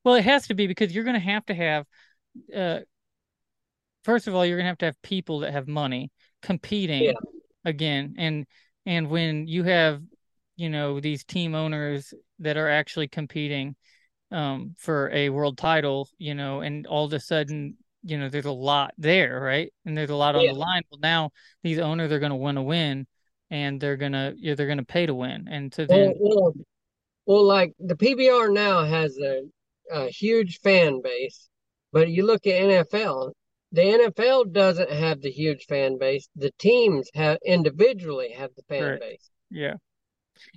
[0.04, 1.86] Well, it has to be because you're going to have to have.
[2.54, 2.80] Uh,
[4.04, 7.14] first of all, you're going to have to have people that have money competing Yeah.
[7.64, 8.46] again, and
[8.86, 10.02] and when you have,
[10.58, 13.76] you know, these team owners that are actually competing,
[14.32, 18.46] um, for a world title, you know, and all of a sudden, you know, there's
[18.46, 19.74] a lot there, right?
[19.86, 20.54] And there's a lot on Yeah.
[20.54, 20.84] the line.
[20.92, 21.32] Well, now
[21.64, 23.08] these owners are going to want to win,
[23.50, 26.54] and they're gonna yeah, they're going to pay to win, and so Well, then well,
[27.26, 29.44] well, like the PBR now has a,
[29.92, 31.50] a huge fan base,
[31.92, 33.34] but you look at NFL,
[33.74, 36.30] the NFL doesn't have the huge fan base.
[36.36, 39.00] The teams have individually have the fan Right.
[39.00, 39.30] base.
[39.50, 39.76] Yeah.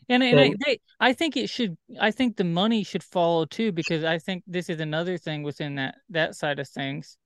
[0.08, 1.76] And and I, they, I think it should.
[2.00, 5.76] I think the money should follow too, because I think this is another thing within
[5.76, 7.16] that that side of things.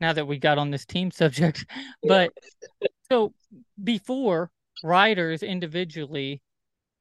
[0.00, 1.64] Now that we got on this team subject,
[2.02, 2.32] yeah, but
[3.10, 3.32] so
[3.82, 4.50] before
[4.82, 6.42] riders individually,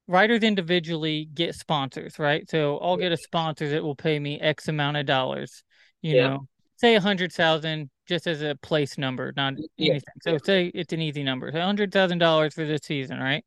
[0.08, 2.48] riders individually get sponsors, right?
[2.50, 5.64] So I'll get a sponsor that will pay me X amount of dollars.
[6.02, 6.48] You yeah, know,
[6.78, 10.14] say a hundred thousand just as a place number, not yeah, anything.
[10.22, 13.46] So say it's an easy number, a hundred thousand dollars for this season, right?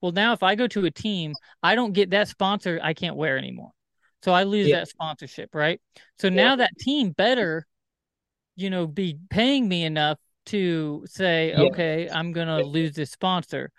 [0.00, 3.16] Well, now if I go to a team, I don't get that sponsor I can't
[3.16, 3.72] wear anymore.
[4.22, 5.80] So I lose yeah, that sponsorship, right?
[6.18, 7.66] So yeah, now that team better,
[8.56, 11.60] you know, be paying me enough to say, Yeah.
[11.68, 13.70] okay, I'm going to lose this sponsor.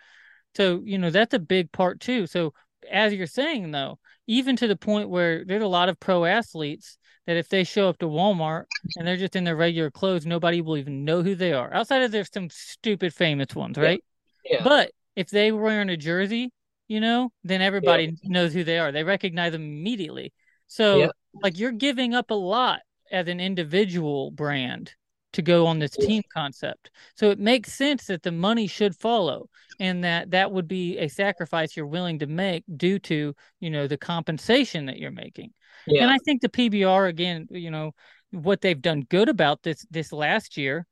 [0.56, 2.27] So, you know, that's a big part too.
[2.27, 2.53] So,
[2.89, 6.98] as you're saying though, even to the point where there's a lot of pro athletes
[7.27, 8.65] that if they show up to Walmart
[8.98, 11.72] and they're just in their regular clothes, nobody will even know who they are.
[11.72, 14.03] Outside of there's some stupid famous ones, right?
[14.43, 14.64] Yeah.
[14.64, 16.51] But if they were wearing a jersey,
[16.88, 17.67] you know, then Yeah.
[17.67, 18.91] everybody knows who they are.
[18.91, 20.33] They recognize them immediately.
[20.67, 21.09] So, Yeah.
[21.41, 22.81] like, you're giving up a lot
[23.11, 24.93] as an individual brand
[25.33, 26.91] to go on this team concept.
[27.15, 31.07] So it makes sense that the money should follow and that that would be a
[31.07, 35.53] sacrifice you're willing to make due to, you know, the compensation that you're making.
[35.88, 37.91] And I think the PBR again, you know,
[38.31, 40.85] what they've done good about this this last year,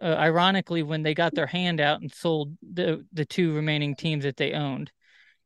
[0.00, 4.24] uh, ironically, when they got their hand out and sold the the two remaining teams
[4.24, 4.90] that they owned,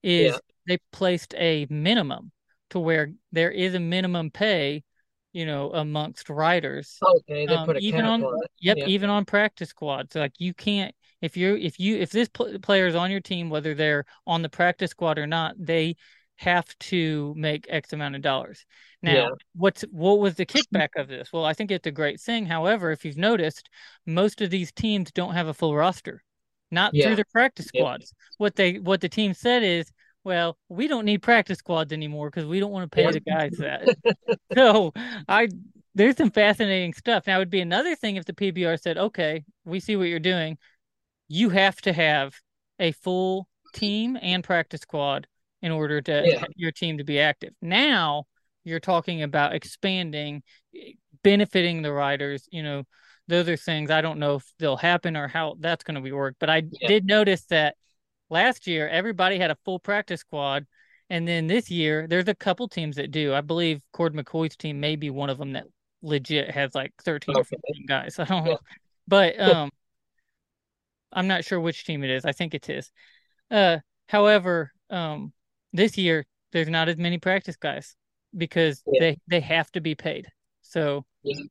[0.02, 0.38] is Yeah.
[0.66, 2.32] they placed a minimum
[2.70, 4.82] to where there is a minimum pay,
[5.32, 6.98] you know, amongst riders.
[7.02, 7.46] Okay.
[7.46, 8.86] They Um, put a even on on yep, Yeah.
[8.86, 10.14] even on practice squads.
[10.14, 13.50] Like you can't if you're if you if this pl- player is on your team,
[13.50, 15.96] whether they're on the practice squad or not, they
[16.40, 18.64] have to make X amount of dollars.
[19.02, 19.28] Now, Yeah.
[19.54, 21.30] what's what was the kickback of this?
[21.32, 22.46] Well, I think it's a great thing.
[22.46, 23.68] However, if you've noticed,
[24.06, 26.22] most of these teams don't have a full roster,
[26.70, 27.14] not through Yeah.
[27.14, 27.80] their practice Yeah.
[27.82, 28.14] squads.
[28.38, 29.92] What they what the team said is,
[30.24, 33.10] well, we don't need practice squads anymore because we don't want to pay Yeah.
[33.10, 33.88] the guys that.
[34.54, 34.92] So
[35.28, 35.48] I
[35.94, 37.26] there's some fascinating stuff.
[37.26, 40.20] Now, it would be another thing if the PBR said, okay, we see what you're
[40.20, 40.56] doing.
[41.28, 42.34] You have to have
[42.78, 45.26] a full team and practice squad
[45.62, 46.44] in order to Yeah.
[46.56, 47.52] your team to be active.
[47.60, 48.24] Now
[48.64, 50.42] you're talking about expanding,
[51.22, 52.48] benefiting the riders.
[52.50, 52.84] You know,
[53.28, 56.12] those are things I don't know if they'll happen or how that's going to be
[56.12, 56.38] worked.
[56.38, 56.88] But I Yeah.
[56.88, 57.76] did notice that
[58.28, 60.66] last year everybody had a full practice squad.
[61.08, 63.34] And then this year, there's a couple teams that do.
[63.34, 65.64] I believe Cord McCoy's team may be one of them that
[66.02, 67.56] legit has like 13 or Okay.
[67.56, 68.16] 14 guys.
[68.18, 68.58] I don't know.
[69.08, 69.70] But um
[71.12, 72.24] I'm not sure which team it is.
[72.24, 72.90] I think it's his.
[73.50, 73.78] Uh
[74.08, 75.32] however, um
[75.72, 77.96] this year there's not as many practice guys
[78.36, 79.00] because Yeah.
[79.00, 80.28] they they have to be paid.
[80.62, 81.42] So Yeah.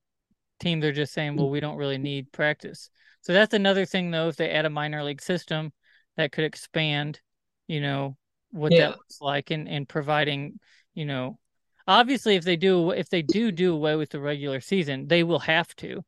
[0.60, 1.42] teams are just saying, mm-hmm.
[1.42, 2.90] well, we don't really need practice.
[3.22, 5.72] So that's another thing though, if they add a minor league system
[6.18, 7.22] that could expand,
[7.68, 8.18] you know,
[8.52, 8.90] what Yeah.
[8.90, 10.60] that looks like and, and providing,
[10.94, 11.40] you know,
[11.88, 15.40] obviously if they do if they do do away with the regular season, they will
[15.40, 16.04] have to.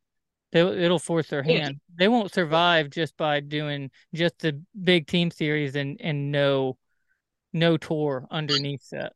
[0.51, 1.79] They, it'll force their hand.
[1.97, 6.77] They won't survive just by doing just the big team series and and no
[7.53, 9.13] no tour underneath that.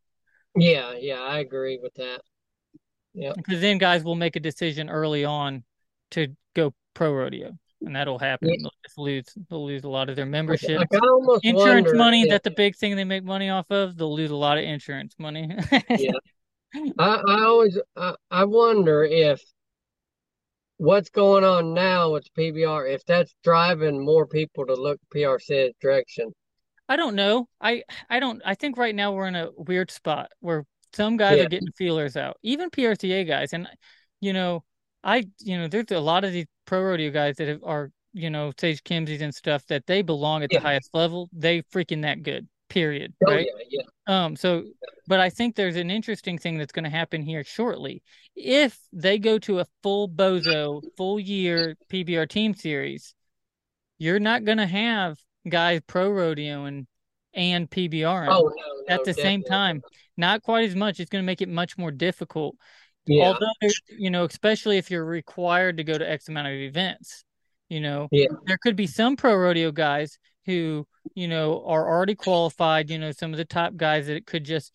[0.56, 0.94] Yeah.
[1.00, 1.22] Yeah.
[1.22, 2.22] I agree with that.
[3.14, 3.34] Yeah.
[3.36, 5.64] Because then guys will make a decision early on
[6.12, 7.52] to go pro rodeo,
[7.82, 8.50] and that'll happen.
[8.50, 8.56] Yeah.
[8.60, 9.26] They'll just lose.
[9.50, 10.80] They'll lose a lot of their membership.
[10.80, 10.90] like
[11.44, 13.98] Insurance money, if that's a big thing they make money off of.
[13.98, 15.50] They'll lose a lot of insurance money.
[15.90, 16.12] yeah.
[17.00, 19.42] I, I always I, I wonder if
[20.78, 26.34] what's going on now with PBR, if that's driving more people to look PRC's direction.
[26.88, 27.48] I don't know.
[27.60, 28.42] I I don't.
[28.46, 31.46] I think right now we're in a weird spot where some guys Yeah.
[31.46, 33.68] are getting feelers out, even PRCA guys, and
[34.22, 34.64] you know,
[35.04, 38.30] I you know, there's a lot of these pro rodeo guys that have, are you
[38.30, 40.60] know Sage Kimzey's and stuff that they belong at Yeah.
[40.60, 41.30] the highest level.
[41.34, 42.48] They freaking that good.
[42.70, 43.14] Period.
[43.28, 43.48] Oh Right.
[43.70, 43.84] yeah.
[44.08, 44.36] Um.
[44.36, 44.64] So,
[45.08, 48.02] but I think there's an interesting thing that's going to happen here shortly.
[48.36, 53.14] If they go to a full bozo, full year PBR team series,
[53.98, 55.18] you're not going to have
[55.48, 56.88] guys pro rodeo and
[57.36, 59.82] PBRing Oh no, at no, the same time.
[60.18, 61.00] Not quite as much.
[61.00, 62.56] It's going to make it much more difficult.
[63.06, 67.24] Yeah, Although, you know, especially if you're required to go to X amount of events,
[67.70, 72.16] you know, yeah, there could be some pro rodeo guys who, you know, are already
[72.16, 74.72] qualified, you know, some of the top guys that could just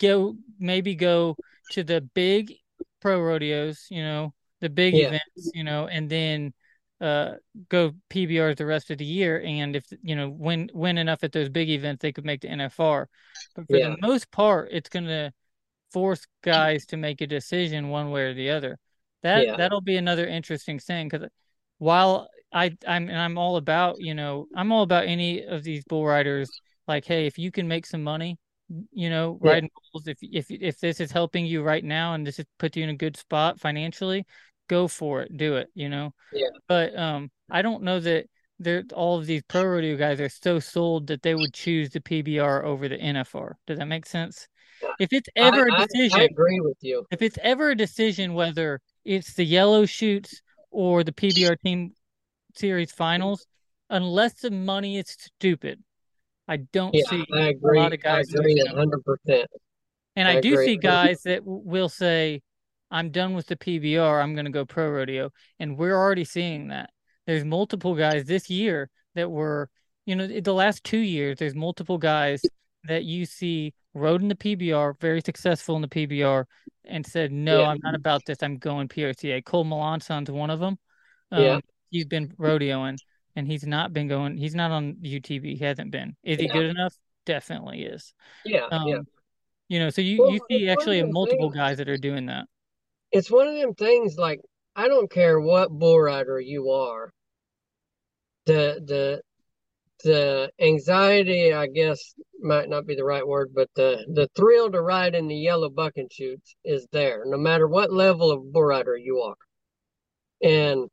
[0.00, 1.36] go, maybe go
[1.70, 2.54] to the big
[3.00, 6.52] pro rodeos, you know, the big yeah, events, you know, and then
[7.02, 7.32] uh
[7.68, 11.32] go PBRs the rest of the year and if you know win win enough at
[11.32, 13.06] those big events they could make the NFR
[13.54, 15.32] but for yeah, the most part it's going to
[15.92, 18.78] force guys to make a decision one way or the other.
[19.22, 21.22] That yeah, that'll be another interesting thing cuz
[21.78, 25.84] while I I'm and I'm all about you know I'm all about any of these
[25.84, 26.50] bull riders
[26.88, 28.38] like hey if you can make some money
[28.92, 32.26] you know yeah, riding bulls if if if this is helping you right now and
[32.26, 34.24] this is put you in a good spot financially
[34.72, 38.26] go for it do it you know yeah, but um, I don't know that
[38.58, 42.00] they're all of these pro rodeo guys are so sold that they would choose the
[42.00, 43.58] PBR over the NFR.
[43.66, 44.48] Does that make sense?
[44.98, 47.04] If it's ever a I I decision, I agree with you.
[47.10, 50.40] if it's ever a decision whether it's the yellow chutes
[50.70, 51.92] or the PBR team
[52.54, 53.46] series finals,
[53.90, 55.82] unless the money is stupid,
[56.48, 57.78] I don't Yeah, see A lot agree.
[57.80, 59.50] of I guys agree a hundred percent.
[60.16, 60.66] And I I do agree.
[60.66, 62.42] see guys that will say,
[62.92, 65.30] I'm done with the PBR, I'm going to go pro rodeo.
[65.58, 66.90] And we're already seeing that.
[67.26, 69.70] there's multiple guys this year that were,
[70.04, 72.42] you know, the last two years, there's multiple guys
[72.84, 76.44] that you see rode in the PBR, very successful in the PBR,
[76.84, 77.68] and said, "No, yeah.
[77.68, 78.38] I'm not about this.
[78.42, 80.78] I'm going PRCA." Cole Melancon's one of them.
[81.30, 81.60] Um, yeah,
[81.90, 82.98] he's been rodeoing,
[83.36, 84.36] and he's not been going.
[84.36, 85.56] He's not on UTB.
[85.56, 86.16] He hasn't been.
[86.24, 86.42] Is yeah.
[86.42, 86.94] he good enough?
[87.24, 88.12] Definitely is.
[88.44, 88.98] Yeah, um, yeah.
[89.68, 92.46] You know, so you well, you see actually multiple guys that are doing that.
[93.12, 94.16] It's one of them things.
[94.16, 94.40] Like
[94.74, 97.12] I don't care what bull rider you are.
[98.46, 99.22] The the
[100.04, 104.80] the anxiety, I guess, might not be the right word, but the the thrill to
[104.80, 108.96] ride in the yellow bucking chutes is there, no matter what level of bull rider
[108.96, 109.36] you are.
[110.42, 110.88] And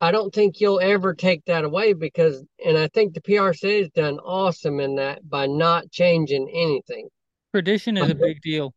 [0.00, 3.90] I don't think you'll ever take that away because, and I think the PRC has
[3.90, 7.08] done awesome in that by not changing anything.
[7.52, 8.74] Tradition is a big deal.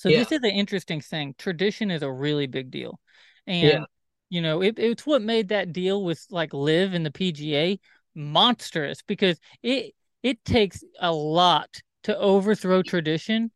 [0.00, 0.20] So yeah.
[0.20, 1.34] this is an interesting thing.
[1.36, 2.98] Tradition is a really big deal,
[3.46, 3.84] and yeah.
[4.30, 7.78] you know it, it's what made that deal with like LIV in the PGA
[8.14, 11.68] monstrous because it it takes a lot
[12.04, 13.50] to overthrow tradition.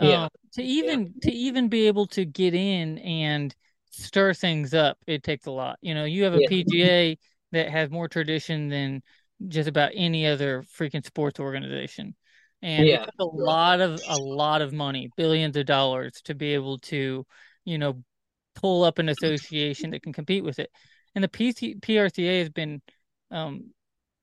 [0.00, 0.24] Yeah.
[0.24, 1.30] Um, to even yeah.
[1.30, 3.54] to even be able to get in and
[3.92, 5.78] stir things up, it takes a lot.
[5.80, 6.38] You know, you have a.
[6.38, 7.16] PGA
[7.52, 9.00] that has more tradition than
[9.46, 12.16] just about any other freaking sports organization.
[12.64, 13.02] And yeah.
[13.02, 16.78] it took a lot of a lot of money, billions of dollars to be able
[16.78, 17.26] to,
[17.66, 18.02] you know,
[18.54, 20.70] pull up an association that can compete with it.
[21.14, 22.80] And the PC, PRCA has been
[23.30, 23.70] um,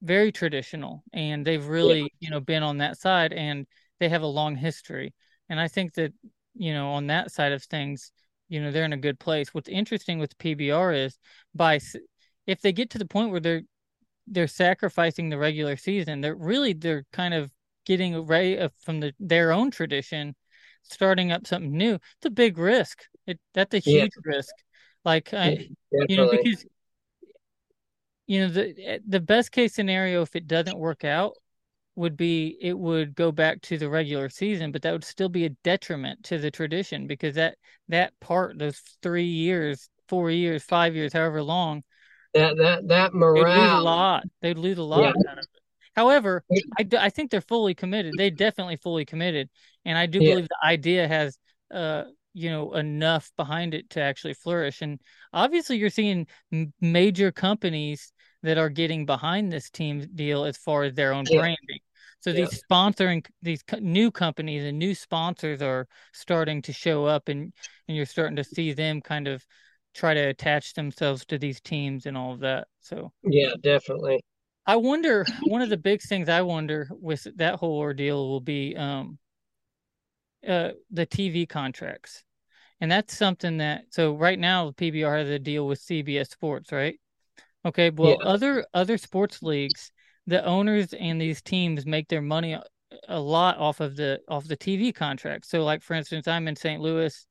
[0.02, 2.08] very traditional and they've really, yeah.
[2.20, 3.68] you know, been on that side and
[4.00, 5.14] they have a long history.
[5.48, 6.12] And I think that,
[6.56, 8.12] you know, on that side of things,
[8.50, 9.54] you know, they're in a good place.
[9.54, 11.20] What's interesting with PBR is
[11.54, 11.80] by
[12.48, 13.62] if they get to the point where they're
[14.26, 17.52] they're sacrificing the regular season, they're really they're kind of
[17.86, 20.36] getting away from the their own tradition,
[20.84, 21.96] starting up something new.
[21.96, 23.04] It's a big risk.
[23.28, 24.36] It that's a huge yeah.
[24.36, 24.54] risk.
[25.04, 26.66] Like I, you know, because
[28.32, 31.34] you know the eh, the best case scenario if it doesn't work out
[31.96, 35.46] would be it would go back to the regular season but that would still be
[35.46, 37.58] a detriment to the tradition because that
[37.90, 41.84] that part those 3 years 4 years 5 years however long
[42.34, 45.34] that that that morale they'd lose a lot they'd lose a lot yeah.
[45.96, 46.44] However
[46.78, 49.50] I, I think they're fully committed they definitely fully committed
[49.86, 50.32] and i do yeah.
[50.32, 51.38] believe the idea has
[51.74, 52.04] uh
[52.34, 55.00] you know enough behind it to actually flourish and
[55.34, 56.28] obviously you're seeing
[56.80, 58.14] major companies
[58.44, 61.40] that are getting behind this team deal as far as their own yeah.
[61.40, 61.80] branding.
[62.22, 62.46] So yeah.
[62.46, 67.52] these sponsoring these new companies and new sponsors are starting to show up, and
[67.88, 69.44] and you're starting to see them kind of
[69.94, 72.68] try to attach themselves to these teams and all of that.
[72.80, 74.24] So yeah, definitely.
[74.66, 78.76] I wonder one of the big things I wonder with that whole ordeal will be
[78.76, 79.18] um
[80.48, 82.24] uh the TV contracts.
[82.80, 87.00] And that's something that so right now PBR has a deal with CBS Sports, right?
[87.64, 88.28] Okay, well, yeah.
[88.28, 89.92] other other sports leagues,
[90.26, 92.58] the owners and these teams make their money
[93.08, 95.46] a lot off of the off the TV contract.
[95.46, 96.82] So, like for instance, I'm in St.
[96.82, 97.26] Louis.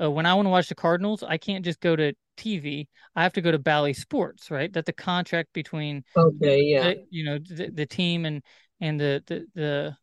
[0.00, 2.86] Uh, when I want to watch the Cardinals, I can't just go to TV.
[3.14, 4.72] I have to go to Bally Sports, right?
[4.72, 8.42] That the contract between okay, yeah, the, you know, the, the team and
[8.80, 9.96] and the, the the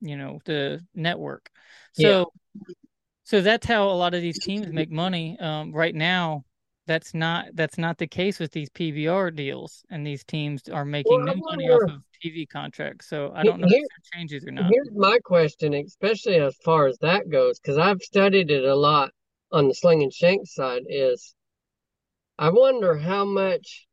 [0.00, 1.50] you know the network.
[1.92, 2.74] So yeah.
[3.24, 5.38] so that's how a lot of these teams make money.
[5.40, 6.44] Um, right now,
[6.86, 11.24] that's not that's not the case with these PBR deals, and these teams are making
[11.24, 13.08] well, no money off of TV contracts.
[13.08, 14.70] So I don't know Here, if that changes or not.
[14.70, 19.10] Here's my question, especially as far as that goes, because I've studied it a lot
[19.52, 20.82] on the Slingin Shank side.
[20.88, 21.34] Is
[22.38, 23.86] I wonder how much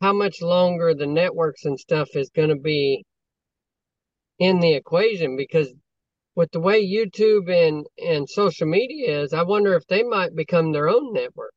[0.00, 3.04] how much longer the networks and stuff is going to be
[4.38, 5.72] in the equation because
[6.34, 10.72] with the way YouTube and and social media is, I wonder if they might become
[10.72, 11.52] their own network.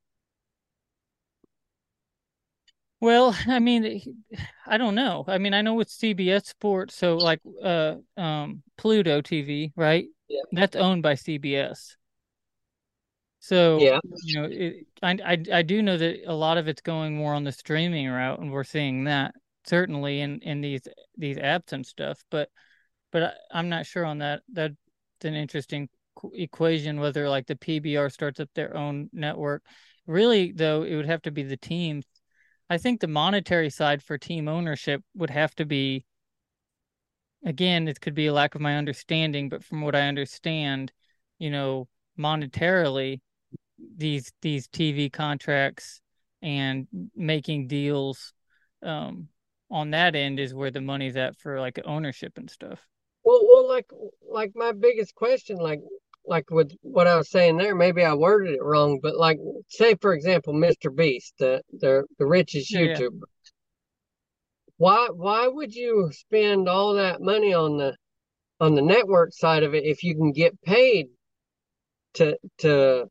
[3.00, 4.24] Well, I mean,
[4.66, 5.24] I don't know.
[5.26, 10.06] I mean, I know with CBS Sports, so like uh um Pluto TV, right?
[10.28, 10.42] Yeah.
[10.52, 11.96] That's owned by CBS.
[13.42, 13.98] So, yeah.
[14.22, 17.34] you know, it, I, I I do know that a lot of it's going more
[17.34, 19.34] on the streaming route, and we're seeing that
[19.66, 20.82] certainly in in these
[21.16, 22.22] these apps and stuff.
[22.30, 22.48] But
[23.10, 24.42] but I, I'm not sure on that.
[24.52, 24.76] That's
[25.24, 25.88] an interesting
[26.34, 29.64] equation whether like the PBR starts up their own network.
[30.06, 32.04] Really, though, it would have to be the teams
[32.70, 36.06] I think the monetary side for team ownership would have to be
[37.44, 40.92] again, it could be a lack of my understanding, but from what I understand,
[41.38, 43.20] you know, monetarily
[43.96, 46.00] these these TV contracts
[46.40, 48.32] and making deals
[48.82, 49.28] um
[49.70, 52.80] on that end is where the money's at for like ownership and stuff.
[53.24, 53.90] Well, well, like
[54.30, 55.80] like my biggest question, like
[56.26, 59.38] like with what I was saying there, maybe I worded it wrong, but like
[59.68, 62.98] say for example, MrBeast, the the, the richest Yeah, yeah.
[62.98, 63.20] YouTuber.
[64.76, 67.96] Why why would you spend all that money on the
[68.60, 71.08] on the network side of it if you can get paid
[72.14, 73.06] to to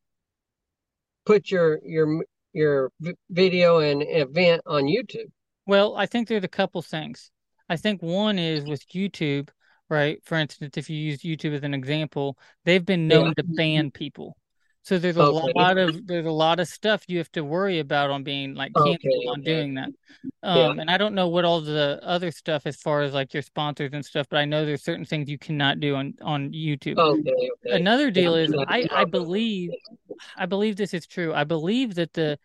[1.26, 2.23] put your your
[2.53, 2.91] your
[3.30, 5.31] video and event on YouTube?
[5.65, 7.31] Well, I think there's a couple things.
[7.69, 9.49] I think one is with YouTube,
[9.89, 10.19] right?
[10.26, 13.19] For instance, if you use YouTube as an example, they've been Yeah.
[13.19, 14.35] known to ban people.
[14.84, 15.53] So there's a Okay.
[15.56, 18.72] lot of there's a lot of stuff you have to worry about on being like
[18.76, 18.98] Okay.
[19.30, 19.44] on Okay.
[19.44, 19.90] doing that.
[20.44, 20.70] Yeah.
[20.70, 23.44] Um, and I don't know what all the other stuff as far as like your
[23.44, 26.98] sponsors and stuff, but I know there's certain things you cannot do on on YouTube.
[27.66, 29.70] Another deal is I I believe
[30.36, 31.34] I believe this is true.
[31.34, 32.40] I believe that the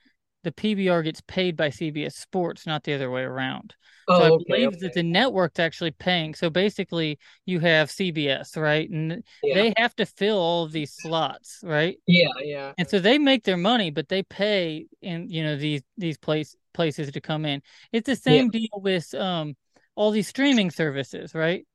[0.47, 3.74] the PBR gets paid by CBS Sports, not the other way around.
[4.12, 4.44] So I Oh, okay.
[4.55, 4.78] believe Okay.
[4.82, 6.35] that the network's actually paying.
[6.36, 8.89] So basically, you have CBS, right?
[8.89, 9.55] And Yeah.
[9.56, 11.98] they have to fill all of these slots, right?
[12.06, 12.28] Yeah.
[12.44, 12.73] Yeah.
[12.78, 16.55] And so they make their money, but they pay in, you know, these these place
[16.73, 17.60] places to come in.
[17.90, 18.43] It's the Yeah.
[18.43, 19.56] same deal with um
[19.97, 21.66] all these streaming services, right?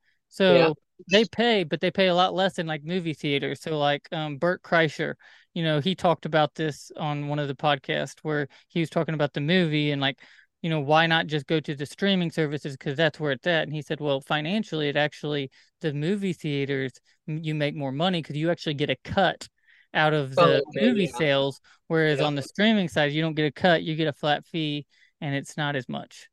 [0.48, 0.72] Yeah.
[1.10, 3.60] They pay, but they pay a lot less than like movie theaters.
[3.60, 5.14] So like um Bert Kreischer,
[5.54, 9.14] you know, he talked about this on one of the podcasts where he was talking
[9.14, 10.20] about the movie and like,
[10.62, 13.64] you know, why not just go to the streaming services because that's where it's at.
[13.64, 15.50] And he said, well, financially, it actually
[15.80, 16.92] the movie theaters
[17.26, 19.48] you make more money because you actually get a cut
[19.94, 20.86] out of Oh, the okay.
[20.86, 21.18] movie Yeah.
[21.18, 22.26] sales, whereas Yeah.
[22.26, 24.86] on the streaming side, you don't get a cut, you get a flat fee,
[25.20, 26.28] and it's not as much.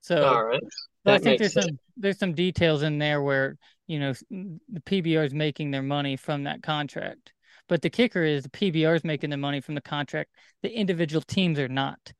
[0.00, 0.60] So All right.
[1.04, 1.66] but I think there's sense.
[1.66, 3.56] some there's some details in there where,
[3.86, 7.32] you know, the PBR is making their money from that contract.
[7.68, 10.30] But the kicker is the PBR is making the money from the contract.
[10.62, 12.00] The individual teams are not.
[12.06, 12.12] Yeah.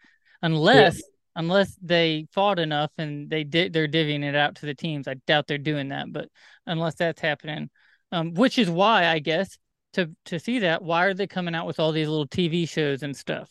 [0.43, 1.03] Unless
[1.37, 5.09] unless they fought enough and they did they're divvying it out to the teams.
[5.09, 6.29] I doubt they're doing that, but
[6.67, 7.71] unless that's happening.
[8.13, 9.59] Um, which is why I guess
[9.95, 13.03] to to see that, why are they coming out with all these little TV shows
[13.03, 13.51] and stuff?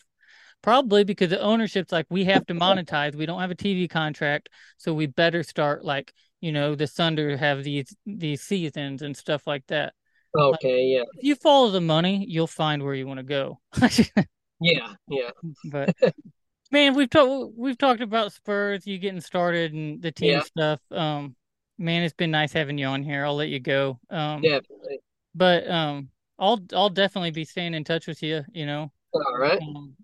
[0.63, 3.15] Probably because the ownership's like, we have to monetize.
[3.15, 7.37] We don't have a TV contract, so we better start like, you know, the Thunder
[7.37, 9.93] have these these seasons and stuff like that.
[10.33, 10.83] Like, Okay.
[10.85, 11.03] Yeah.
[11.17, 13.59] if you follow the money, you'll find where you want to go.
[14.59, 14.93] Yeah.
[15.09, 15.31] Yeah.
[15.65, 15.95] But
[16.71, 20.41] man, we've talked we've talked about Spurs, you getting started and the team Yeah.
[20.41, 20.79] stuff.
[20.91, 21.35] Um,
[21.77, 23.25] man, it's been nice having you on here.
[23.25, 23.99] I'll let you go.
[24.09, 24.99] Um, Definitely.
[25.35, 26.09] but um,
[26.39, 28.43] I'll I'll definitely be staying in touch with you.
[28.53, 29.59] You know, All right.
[29.61, 29.95] um,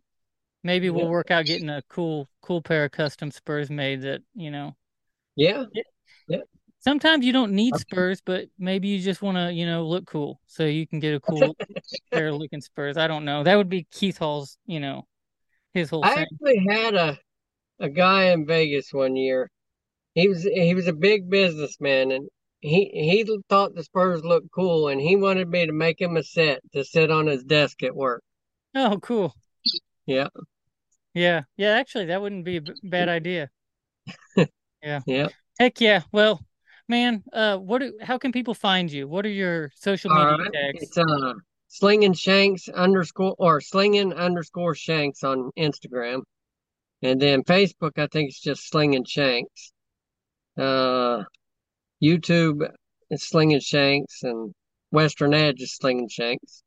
[0.63, 1.03] maybe Yeah.
[1.03, 4.75] we'll work out getting a cool cool pair of custom Spurs made that you know.
[5.35, 5.65] Yeah.
[6.27, 6.41] Yeah.
[6.79, 7.77] Sometimes you don't need Okay.
[7.77, 10.39] Spurs, but maybe you just want to, you know, look cool.
[10.47, 11.57] So you can get a cool
[12.11, 12.97] pair of looking Spurs.
[12.97, 13.43] I don't know.
[13.43, 15.07] That would be Keith Hall's, you know,
[15.73, 16.27] his whole I thing.
[16.33, 17.17] actually had a
[17.79, 19.49] a guy in Vegas one year.
[20.15, 22.29] He was he was a big businessman and
[22.61, 26.23] he he thought the Spurs looked cool and he wanted me to make him a
[26.23, 28.23] set to sit on his desk at work.
[28.75, 29.35] Oh, cool.
[30.09, 30.27] Yeah.
[31.13, 31.43] Yeah.
[31.55, 33.49] Yeah, actually that wouldn't be a b- bad idea.
[34.81, 35.01] Yeah.
[35.05, 35.27] Yeah.
[35.59, 36.03] Heck yeah.
[36.13, 36.39] Well,
[36.87, 39.09] man, uh what do, how can people find you?
[39.09, 40.53] What are your social media right.
[40.53, 40.83] tags?
[40.83, 41.33] It's uh
[41.69, 46.21] slingin shanks underscore or slingin underscore shanks on Instagram.
[47.01, 49.73] And then Facebook, I think it's just slingin shanks.
[50.57, 51.23] Uh
[52.01, 52.71] YouTube
[53.11, 54.53] is slingin shanks and
[54.91, 56.63] Western Edge is slingin shanks.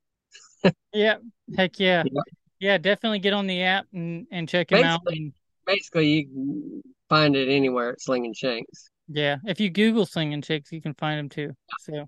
[0.93, 1.17] Yeah.
[1.57, 2.05] Heck yeah.
[2.05, 2.23] Yeah.
[2.63, 5.33] Yeah, definitely get on the app and and check him out Basically, and
[5.67, 8.89] basically you find it anywhere at Slingin Shanks.
[9.09, 11.57] yeah, if you Google Slinging Chicks, you can find them too.
[11.81, 12.07] So,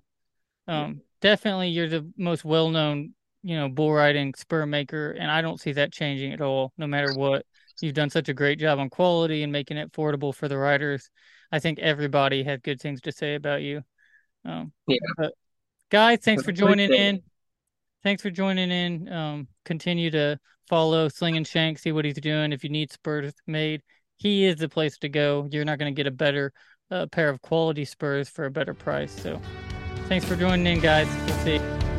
[0.69, 3.13] um definitely you're the most well-known,
[3.43, 6.87] you know, bull riding spur maker and I don't see that changing at all no
[6.87, 7.45] matter what.
[7.81, 11.09] You've done such a great job on quality and making it affordable for the riders.
[11.51, 13.83] I think everybody had good things to say about you.
[14.45, 15.27] Um Yeah,
[15.89, 17.21] guys, thanks for joining in.
[18.05, 19.11] Thanks for joining in.
[19.11, 20.37] Um, continue to
[20.69, 22.53] follow Slingin Shank, see what he's doing.
[22.53, 23.81] If you need spurs made,
[24.17, 25.47] he is the place to go.
[25.51, 26.53] You're not going to get a better
[26.91, 29.11] uh, pair of quality spurs for a better price.
[29.11, 29.41] So,
[30.07, 31.07] thanks for joining in, guys.
[31.25, 31.94] We'll see.